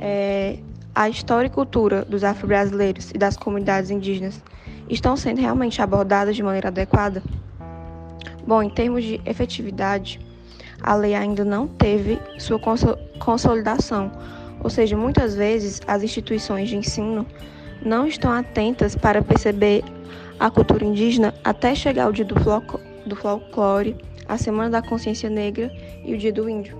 é, 0.00 0.58
a 0.94 1.08
história 1.08 1.46
e 1.46 1.50
cultura 1.50 2.04
dos 2.04 2.24
afro-brasileiros 2.24 3.10
e 3.10 3.18
das 3.18 3.36
comunidades 3.36 3.90
indígenas 3.90 4.42
estão 4.88 5.16
sendo 5.16 5.40
realmente 5.40 5.80
abordadas 5.80 6.34
de 6.34 6.42
maneira 6.42 6.68
adequada? 6.68 7.22
Bom, 8.46 8.62
em 8.62 8.70
termos 8.70 9.04
de 9.04 9.20
efetividade, 9.24 10.20
a 10.82 10.94
lei 10.94 11.14
ainda 11.14 11.44
não 11.44 11.66
teve 11.66 12.18
sua 12.38 12.58
consolidação, 13.18 14.10
ou 14.62 14.70
seja, 14.70 14.96
muitas 14.96 15.34
vezes 15.34 15.80
as 15.86 16.02
instituições 16.02 16.68
de 16.68 16.76
ensino 16.76 17.26
não 17.84 18.06
estão 18.06 18.32
atentas 18.32 18.94
para 18.94 19.22
perceber 19.22 19.84
a 20.38 20.50
cultura 20.50 20.84
indígena 20.84 21.34
até 21.44 21.74
chegar 21.74 22.08
o 22.08 22.12
dia 22.12 22.24
do, 22.24 22.34
do 23.06 23.16
folclore, 23.16 23.96
a 24.26 24.38
Semana 24.38 24.70
da 24.70 24.82
Consciência 24.82 25.28
Negra 25.28 25.70
e 26.04 26.14
o 26.14 26.18
Dia 26.18 26.32
do 26.32 26.48
Índio. 26.48 26.78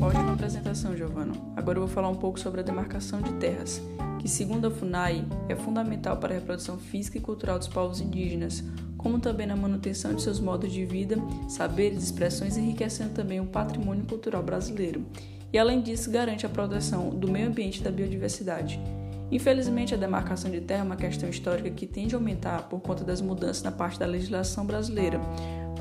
Ótima 0.00 0.32
apresentação, 0.32 0.96
Giovana. 0.96 1.51
Agora 1.62 1.78
eu 1.78 1.86
vou 1.86 1.94
falar 1.94 2.08
um 2.08 2.16
pouco 2.16 2.40
sobre 2.40 2.58
a 2.58 2.64
demarcação 2.64 3.22
de 3.22 3.32
terras, 3.34 3.80
que, 4.18 4.26
segundo 4.28 4.66
a 4.66 4.70
FUNAI, 4.70 5.24
é 5.48 5.54
fundamental 5.54 6.16
para 6.16 6.34
a 6.34 6.36
reprodução 6.36 6.76
física 6.76 7.18
e 7.18 7.20
cultural 7.20 7.56
dos 7.56 7.68
povos 7.68 8.00
indígenas, 8.00 8.64
como 8.98 9.20
também 9.20 9.46
na 9.46 9.54
manutenção 9.54 10.12
de 10.12 10.22
seus 10.22 10.40
modos 10.40 10.72
de 10.72 10.84
vida, 10.84 11.14
saberes, 11.48 12.02
expressões, 12.02 12.56
enriquecendo 12.56 13.14
também 13.14 13.38
o 13.38 13.46
patrimônio 13.46 14.04
cultural 14.06 14.42
brasileiro. 14.42 15.06
E 15.52 15.58
além 15.58 15.80
disso, 15.80 16.10
garante 16.10 16.44
a 16.44 16.48
proteção 16.48 17.10
do 17.10 17.30
meio 17.30 17.46
ambiente 17.46 17.78
e 17.78 17.84
da 17.84 17.92
biodiversidade. 17.92 18.80
Infelizmente, 19.30 19.94
a 19.94 19.96
demarcação 19.96 20.50
de 20.50 20.60
terra 20.60 20.80
é 20.80 20.84
uma 20.84 20.96
questão 20.96 21.28
histórica 21.28 21.70
que 21.70 21.86
tende 21.86 22.16
a 22.16 22.18
aumentar 22.18 22.68
por 22.68 22.80
conta 22.80 23.04
das 23.04 23.20
mudanças 23.20 23.62
na 23.62 23.70
parte 23.70 24.00
da 24.00 24.06
legislação 24.06 24.66
brasileira. 24.66 25.20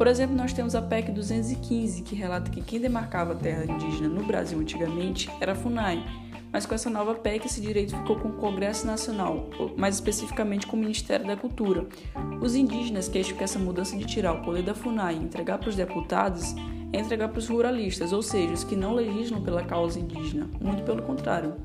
Por 0.02 0.08
exemplo, 0.08 0.36
nós 0.36 0.52
temos 0.52 0.74
a 0.74 0.82
PEC 0.82 1.12
215, 1.12 2.02
que 2.02 2.16
relata 2.16 2.50
que 2.50 2.60
quem 2.60 2.80
demarcava 2.80 3.36
terra 3.36 3.72
indígena 3.72 4.10
no 4.10 4.24
Brasil 4.24 4.60
antigamente 4.60 5.30
era 5.40 5.52
a 5.52 5.56
FUNAI, 5.56 6.04
mas 6.52 6.66
com 6.66 6.74
essa 6.74 6.90
nova 6.90 7.14
PEC 7.14 7.46
esse 7.46 7.62
direito 7.62 7.96
ficou 7.96 8.16
com 8.16 8.30
o 8.30 8.34
Congresso 8.34 8.88
Nacional, 8.88 9.48
mais 9.78 9.94
especificamente 9.94 10.66
com 10.66 10.76
o 10.76 10.80
Ministério 10.80 11.28
da 11.28 11.38
Cultura. 11.38 11.86
Os 12.42 12.56
indígenas 12.56 13.08
queixam 13.08 13.38
que 13.38 13.44
essa 13.44 13.60
mudança 13.60 13.96
de 13.96 14.04
tirar 14.06 14.34
o 14.34 14.42
poder 14.42 14.64
da 14.64 14.74
FUNAI 14.74 15.14
e 15.14 15.24
entregar 15.24 15.60
para 15.60 15.70
os 15.70 15.76
deputados 15.76 16.56
é 16.92 17.00
entregar 17.00 17.30
para 17.30 17.38
os 17.38 17.48
ruralistas, 17.48 18.12
ou 18.12 18.24
seja, 18.24 18.54
os 18.54 18.64
que 18.64 18.76
não 18.76 18.96
legislam 18.96 19.44
pela 19.44 19.64
causa 19.64 20.00
indígena, 20.00 20.50
muito 20.60 20.82
pelo 20.82 21.04
contrário. 21.04 21.58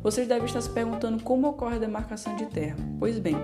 Vocês 0.00 0.28
devem 0.28 0.44
estar 0.44 0.60
se 0.60 0.70
perguntando 0.70 1.24
como 1.24 1.48
ocorre 1.48 1.74
a 1.74 1.80
demarcação 1.80 2.36
de 2.36 2.46
terra. 2.46 2.76
Pois 3.00 3.18
bem, 3.18 3.34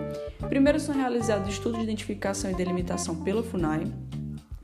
primeiro 0.48 0.78
são 0.78 0.94
realizados 0.94 1.52
estudos 1.52 1.78
de 1.78 1.84
identificação 1.84 2.48
e 2.48 2.54
delimitação 2.54 3.16
pela 3.16 3.42
FUNAI, 3.42 3.92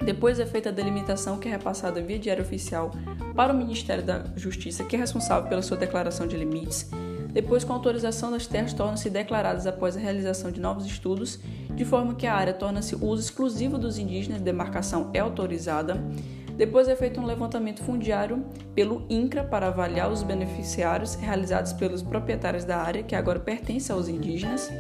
depois 0.05 0.41
é 0.41 0.47
feita 0.47 0.69
a 0.69 0.73
delimitação 0.73 1.39
que 1.39 1.49
é 1.49 1.53
repassada 1.53 2.01
via 2.03 2.19
diário 2.19 2.43
oficial 2.43 2.91
para 3.35 3.53
o 3.53 3.57
Ministério 3.57 4.03
da 4.03 4.25
Justiça, 4.37 4.85
que 4.85 4.97
é 4.97 4.99
responsável 4.99 5.49
pela 5.49 5.63
sua 5.63 5.77
declaração 5.77 6.27
de 6.27 6.37
limites. 6.37 6.91
Depois, 7.33 7.65
com 7.65 7.73
autorização 7.73 8.31
das 8.31 8.47
terras 8.47 8.75
tornam-se 8.75 9.09
declaradas 9.09 9.67
após 9.67 9.97
a 9.97 10.01
realização 10.01 10.51
de 10.51 10.61
novos 10.61 10.85
estudos, 10.85 11.39
de 11.75 11.85
forma 11.85 12.15
que 12.15 12.27
a 12.27 12.35
área 12.35 12.53
torna-se 12.53 12.95
uso 12.97 13.23
exclusivo 13.23 13.79
dos 13.79 13.97
indígenas, 13.97 14.41
demarcação 14.41 15.11
é 15.15 15.21
autorizada. 15.21 16.03
Depois 16.57 16.87
é 16.89 16.95
feito 16.95 17.19
um 17.19 17.25
levantamento 17.25 17.83
fundiário 17.83 18.45
pelo 18.75 19.07
INCRA 19.09 19.43
para 19.45 19.69
avaliar 19.69 20.13
os 20.13 20.23
beneficiários 20.23 21.15
realizados 21.15 21.73
pelos 21.73 22.03
proprietários 22.03 22.65
da 22.65 22.77
área, 22.77 23.03
que 23.03 23.15
agora 23.15 23.41
pertence 23.41 23.91
aos 23.91 24.09
indígenas. 24.09 24.71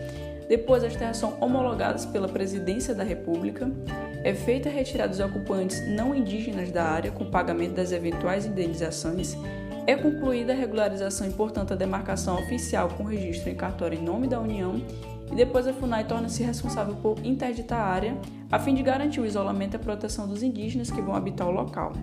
Depois 0.48 0.84
as 0.84 0.94
terras 0.94 1.16
são 1.16 1.36
homologadas 1.40 2.04
pela 2.04 2.28
Presidência 2.28 2.94
da 2.94 3.04
República. 3.04 3.70
É 4.24 4.34
feita 4.34 4.68
a 4.68 4.72
retirada 4.72 5.10
dos 5.10 5.20
ocupantes 5.20 5.80
não 5.88 6.14
indígenas 6.14 6.70
da 6.70 6.84
área 6.84 7.10
com 7.10 7.30
pagamento 7.30 7.74
das 7.74 7.92
eventuais 7.92 8.46
indenizações. 8.46 9.36
É 9.86 9.96
concluída 9.96 10.52
a 10.52 10.56
regularização 10.56 11.26
e, 11.26 11.32
portanto, 11.32 11.72
a 11.72 11.76
demarcação 11.76 12.38
oficial 12.38 12.88
com 12.88 13.02
registro 13.02 13.50
em 13.50 13.54
cartório 13.54 13.98
em 13.98 14.02
nome 14.02 14.28
da 14.28 14.38
União 14.38 14.80
e 15.32 15.34
depois 15.34 15.66
a 15.66 15.72
FUNAI 15.72 16.04
torna-se 16.04 16.42
responsável 16.42 16.94
por 16.94 17.18
interditar 17.24 17.80
a 17.80 17.86
área, 17.86 18.16
a 18.50 18.58
fim 18.58 18.74
de 18.74 18.82
garantir 18.82 19.18
o 19.18 19.26
isolamento 19.26 19.74
e 19.74 19.76
a 19.76 19.80
proteção 19.80 20.28
dos 20.28 20.42
indígenas 20.42 20.90
que 20.90 21.00
vão 21.00 21.14
habitar 21.14 21.48
o 21.48 21.50
local. 21.50 21.94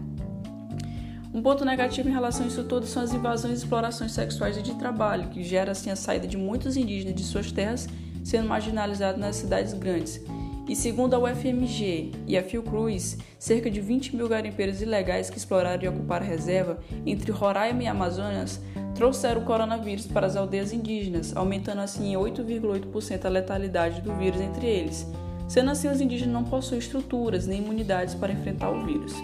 Um 1.32 1.44
ponto 1.44 1.64
negativo 1.64 2.10
em 2.10 2.12
relação 2.12 2.44
a 2.44 2.48
isso 2.48 2.64
tudo 2.64 2.88
são 2.88 3.04
as 3.04 3.14
invasões 3.14 3.54
e 3.54 3.64
explorações 3.64 4.14
sexuais 4.14 4.58
e 4.58 4.64
de 4.64 4.74
trabalho, 4.74 5.30
que 5.30 5.44
gera 5.44 5.72
assim 5.72 5.92
a 5.92 5.96
saída 5.96 6.28
de 6.28 6.38
muitos 6.38 6.76
indígenas 6.76 7.14
de 7.14 7.24
suas 7.24 7.52
terras, 7.52 7.88
sendo 8.24 8.47
marginalizados 8.47 9.20
nas 9.20 9.36
cidades 9.36 9.74
grandes. 9.74 10.22
E 10.67 10.76
segundo 10.76 11.15
a 11.15 11.20
UFMG 11.20 12.11
e 12.28 12.38
a 12.38 12.43
Fiocruz, 12.43 13.17
cerca 13.39 13.72
de 13.72 13.82
20 13.82 14.15
mil 14.15 14.30
garimpeiros 14.30 14.82
ilegais 14.84 15.30
que 15.30 15.38
exploraram 15.38 15.82
e 15.82 15.88
ocuparam 15.88 16.26
a 16.26 16.30
reserva 16.30 16.78
entre 17.05 17.32
Roraima 17.32 17.84
e 17.84 17.88
Amazonas 17.88 18.61
trouxeram 18.99 19.41
o 19.41 19.45
coronavírus 19.45 20.05
para 20.05 20.28
as 20.28 20.36
aldeias 20.36 20.74
indígenas, 20.74 21.36
aumentando 21.36 21.80
assim 21.80 22.11
em 22.11 22.17
8,8% 22.17 23.26
a 23.26 23.30
letalidade 23.30 24.01
do 24.01 24.13
vírus 24.13 24.41
entre 24.41 24.67
eles. 24.67 25.07
Sendo 25.47 25.72
assim, 25.72 25.88
os 25.88 26.01
indígenas 26.01 26.34
não 26.34 26.43
possuem 26.43 26.80
estruturas 26.80 27.47
nem 27.47 27.63
imunidades 27.63 28.13
para 28.13 28.32
enfrentar 28.32 28.70
o 28.70 28.86
vírus. 28.86 29.15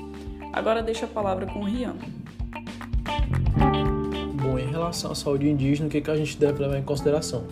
Agora 0.53 0.81
deixo 0.81 1.03
a 1.03 1.07
palavra 1.09 1.45
com 1.45 1.59
o 1.59 1.65
Rian. 1.65 1.95
Bom, 4.41 4.57
em 4.57 4.71
relação 4.71 5.11
à 5.11 5.15
saúde 5.15 5.49
indígena, 5.49 5.87
o 5.87 5.91
que, 5.91 5.99
que 5.99 6.09
a 6.09 6.15
gente 6.15 6.37
deve 6.37 6.61
levar 6.61 6.77
em 6.77 6.83
consideração? 6.83 7.43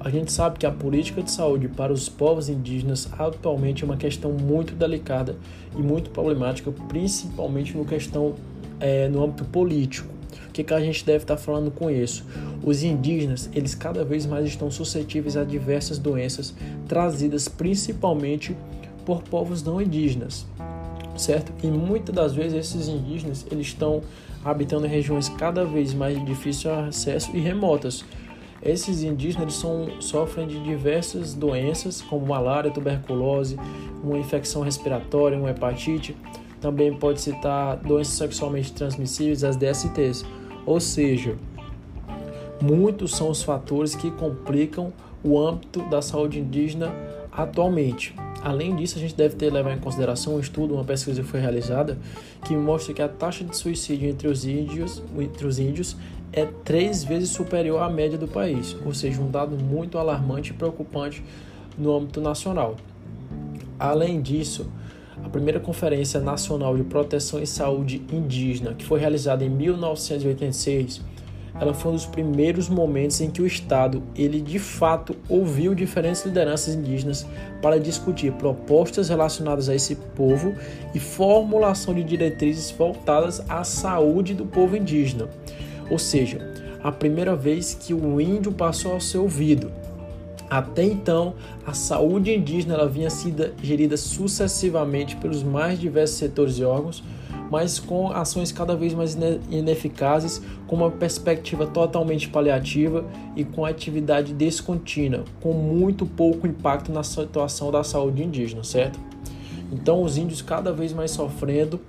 A 0.00 0.08
gente 0.08 0.32
sabe 0.32 0.58
que 0.58 0.64
a 0.64 0.70
política 0.70 1.22
de 1.22 1.30
saúde 1.30 1.68
para 1.68 1.92
os 1.92 2.08
povos 2.08 2.48
indígenas 2.48 3.06
atualmente 3.18 3.84
é 3.84 3.86
uma 3.86 3.98
questão 3.98 4.32
muito 4.32 4.74
delicada 4.74 5.36
e 5.76 5.82
muito 5.82 6.08
problemática, 6.08 6.72
principalmente 6.88 7.76
no 7.76 7.84
questão 7.84 8.34
é, 8.80 9.08
no 9.08 9.22
âmbito 9.22 9.44
político. 9.44 10.08
O 10.48 10.52
que, 10.52 10.64
que 10.64 10.72
a 10.72 10.80
gente 10.80 11.04
deve 11.04 11.24
estar 11.24 11.36
falando 11.36 11.70
com 11.70 11.90
isso? 11.90 12.24
Os 12.64 12.82
indígenas, 12.82 13.50
eles 13.54 13.74
cada 13.74 14.02
vez 14.02 14.24
mais 14.24 14.46
estão 14.46 14.70
suscetíveis 14.70 15.36
a 15.36 15.44
diversas 15.44 15.98
doenças 15.98 16.54
trazidas 16.88 17.46
principalmente 17.46 18.56
por 19.04 19.22
povos 19.22 19.62
não 19.62 19.82
indígenas, 19.82 20.46
certo? 21.16 21.52
E 21.62 21.66
muitas 21.66 22.14
das 22.14 22.34
vezes 22.34 22.54
esses 22.54 22.88
indígenas, 22.88 23.46
eles 23.50 23.66
estão 23.66 24.00
habitando 24.42 24.86
regiões 24.86 25.28
cada 25.28 25.64
vez 25.64 25.92
mais 25.92 26.18
de 26.18 26.24
difícil 26.24 26.72
acesso 26.72 27.36
e 27.36 27.40
remotas. 27.40 28.04
Esses 28.62 29.02
indígenas 29.02 29.54
são, 29.54 30.00
sofrem 30.00 30.46
de 30.46 30.60
diversas 30.60 31.32
doenças, 31.32 32.02
como 32.02 32.26
malária, 32.26 32.70
tuberculose, 32.70 33.58
uma 34.04 34.18
infecção 34.18 34.62
respiratória, 34.62 35.38
uma 35.38 35.50
hepatite. 35.50 36.14
Também 36.60 36.92
pode 36.94 37.22
citar 37.22 37.76
doenças 37.78 38.14
sexualmente 38.14 38.72
transmissíveis, 38.72 39.44
as 39.44 39.56
DSTs. 39.56 40.26
Ou 40.66 40.78
seja, 40.78 41.36
muitos 42.60 43.16
são 43.16 43.30
os 43.30 43.42
fatores 43.42 43.94
que 43.94 44.10
complicam 44.10 44.92
o 45.24 45.38
âmbito 45.38 45.80
da 45.88 46.02
saúde 46.02 46.38
indígena 46.38 46.92
atualmente. 47.32 48.14
Além 48.42 48.74
disso, 48.74 48.96
a 48.96 49.00
gente 49.00 49.14
deve 49.14 49.36
ter 49.36 49.52
levar 49.52 49.72
em 49.72 49.78
consideração 49.78 50.36
um 50.36 50.40
estudo, 50.40 50.74
uma 50.74 50.84
pesquisa 50.84 51.22
que 51.22 51.28
foi 51.28 51.40
realizada, 51.40 51.98
que 52.44 52.56
mostra 52.56 52.94
que 52.94 53.02
a 53.02 53.08
taxa 53.08 53.44
de 53.44 53.56
suicídio 53.56 54.08
entre 54.08 54.28
os 54.28 54.44
índios, 54.44 55.02
entre 55.18 55.46
os 55.46 55.58
índios 55.58 55.96
é 56.32 56.46
três 56.64 57.02
vezes 57.02 57.30
superior 57.30 57.82
à 57.82 57.88
média 57.88 58.16
do 58.16 58.28
país, 58.28 58.76
ou 58.84 58.94
seja, 58.94 59.20
um 59.20 59.30
dado 59.30 59.56
muito 59.56 59.98
alarmante 59.98 60.50
e 60.50 60.54
preocupante 60.54 61.22
no 61.76 61.96
âmbito 61.96 62.20
nacional. 62.20 62.76
Além 63.78 64.20
disso, 64.20 64.70
a 65.24 65.28
primeira 65.28 65.60
Conferência 65.60 66.20
Nacional 66.20 66.76
de 66.76 66.84
Proteção 66.84 67.42
e 67.42 67.46
Saúde 67.46 68.02
Indígena, 68.12 68.74
que 68.74 68.84
foi 68.84 69.00
realizada 69.00 69.44
em 69.44 69.48
1986, 69.48 71.02
ela 71.58 71.74
foi 71.74 71.90
um 71.92 71.94
dos 71.94 72.06
primeiros 72.06 72.68
momentos 72.68 73.20
em 73.20 73.30
que 73.30 73.42
o 73.42 73.46
Estado, 73.46 74.02
ele 74.16 74.40
de 74.40 74.58
fato 74.58 75.16
ouviu 75.28 75.74
diferentes 75.74 76.24
lideranças 76.24 76.74
indígenas 76.74 77.26
para 77.60 77.78
discutir 77.78 78.32
propostas 78.32 79.08
relacionadas 79.08 79.68
a 79.68 79.74
esse 79.74 79.94
povo 79.94 80.54
e 80.94 81.00
formulação 81.00 81.92
de 81.92 82.02
diretrizes 82.02 82.70
voltadas 82.70 83.42
à 83.48 83.64
saúde 83.64 84.32
do 84.32 84.46
povo 84.46 84.76
indígena. 84.76 85.28
Ou 85.90 85.98
seja, 85.98 86.38
a 86.82 86.90
primeira 86.90 87.36
vez 87.36 87.74
que 87.74 87.92
o 87.92 88.20
índio 88.20 88.52
passou 88.52 88.96
a 88.96 89.00
ser 89.00 89.18
ouvido. 89.18 89.70
Até 90.48 90.82
então, 90.82 91.34
a 91.64 91.72
saúde 91.72 92.34
indígena 92.34 92.74
ela 92.74 92.88
vinha 92.88 93.08
sendo 93.08 93.52
gerida 93.62 93.96
sucessivamente 93.96 95.14
pelos 95.16 95.42
mais 95.42 95.78
diversos 95.78 96.18
setores 96.18 96.58
e 96.58 96.64
órgãos, 96.64 97.04
mas 97.50 97.78
com 97.78 98.10
ações 98.10 98.50
cada 98.50 98.74
vez 98.74 98.94
mais 98.94 99.16
ineficazes, 99.50 100.42
com 100.66 100.76
uma 100.76 100.90
perspectiva 100.90 101.66
totalmente 101.66 102.28
paliativa 102.28 103.04
e 103.36 103.44
com 103.44 103.64
atividade 103.64 104.32
descontínua, 104.32 105.24
com 105.40 105.52
muito 105.52 106.06
pouco 106.06 106.46
impacto 106.46 106.92
na 106.92 107.02
situação 107.02 107.70
da 107.70 107.84
saúde 107.84 108.22
indígena, 108.22 108.64
certo? 108.64 108.98
Então, 109.72 110.02
os 110.02 110.16
índios 110.16 110.42
cada 110.42 110.72
vez 110.72 110.92
mais 110.92 111.12
sofrendo 111.12 111.80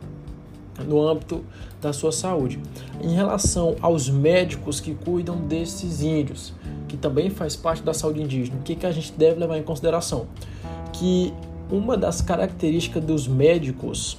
no 0.83 1.05
âmbito 1.07 1.43
da 1.81 1.91
sua 1.93 2.11
saúde. 2.11 2.59
Em 3.01 3.13
relação 3.13 3.75
aos 3.81 4.09
médicos 4.09 4.79
que 4.79 4.93
cuidam 4.93 5.37
desses 5.37 6.01
índios, 6.01 6.53
que 6.87 6.97
também 6.97 7.29
faz 7.29 7.55
parte 7.55 7.81
da 7.81 7.93
saúde 7.93 8.21
indígena, 8.21 8.57
o 8.59 8.63
que, 8.63 8.75
que 8.75 8.85
a 8.85 8.91
gente 8.91 9.13
deve 9.13 9.39
levar 9.39 9.57
em 9.57 9.63
consideração? 9.63 10.27
Que 10.93 11.33
uma 11.71 11.95
das 11.95 12.21
características 12.21 13.03
dos 13.03 13.27
médicos 13.27 14.17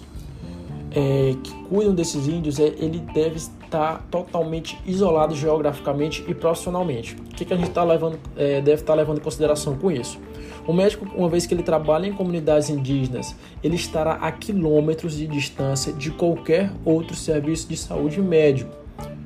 é, 0.91 1.35
que 1.43 1.53
cuidam 1.65 1.95
desses 1.95 2.27
índios 2.27 2.59
é 2.59 2.67
ele 2.79 2.99
deve 3.15 3.41
está 3.73 4.03
totalmente 4.11 4.79
isolado 4.85 5.35
geograficamente 5.35 6.23
e 6.29 6.35
profissionalmente. 6.35 7.15
O 7.15 7.35
que, 7.35 7.47
que 7.47 7.55
a 7.55 7.57
gente 7.57 7.71
tá 7.71 7.83
levando, 7.83 8.19
é, 8.37 8.61
deve 8.61 8.83
estar 8.83 8.93
tá 8.93 8.95
levando 8.95 9.19
em 9.19 9.23
consideração 9.23 9.77
com 9.79 9.91
isso? 9.91 10.19
O 10.67 10.73
médico, 10.73 11.07
uma 11.17 11.29
vez 11.29 11.47
que 11.47 11.55
ele 11.55 11.63
trabalha 11.63 12.07
em 12.07 12.13
comunidades 12.13 12.69
indígenas, 12.69 13.35
ele 13.65 13.75
estará 13.75 14.13
a 14.13 14.31
quilômetros 14.31 15.17
de 15.17 15.27
distância 15.27 15.93
de 15.93 16.11
qualquer 16.11 16.71
outro 16.85 17.17
serviço 17.17 17.67
de 17.67 17.77
saúde 17.77 18.21
médico, 18.21 18.71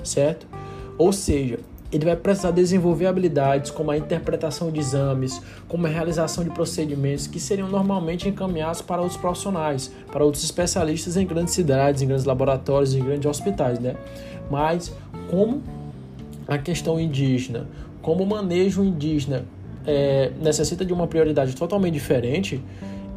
certo? 0.04 0.46
Ou 0.96 1.12
seja, 1.12 1.58
ele 1.96 2.04
vai 2.04 2.14
precisar 2.14 2.50
desenvolver 2.50 3.06
habilidades 3.06 3.70
como 3.70 3.90
a 3.90 3.96
interpretação 3.96 4.70
de 4.70 4.78
exames, 4.78 5.40
como 5.66 5.86
a 5.86 5.90
realização 5.90 6.44
de 6.44 6.50
procedimentos 6.50 7.26
que 7.26 7.40
seriam 7.40 7.68
normalmente 7.68 8.28
encaminhados 8.28 8.82
para 8.82 9.00
outros 9.00 9.18
profissionais, 9.18 9.90
para 10.12 10.22
outros 10.22 10.44
especialistas 10.44 11.16
em 11.16 11.26
grandes 11.26 11.54
cidades, 11.54 12.02
em 12.02 12.06
grandes 12.06 12.26
laboratórios, 12.26 12.94
em 12.94 13.02
grandes 13.02 13.24
hospitais, 13.24 13.78
né? 13.78 13.96
Mas 14.50 14.94
como 15.30 15.62
a 16.46 16.58
questão 16.58 17.00
indígena, 17.00 17.66
como 18.02 18.24
o 18.24 18.26
manejo 18.26 18.84
indígena 18.84 19.46
é, 19.86 20.32
necessita 20.40 20.84
de 20.84 20.92
uma 20.92 21.06
prioridade 21.06 21.56
totalmente 21.56 21.94
diferente, 21.94 22.62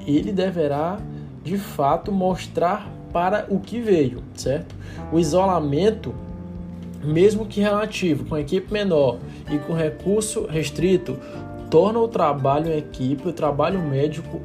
ele 0.08 0.32
deverá 0.32 1.00
de 1.44 1.58
fato 1.58 2.14
mostrar 2.14 2.90
para 3.12 3.46
o 3.50 3.60
que 3.60 3.82
veio, 3.82 4.24
certo? 4.36 4.74
O 5.12 5.20
isolamento 5.20 6.14
mesmo 7.04 7.46
que 7.46 7.62
relativo, 7.62 8.26
com 8.26 8.38
equipe 8.38 8.72
menor 8.72 9.18
e 9.52 9.58
com 9.58 9.74
recurso 9.74 10.46
restrito, 10.46 11.18
torna 11.70 12.00
o 12.00 12.08
trabalho 12.08 12.72
em 12.72 12.78
equipe, 12.78 13.28
o 13.28 13.34
trabalho 13.34 13.82
médico 13.82 14.42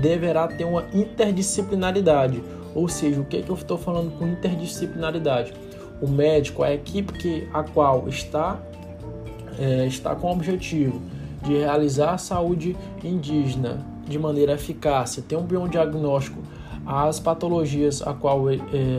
deverá 0.00 0.48
ter 0.48 0.64
uma 0.64 0.84
interdisciplinaridade. 0.92 2.42
Ou 2.74 2.88
seja, 2.88 3.20
o 3.20 3.24
que, 3.24 3.38
é 3.38 3.42
que 3.42 3.50
eu 3.50 3.56
estou 3.56 3.76
falando 3.76 4.16
com 4.18 4.26
interdisciplinaridade? 4.26 5.52
O 6.00 6.08
médico, 6.08 6.62
a 6.62 6.72
equipe 6.72 7.12
que, 7.12 7.48
a 7.52 7.62
qual 7.62 8.08
está, 8.08 8.58
é, 9.58 9.86
está 9.86 10.14
com 10.14 10.28
o 10.28 10.32
objetivo 10.32 11.00
de 11.42 11.58
realizar 11.58 12.14
a 12.14 12.18
saúde 12.18 12.76
indígena 13.04 13.84
de 14.08 14.18
maneira 14.18 14.52
eficaz, 14.52 15.22
ter 15.28 15.36
um 15.36 15.42
bom 15.42 15.68
diagnóstico 15.68 16.40
às 16.86 17.20
patologias 17.20 18.02
a 18.02 18.12
qual 18.12 18.50
é, 18.50 18.56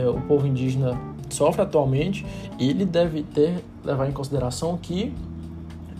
o 0.08 0.20
povo 0.22 0.46
indígena 0.46 0.98
sofre 1.34 1.62
atualmente, 1.62 2.24
ele 2.58 2.84
deve 2.84 3.22
ter 3.22 3.62
levar 3.84 4.08
em 4.08 4.12
consideração 4.12 4.78
que 4.80 5.12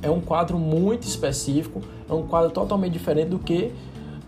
é 0.01 0.11
um 0.11 0.21
quadro 0.21 0.59
muito 0.59 1.03
específico, 1.03 1.81
é 2.09 2.13
um 2.13 2.27
quadro 2.27 2.51
totalmente 2.51 2.93
diferente 2.93 3.31
do 3.31 3.39
que 3.39 3.73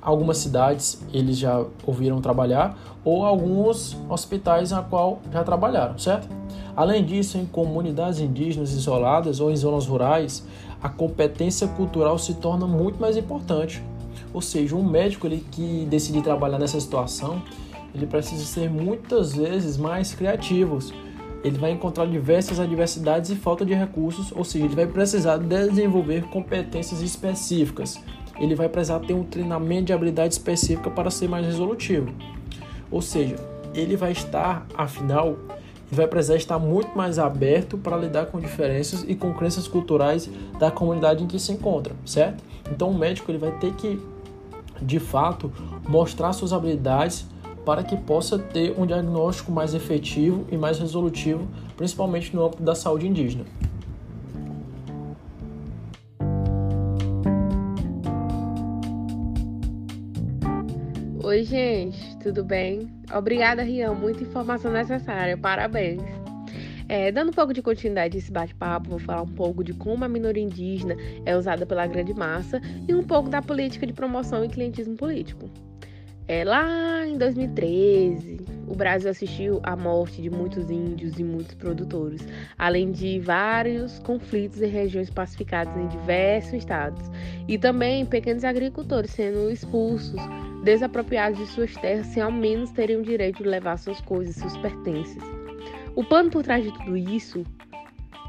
algumas 0.01 0.39
cidades 0.39 1.03
eles 1.13 1.37
já 1.37 1.65
ouviram 1.87 2.21
trabalhar 2.21 2.79
ou 3.05 3.25
alguns 3.25 3.97
hospitais 4.09 4.73
a 4.73 4.83
qual 4.83 5.21
já 5.33 5.43
trabalharam, 5.45 5.99
certo? 5.99 6.29
Além 6.77 7.05
disso, 7.05 7.39
em 7.39 7.47
comunidades 7.47 8.21
indígenas 8.21 8.73
isoladas 8.73 9.41
ou 9.41 9.51
em 9.51 9.57
zonas 9.57 9.87
rurais, 9.87 10.45
a 10.83 10.89
competência 10.89 11.67
cultural 11.69 12.19
se 12.19 12.35
torna 12.35 12.67
muito 12.67 13.01
mais 13.01 13.17
importante. 13.17 13.83
Ou 14.33 14.43
seja, 14.43 14.77
um 14.77 14.83
médico 14.83 15.27
ele 15.27 15.45
que 15.51 15.87
decidir 15.89 16.23
trabalhar 16.23 16.59
nessa 16.59 16.79
situação, 16.79 17.43
ele 17.97 18.07
precisa 18.07 18.45
ser 18.45 18.71
muitas 18.71 19.35
vezes 19.35 19.77
mais 19.77 20.15
criativos. 20.15 20.93
Ele 21.43 21.59
vai 21.59 21.71
encontrar 21.71 22.07
diversas 22.07 22.59
adversidades 22.59 23.31
e 23.31 23.37
falta 23.37 23.65
de 23.65 23.73
recursos, 23.73 24.33
ou 24.33 24.45
seja, 24.45 24.65
ele 24.65 24.75
vai 24.75 24.87
precisar 24.87 25.39
desenvolver 25.39 26.25
competências 26.25 27.01
específicas. 27.01 28.01
Ele 28.39 28.55
vai 28.55 28.69
precisar 28.69 29.01
ter 29.01 29.15
um 29.15 29.25
treinamento 29.25 29.85
de 29.85 29.93
habilidade 29.93 30.35
específica 30.35 30.91
para 30.91 31.11
ser 31.11 31.29
mais 31.29 31.47
resolutivo. 31.47 32.13
Ou 32.91 33.01
seja, 33.01 33.37
ele 33.75 33.97
vai 33.97 34.13
estar, 34.13 34.67
afinal, 34.77 35.29
ele 35.29 35.97
vai 35.97 36.07
precisar 36.07 36.37
estar 36.37 36.59
muito 36.59 36.97
mais 36.97 37.19
aberto 37.19 37.79
para 37.79 37.97
lidar 37.97 38.27
com 38.27 38.41
diferenças 38.41 39.05
e 39.07 39.15
com 39.15 39.33
crenças 39.33 39.69
culturais 39.69 40.29
da 40.59 40.71
comunidade 40.71 41.23
em 41.23 41.27
que 41.27 41.39
se 41.39 41.53
encontra, 41.53 41.95
certo? 42.05 42.43
Então 42.71 42.91
o 42.91 42.99
médico 42.99 43.31
ele 43.31 43.39
vai 43.39 43.53
ter 43.53 43.73
que, 43.75 44.01
de 44.83 44.99
fato, 44.99 45.53
mostrar 45.89 46.33
suas 46.33 46.53
habilidades 46.53 47.27
para 47.67 47.83
que 47.83 47.97
possa 47.97 48.39
ter 48.39 48.79
um 48.79 48.87
diagnóstico 48.87 49.51
mais 49.51 49.75
efetivo 49.75 50.47
e 50.53 50.57
mais 50.57 50.79
resolutivo, 50.79 51.49
principalmente 51.77 52.35
no 52.35 52.47
âmbito 52.47 52.63
da 52.63 52.77
saúde 52.77 53.09
indígena. 53.09 53.45
Oi, 61.25 61.43
gente, 61.43 62.17
tudo 62.19 62.45
bem? 62.45 62.89
Obrigada, 63.13 63.65
Rian, 63.65 63.95
muita 63.95 64.23
informação 64.23 64.71
necessária, 64.71 65.37
parabéns. 65.37 66.01
É, 66.89 67.11
dando 67.11 67.31
um 67.31 67.33
pouco 67.33 67.53
de 67.53 67.61
continuidade 67.61 68.17
a 68.17 68.21
esse 68.21 68.31
bate-papo, 68.31 68.91
vou 68.91 69.01
falar 69.01 69.23
um 69.23 69.35
pouco 69.35 69.65
de 69.65 69.75
como 69.75 70.05
a 70.05 70.09
minoria 70.09 70.45
indígena 70.45 70.97
é 71.25 71.37
usada 71.37 71.67
pela 71.67 71.85
grande 71.89 72.15
massa 72.15 72.61
e 72.87 72.95
um 72.95 73.03
pouco 73.03 73.29
da 73.29 73.43
política 73.43 73.85
de 73.85 73.93
promoção 73.93 74.45
e 74.45 74.49
clientismo 74.49 74.95
político. 74.95 75.51
É, 76.29 76.43
lá 76.43 77.07
em 77.07 77.17
2013, 77.17 78.41
o 78.67 78.75
Brasil 78.75 79.09
assistiu 79.09 79.61
à 79.63 79.77
morte 79.77 80.21
de 80.21 80.29
muitos 80.29 80.69
índios 80.69 81.21
e 81.21 81.23
muitos 81.23 81.55
produtores, 81.55 82.27
além 82.59 82.91
de 82.91 83.21
vários 83.21 84.01
conflitos 84.01 84.61
em 84.61 84.67
regiões 84.67 85.09
pacificadas 85.09 85.77
em 85.77 85.87
diversos 85.87 86.53
estados, 86.55 87.09
e 87.47 87.57
também 87.57 88.05
pequenos 88.05 88.43
agricultores 88.43 89.13
sendo 89.13 89.49
expulsos, 89.49 90.21
desapropriados 90.65 91.39
de 91.39 91.47
suas 91.47 91.73
terras, 91.77 92.07
sem 92.07 92.21
ao 92.21 92.33
menos 92.33 92.73
terem 92.73 92.97
o 92.97 93.03
direito 93.05 93.45
de 93.45 93.49
levar 93.49 93.77
suas 93.77 94.01
coisas, 94.01 94.35
seus 94.35 94.57
pertences. 94.57 95.23
O 95.95 96.03
pano 96.03 96.29
por 96.29 96.43
trás 96.43 96.65
de 96.65 96.73
tudo 96.73 96.97
isso 96.97 97.45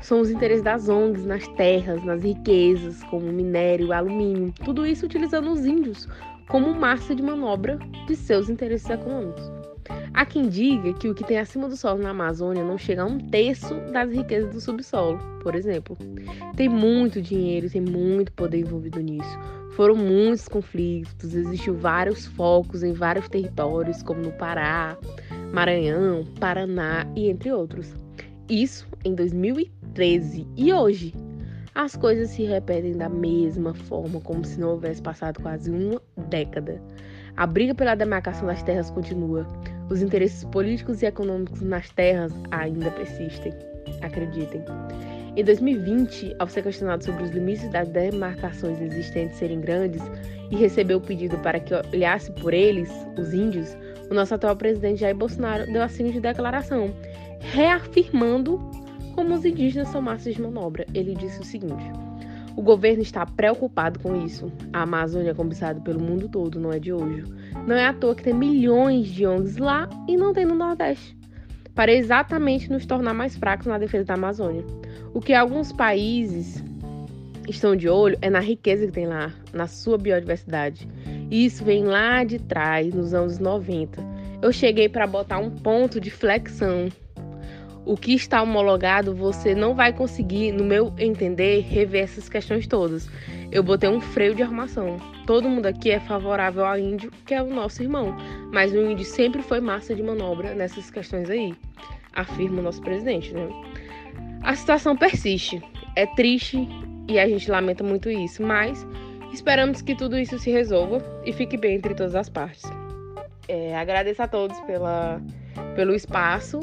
são 0.03 0.21
os 0.21 0.29
interesses 0.29 0.63
das 0.63 0.87
ONGs 0.87 1.25
nas 1.25 1.47
terras, 1.47 2.03
nas 2.03 2.21
riquezas, 2.21 3.01
como 3.05 3.33
minério, 3.33 3.91
alumínio, 3.91 4.53
tudo 4.63 4.85
isso 4.85 5.07
utilizando 5.07 5.51
os 5.51 5.65
índios 5.65 6.07
como 6.47 6.73
massa 6.73 7.13
de 7.13 7.21
manobra 7.21 7.77
de 8.07 8.15
seus 8.15 8.49
interesses 8.49 8.89
econômicos. 8.89 9.51
Há 10.13 10.25
quem 10.25 10.49
diga 10.49 10.93
que 10.93 11.07
o 11.09 11.13
que 11.13 11.23
tem 11.23 11.37
acima 11.37 11.69
do 11.69 11.77
solo 11.77 12.01
na 12.01 12.09
Amazônia 12.09 12.63
não 12.63 12.77
chega 12.77 13.03
a 13.03 13.05
um 13.05 13.19
terço 13.19 13.75
das 13.91 14.11
riquezas 14.11 14.51
do 14.51 14.59
subsolo, 14.59 15.19
por 15.41 15.55
exemplo. 15.55 15.97
Tem 16.55 16.67
muito 16.67 17.21
dinheiro, 17.21 17.69
tem 17.69 17.81
muito 17.81 18.31
poder 18.31 18.59
envolvido 18.59 18.99
nisso. 18.99 19.37
Foram 19.75 19.95
muitos 19.95 20.47
conflitos, 20.47 21.35
existiu 21.35 21.75
vários 21.75 22.25
focos 22.25 22.81
em 22.81 22.93
vários 22.93 23.29
territórios, 23.29 24.01
como 24.01 24.21
no 24.21 24.31
Pará, 24.31 24.97
Maranhão, 25.53 26.25
Paraná 26.39 27.05
e 27.15 27.29
entre 27.29 27.51
outros. 27.51 27.93
Isso 28.49 28.87
em 29.05 29.13
2013. 29.13 30.47
E 30.57 30.73
hoje, 30.73 31.13
as 31.77 31.95
coisas 31.95 32.31
se 32.31 32.43
repetem 32.43 32.97
da 32.97 33.07
mesma 33.07 33.71
forma, 33.71 34.19
como 34.21 34.43
se 34.43 34.59
não 34.59 34.69
houvesse 34.69 34.99
passado 34.99 35.39
quase 35.39 35.69
uma 35.69 36.01
década. 36.27 36.81
A 37.37 37.45
briga 37.45 37.75
pela 37.75 37.93
demarcação 37.93 38.47
das 38.47 38.63
terras 38.63 38.89
continua. 38.89 39.45
Os 39.87 40.01
interesses 40.01 40.43
políticos 40.45 41.03
e 41.03 41.05
econômicos 41.05 41.61
nas 41.61 41.87
terras 41.91 42.33
ainda 42.49 42.89
persistem. 42.89 43.53
Acreditem. 44.01 44.63
Em 45.35 45.43
2020, 45.43 46.35
ao 46.39 46.47
ser 46.47 46.63
questionado 46.63 47.05
sobre 47.05 47.25
os 47.25 47.29
limites 47.29 47.69
das 47.69 47.87
demarcações 47.89 48.81
existentes 48.81 49.37
serem 49.37 49.61
grandes 49.61 50.01
e 50.49 50.55
receber 50.55 50.95
o 50.95 51.01
pedido 51.01 51.37
para 51.37 51.59
que 51.59 51.75
olhasse 51.93 52.31
por 52.31 52.55
eles, 52.55 52.89
os 53.19 53.35
índios, 53.35 53.77
o 54.09 54.15
nosso 54.15 54.33
atual 54.33 54.55
presidente 54.55 55.01
Jair 55.01 55.15
Bolsonaro 55.15 55.71
deu 55.71 55.83
a 55.83 55.89
seguinte 55.89 56.19
declaração, 56.19 56.91
reafirmando 57.39 58.59
como 59.17 59.33
os 59.33 59.43
indígenas 59.43 59.87
são 59.87 59.99
massas 59.99 60.35
de 60.35 60.41
manobra, 60.43 60.85
ele 60.93 61.15
disse 61.15 61.41
o 61.41 61.43
seguinte: 61.43 61.91
o 62.55 62.61
governo 62.61 63.01
está 63.01 63.25
preocupado 63.25 63.99
com 63.99 64.23
isso. 64.23 64.51
A 64.71 64.83
Amazônia 64.83 65.31
é 65.31 65.33
cobiçada 65.33 65.81
pelo 65.81 65.99
mundo 65.99 66.29
todo, 66.29 66.59
não 66.59 66.71
é 66.71 66.77
de 66.77 66.93
hoje. 66.93 67.23
Não 67.65 67.75
é 67.75 67.87
à 67.87 67.93
toa 67.93 68.13
que 68.13 68.23
tem 68.23 68.33
milhões 68.33 69.07
de 69.07 69.25
ONGs 69.25 69.57
lá 69.57 69.89
e 70.07 70.15
não 70.15 70.33
tem 70.33 70.45
no 70.45 70.53
Nordeste. 70.53 71.17
Para 71.73 71.91
exatamente 71.91 72.71
nos 72.71 72.85
tornar 72.85 73.15
mais 73.15 73.35
fracos 73.35 73.65
na 73.65 73.79
defesa 73.79 74.05
da 74.05 74.13
Amazônia. 74.13 74.63
O 75.15 75.19
que 75.19 75.33
alguns 75.33 75.71
países 75.71 76.63
estão 77.49 77.75
de 77.75 77.89
olho 77.89 78.19
é 78.21 78.29
na 78.29 78.39
riqueza 78.39 78.85
que 78.85 78.91
tem 78.91 79.07
lá, 79.07 79.33
na 79.51 79.65
sua 79.65 79.97
biodiversidade. 79.97 80.87
E 81.31 81.43
isso 81.43 81.65
vem 81.65 81.85
lá 81.85 82.23
de 82.23 82.37
trás, 82.37 82.93
nos 82.93 83.15
anos 83.15 83.39
90. 83.39 83.99
Eu 84.43 84.53
cheguei 84.53 84.87
para 84.87 85.07
botar 85.07 85.39
um 85.39 85.49
ponto 85.49 85.99
de 85.99 86.11
flexão 86.11 86.89
o 87.87 87.95
que 87.95 88.13
está 88.13 88.41
homologado, 88.41 89.15
você 89.15 89.55
não 89.55 89.73
vai 89.73 89.93
conseguir, 89.93 90.51
no 90.51 90.65
meu 90.65 90.93
entender, 90.99 91.61
rever 91.61 92.03
essas 92.03 92.27
questões 92.27 92.67
todas. 92.67 93.09
Eu 93.49 93.63
botei 93.63 93.89
um 93.89 94.01
freio 94.01 94.35
de 94.35 94.43
armação. 94.43 94.97
Todo 95.25 95.47
mundo 95.47 95.67
aqui 95.67 95.89
é 95.89 95.99
favorável 95.99 96.65
ao 96.65 96.77
índio, 96.77 97.09
que 97.25 97.33
é 97.33 97.41
o 97.41 97.49
nosso 97.49 97.81
irmão, 97.81 98.13
mas 98.51 98.73
o 98.73 98.77
índio 98.77 99.05
sempre 99.05 99.41
foi 99.41 99.61
massa 99.61 99.95
de 99.95 100.03
manobra 100.03 100.53
nessas 100.53 100.91
questões 100.91 101.29
aí, 101.29 101.55
afirma 102.13 102.59
o 102.59 102.63
nosso 102.63 102.81
presidente, 102.81 103.33
né? 103.33 103.47
A 104.43 104.53
situação 104.53 104.95
persiste. 104.97 105.61
É 105.95 106.05
triste 106.05 106.67
e 107.07 107.17
a 107.17 107.27
gente 107.27 107.49
lamenta 107.49 107.85
muito 107.85 108.09
isso, 108.09 108.43
mas 108.43 108.85
esperamos 109.31 109.81
que 109.81 109.95
tudo 109.95 110.17
isso 110.17 110.37
se 110.37 110.51
resolva 110.51 111.01
e 111.25 111.31
fique 111.31 111.55
bem 111.55 111.77
entre 111.77 111.95
todas 111.95 112.15
as 112.15 112.27
partes. 112.27 112.69
É, 113.47 113.77
agradeço 113.77 114.21
a 114.21 114.27
todos 114.27 114.59
pela, 114.61 115.21
pelo 115.73 115.95
espaço 115.95 116.59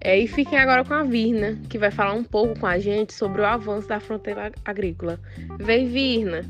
É, 0.00 0.18
e 0.18 0.28
fiquem 0.28 0.58
agora 0.58 0.84
com 0.84 0.94
a 0.94 1.02
Virna, 1.02 1.58
que 1.68 1.78
vai 1.78 1.90
falar 1.90 2.12
um 2.14 2.22
pouco 2.22 2.58
com 2.58 2.66
a 2.66 2.78
gente 2.78 3.12
sobre 3.12 3.42
o 3.42 3.46
avanço 3.46 3.88
da 3.88 3.98
fronteira 3.98 4.52
agrícola. 4.64 5.18
Vem, 5.58 5.88
Virna! 5.88 6.44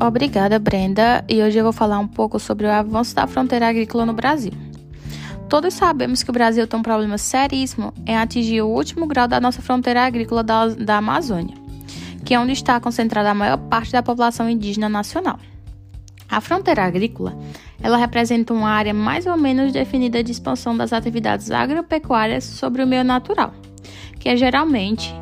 Obrigada, 0.00 0.58
Brenda. 0.58 1.24
E 1.28 1.42
hoje 1.42 1.58
eu 1.58 1.64
vou 1.64 1.72
falar 1.72 1.98
um 1.98 2.06
pouco 2.06 2.38
sobre 2.38 2.66
o 2.66 2.70
avanço 2.70 3.14
da 3.14 3.26
fronteira 3.26 3.68
agrícola 3.68 4.06
no 4.06 4.12
Brasil. 4.12 4.52
Todos 5.48 5.72
sabemos 5.74 6.22
que 6.22 6.30
o 6.30 6.32
Brasil 6.32 6.66
tem 6.66 6.78
um 6.78 6.82
problema 6.82 7.16
seríssimo 7.16 7.92
em 8.06 8.16
atingir 8.16 8.60
o 8.60 8.68
último 8.68 9.06
grau 9.06 9.26
da 9.26 9.40
nossa 9.40 9.62
fronteira 9.62 10.04
agrícola 10.04 10.42
da, 10.42 10.66
da 10.68 10.98
Amazônia, 10.98 11.56
que 12.24 12.34
é 12.34 12.38
onde 12.38 12.52
está 12.52 12.78
concentrada 12.78 13.30
a 13.30 13.34
maior 13.34 13.56
parte 13.56 13.90
da 13.90 14.02
população 14.02 14.48
indígena 14.48 14.88
nacional. 14.88 15.38
A 16.30 16.42
fronteira 16.42 16.84
agrícola, 16.84 17.34
ela 17.82 17.96
representa 17.96 18.52
uma 18.52 18.70
área 18.70 18.92
mais 18.92 19.26
ou 19.26 19.36
menos 19.36 19.72
definida 19.72 20.22
de 20.22 20.32
expansão 20.32 20.76
das 20.76 20.92
atividades 20.92 21.50
agropecuárias 21.50 22.44
sobre 22.44 22.82
o 22.82 22.86
meio 22.86 23.04
natural, 23.04 23.52
que 24.18 24.28
é 24.28 24.36
geralmente 24.36 25.14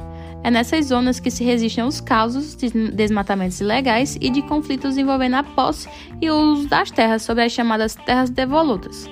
é 0.43 0.51
nessas 0.51 0.87
zonas 0.87 1.19
que 1.19 1.31
se 1.31 1.43
resistem 1.43 1.83
aos 1.83 2.01
causos 2.01 2.55
de 2.55 2.71
desmatamentos 2.93 3.61
ilegais 3.61 4.17
e 4.21 4.31
de 4.31 4.43
conflitos 4.43 4.97
envolvendo 4.97 5.35
a 5.35 5.43
posse 5.43 5.89
e 6.21 6.31
o 6.31 6.37
uso 6.53 6.69
das 6.69 6.91
terras 6.91 7.23
sobre 7.23 7.43
as 7.43 7.51
chamadas 7.51 7.97
terras 7.97 8.31
devolutas, 8.31 9.11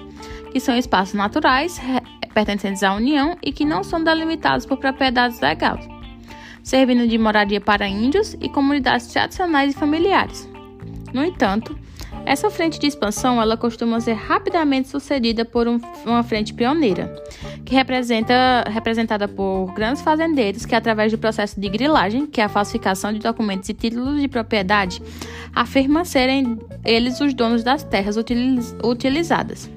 que 0.52 0.60
são 0.60 0.76
espaços 0.76 1.14
naturais 1.14 1.80
pertencentes 2.32 2.82
à 2.82 2.94
União 2.94 3.36
e 3.42 3.52
que 3.52 3.64
não 3.64 3.82
são 3.82 4.02
delimitados 4.02 4.64
por 4.66 4.76
propriedades 4.78 5.40
legais, 5.40 5.88
servindo 6.62 7.08
de 7.08 7.18
moradia 7.18 7.60
para 7.60 7.88
índios 7.88 8.36
e 8.40 8.48
comunidades 8.48 9.08
tradicionais 9.08 9.74
e 9.74 9.78
familiares. 9.78 10.48
No 11.12 11.24
entanto, 11.24 11.76
essa 12.26 12.50
frente 12.50 12.78
de 12.78 12.86
expansão 12.86 13.40
ela 13.40 13.56
costuma 13.56 14.00
ser 14.00 14.14
rapidamente 14.14 14.88
sucedida 14.88 15.44
por 15.44 15.68
um, 15.68 15.78
uma 16.06 16.22
frente 16.22 16.54
pioneira, 16.54 17.14
que 17.64 17.74
representa 17.74 18.64
representada 18.66 19.28
por 19.28 19.72
grandes 19.74 20.02
fazendeiros 20.02 20.64
que, 20.64 20.74
através 20.74 21.12
do 21.12 21.18
processo 21.18 21.60
de 21.60 21.68
grilagem, 21.68 22.26
que 22.26 22.40
é 22.40 22.44
a 22.44 22.48
falsificação 22.48 23.12
de 23.12 23.18
documentos 23.18 23.68
e 23.68 23.74
títulos 23.74 24.20
de 24.20 24.28
propriedade, 24.28 25.02
afirmam 25.54 26.04
serem 26.04 26.58
eles 26.84 27.20
os 27.20 27.34
donos 27.34 27.62
das 27.62 27.82
terras 27.82 28.16
utiliz, 28.16 28.74
utilizadas, 28.82 29.70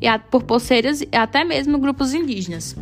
e 0.00 0.06
a, 0.06 0.18
por 0.18 0.44
poceiros 0.44 1.00
e 1.00 1.08
até 1.12 1.42
mesmo 1.42 1.78
grupos 1.78 2.14
indígenas. 2.14 2.76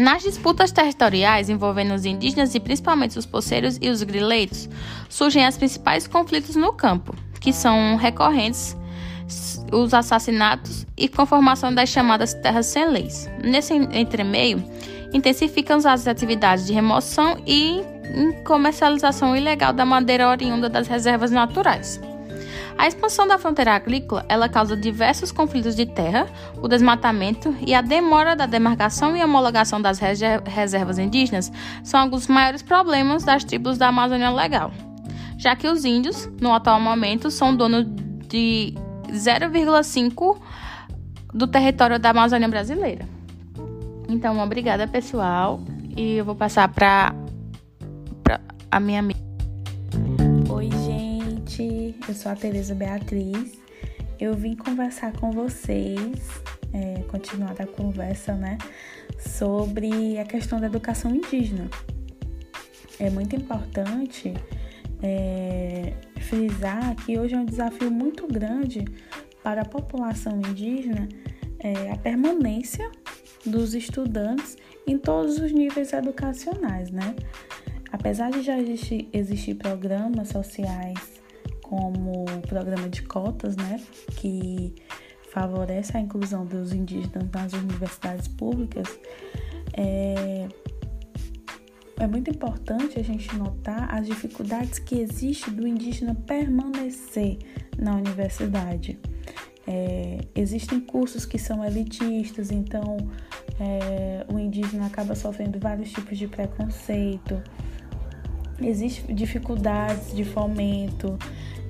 Nas 0.00 0.22
disputas 0.22 0.72
territoriais 0.72 1.48
envolvendo 1.48 1.94
os 1.94 2.04
indígenas 2.04 2.54
e 2.54 2.60
principalmente 2.60 3.18
os 3.18 3.26
poceiros 3.26 3.78
e 3.80 3.88
os 3.88 4.02
grileiros, 4.02 4.68
surgem 5.08 5.46
os 5.46 5.56
principais 5.56 6.06
conflitos 6.06 6.56
no 6.56 6.72
campo 6.72 7.14
que 7.40 7.52
são 7.52 7.96
recorrentes 7.96 8.76
os 9.72 9.94
assassinatos 9.94 10.86
e 10.96 11.08
conformação 11.08 11.72
das 11.72 11.88
chamadas 11.88 12.34
terras 12.34 12.66
sem 12.66 12.88
leis. 12.88 13.30
Nesse 13.42 13.74
entremeio, 13.74 14.62
intensificam 15.12 15.76
as 15.76 16.06
atividades 16.06 16.66
de 16.66 16.72
remoção 16.72 17.36
e 17.46 17.82
comercialização 18.44 19.36
ilegal 19.36 19.72
da 19.72 19.84
madeira 19.84 20.28
oriunda 20.28 20.68
das 20.68 20.88
reservas 20.88 21.30
naturais. 21.30 22.00
A 22.76 22.88
expansão 22.88 23.28
da 23.28 23.38
fronteira 23.38 23.74
agrícola 23.74 24.24
ela 24.26 24.48
causa 24.48 24.74
diversos 24.74 25.30
conflitos 25.30 25.76
de 25.76 25.84
terra, 25.84 26.26
o 26.62 26.66
desmatamento 26.66 27.54
e 27.64 27.74
a 27.74 27.82
demora 27.82 28.34
da 28.34 28.46
demarcação 28.46 29.14
e 29.16 29.22
homologação 29.22 29.82
das 29.82 30.00
reservas 30.46 30.98
indígenas 30.98 31.52
são 31.84 32.00
alguns 32.00 32.20
dos 32.20 32.34
maiores 32.34 32.62
problemas 32.62 33.22
das 33.22 33.44
tribos 33.44 33.76
da 33.76 33.88
Amazônia 33.88 34.30
Legal 34.30 34.72
já 35.40 35.56
que 35.56 35.66
os 35.66 35.86
índios, 35.86 36.28
no 36.38 36.52
atual 36.52 36.78
momento, 36.78 37.30
são 37.30 37.56
donos 37.56 37.86
de 38.28 38.74
0,5% 39.08 40.38
do 41.32 41.46
território 41.46 41.98
da 41.98 42.10
Amazônia 42.10 42.46
brasileira. 42.46 43.08
Então, 44.06 44.38
obrigada, 44.38 44.86
pessoal, 44.86 45.62
e 45.96 46.16
eu 46.16 46.26
vou 46.26 46.34
passar 46.34 46.68
para 46.68 47.14
a 48.70 48.78
minha 48.78 48.98
amiga. 48.98 49.18
Oi, 50.50 50.68
gente, 50.84 51.96
eu 52.06 52.14
sou 52.14 52.30
a 52.30 52.36
Tereza 52.36 52.74
Beatriz. 52.74 53.58
Eu 54.18 54.34
vim 54.34 54.54
conversar 54.54 55.12
com 55.12 55.30
vocês, 55.30 56.42
é, 56.74 57.02
continuar 57.08 57.54
a 57.58 57.66
conversa, 57.66 58.34
né, 58.34 58.58
sobre 59.18 60.18
a 60.18 60.24
questão 60.26 60.60
da 60.60 60.66
educação 60.66 61.14
indígena. 61.14 61.66
É 62.98 63.08
muito 63.08 63.34
importante 63.34 64.34
é, 65.02 65.94
frisar 66.20 66.94
que 66.96 67.18
hoje 67.18 67.34
é 67.34 67.38
um 67.38 67.44
desafio 67.44 67.90
muito 67.90 68.26
grande 68.26 68.84
para 69.42 69.62
a 69.62 69.64
população 69.64 70.36
indígena 70.38 71.08
é, 71.58 71.90
a 71.92 71.96
permanência 71.96 72.90
dos 73.44 73.74
estudantes 73.74 74.56
em 74.86 74.98
todos 74.98 75.38
os 75.38 75.52
níveis 75.52 75.92
educacionais, 75.92 76.90
né? 76.90 77.14
Apesar 77.92 78.30
de 78.30 78.42
já 78.42 78.58
existir, 78.58 79.08
existir 79.12 79.54
programas 79.54 80.28
sociais 80.28 81.20
como 81.62 82.24
o 82.24 82.40
programa 82.48 82.88
de 82.88 83.02
cotas, 83.02 83.56
né, 83.56 83.80
que 84.16 84.74
favorece 85.32 85.96
a 85.96 86.00
inclusão 86.00 86.44
dos 86.44 86.72
indígenas 86.72 87.30
nas 87.32 87.52
universidades 87.52 88.26
públicas, 88.26 88.98
é, 89.74 90.48
é 92.00 92.06
muito 92.06 92.30
importante 92.30 92.98
a 92.98 93.04
gente 93.04 93.36
notar 93.36 93.94
as 93.94 94.06
dificuldades 94.06 94.78
que 94.78 94.98
existem 94.98 95.52
do 95.52 95.68
indígena 95.68 96.14
permanecer 96.14 97.38
na 97.78 97.94
universidade. 97.94 98.98
É, 99.66 100.18
existem 100.34 100.80
cursos 100.80 101.26
que 101.26 101.38
são 101.38 101.62
elitistas, 101.62 102.50
então 102.50 102.96
é, 103.60 104.24
o 104.32 104.38
indígena 104.38 104.86
acaba 104.86 105.14
sofrendo 105.14 105.60
vários 105.60 105.92
tipos 105.92 106.16
de 106.16 106.26
preconceito, 106.26 107.42
existem 108.60 109.14
dificuldades 109.14 110.16
de 110.16 110.24
fomento, 110.24 111.18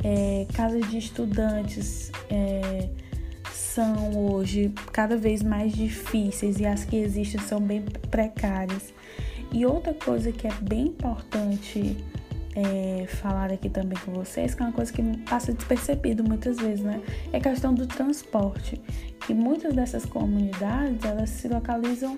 é, 0.05 0.47
casas 0.55 0.89
de 0.89 0.99
estudantes 0.99 2.12
é, 2.31 2.89
são 3.53 4.16
hoje 4.16 4.72
cada 4.93 5.16
vez 5.16 5.43
mais 5.43 5.72
difíceis 5.72 6.61
e 6.61 6.66
as 6.66 6.85
que 6.85 6.97
existem 6.97 7.41
são 7.41 7.61
bem 7.61 7.83
precárias. 8.11 8.95
E 9.53 9.67
outra 9.67 9.95
coisa 9.95 10.31
que 10.31 10.47
é 10.47 10.53
bem 10.63 10.87
importante 10.89 11.97
é, 12.55 13.07
falar 13.07 13.53
aqui 13.53 13.69
também 13.69 13.99
com 14.05 14.13
vocês, 14.13 14.55
que 14.55 14.63
é 14.63 14.67
uma 14.67 14.73
coisa 14.73 14.93
que 14.93 15.03
passa 15.19 15.53
despercebido 15.53 16.25
muitas 16.25 16.59
vezes, 16.59 16.85
né? 16.85 17.01
É 17.33 17.39
a 17.39 17.41
questão 17.41 17.73
do 17.75 17.87
transporte. 17.87 18.81
Que 19.27 19.35
muitas 19.35 19.75
dessas 19.75 20.05
comunidades, 20.05 21.05
elas 21.05 21.31
se 21.31 21.49
localizam 21.49 22.17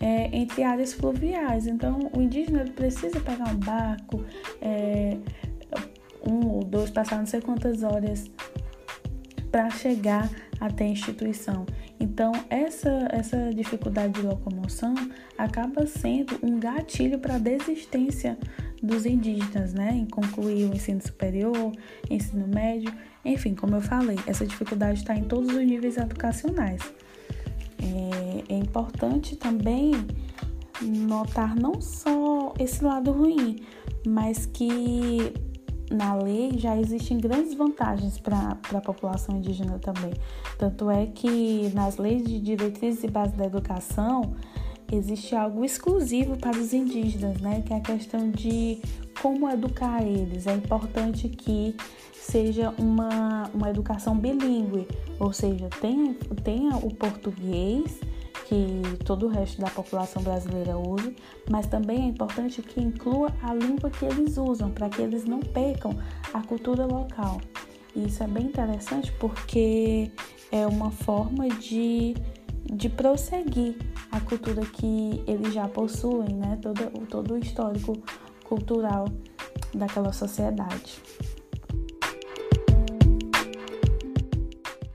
é, 0.00 0.34
entre 0.36 0.62
áreas 0.62 0.92
fluviais. 0.92 1.66
Então, 1.66 2.10
o 2.12 2.20
indígena 2.20 2.64
precisa 2.64 3.20
pegar 3.20 3.48
um 3.48 3.56
barco, 3.56 4.24
é, 4.60 5.16
um 6.26 6.48
ou 6.48 6.64
dois, 6.64 6.90
passar 6.90 7.18
não 7.18 7.26
sei 7.26 7.40
quantas 7.40 7.82
horas 7.82 8.30
para 9.54 9.70
chegar 9.70 10.28
até 10.60 10.82
a 10.82 10.88
instituição. 10.88 11.64
Então, 12.00 12.32
essa, 12.50 12.90
essa 13.12 13.54
dificuldade 13.54 14.14
de 14.14 14.22
locomoção 14.22 14.96
acaba 15.38 15.86
sendo 15.86 16.36
um 16.42 16.58
gatilho 16.58 17.20
para 17.20 17.36
a 17.36 17.38
desistência 17.38 18.36
dos 18.82 19.06
indígenas, 19.06 19.72
né, 19.72 19.92
em 19.94 20.06
concluir 20.06 20.68
o 20.68 20.74
ensino 20.74 21.00
superior, 21.00 21.72
ensino 22.10 22.48
médio, 22.48 22.92
enfim, 23.24 23.54
como 23.54 23.76
eu 23.76 23.80
falei, 23.80 24.18
essa 24.26 24.44
dificuldade 24.44 24.98
está 24.98 25.14
em 25.14 25.22
todos 25.22 25.48
os 25.48 25.64
níveis 25.64 25.98
educacionais. 25.98 26.82
É, 27.78 28.54
é 28.54 28.58
importante 28.58 29.36
também 29.36 29.92
notar 30.82 31.54
não 31.54 31.80
só 31.80 32.54
esse 32.58 32.82
lado 32.82 33.12
ruim, 33.12 33.60
mas 34.04 34.46
que 34.46 35.32
na 35.94 36.14
lei 36.14 36.52
já 36.56 36.76
existem 36.76 37.18
grandes 37.18 37.54
vantagens 37.54 38.18
para 38.18 38.58
a 38.72 38.80
população 38.80 39.36
indígena 39.36 39.78
também. 39.78 40.12
Tanto 40.58 40.90
é 40.90 41.06
que 41.06 41.70
nas 41.74 41.96
leis 41.96 42.24
de 42.24 42.40
diretrizes 42.40 43.04
e 43.04 43.08
base 43.08 43.34
da 43.34 43.46
educação 43.46 44.34
existe 44.92 45.34
algo 45.34 45.64
exclusivo 45.64 46.36
para 46.36 46.58
os 46.58 46.72
indígenas, 46.72 47.40
né? 47.40 47.62
Que 47.62 47.72
é 47.72 47.76
a 47.76 47.80
questão 47.80 48.30
de 48.30 48.80
como 49.20 49.48
educar 49.48 50.02
eles. 50.02 50.46
É 50.46 50.54
importante 50.54 51.28
que 51.28 51.76
seja 52.12 52.72
uma, 52.78 53.50
uma 53.52 53.70
educação 53.70 54.16
bilíngue, 54.16 54.88
ou 55.18 55.32
seja, 55.32 55.68
tenha, 55.80 56.14
tenha 56.42 56.76
o 56.76 56.94
português 56.94 58.00
que 58.44 58.82
todo 59.04 59.26
o 59.26 59.28
resto 59.28 59.60
da 59.60 59.70
população 59.70 60.22
brasileira 60.22 60.76
use, 60.78 61.16
mas 61.50 61.66
também 61.66 62.02
é 62.02 62.06
importante 62.06 62.62
que 62.62 62.80
inclua 62.80 63.32
a 63.42 63.54
língua 63.54 63.90
que 63.90 64.04
eles 64.04 64.36
usam, 64.36 64.70
para 64.70 64.88
que 64.88 65.02
eles 65.02 65.24
não 65.24 65.40
percam 65.40 65.96
a 66.32 66.42
cultura 66.42 66.84
local. 66.86 67.40
E 67.96 68.06
isso 68.06 68.22
é 68.22 68.26
bem 68.26 68.46
interessante 68.46 69.12
porque 69.12 70.10
é 70.50 70.66
uma 70.66 70.90
forma 70.90 71.48
de, 71.48 72.14
de 72.64 72.88
prosseguir 72.88 73.76
a 74.10 74.20
cultura 74.20 74.62
que 74.62 75.22
eles 75.26 75.54
já 75.54 75.68
possuem, 75.68 76.34
né? 76.34 76.58
todo, 76.60 77.06
todo 77.08 77.34
o 77.34 77.38
histórico 77.38 77.96
cultural 78.44 79.06
daquela 79.74 80.12
sociedade. 80.12 81.00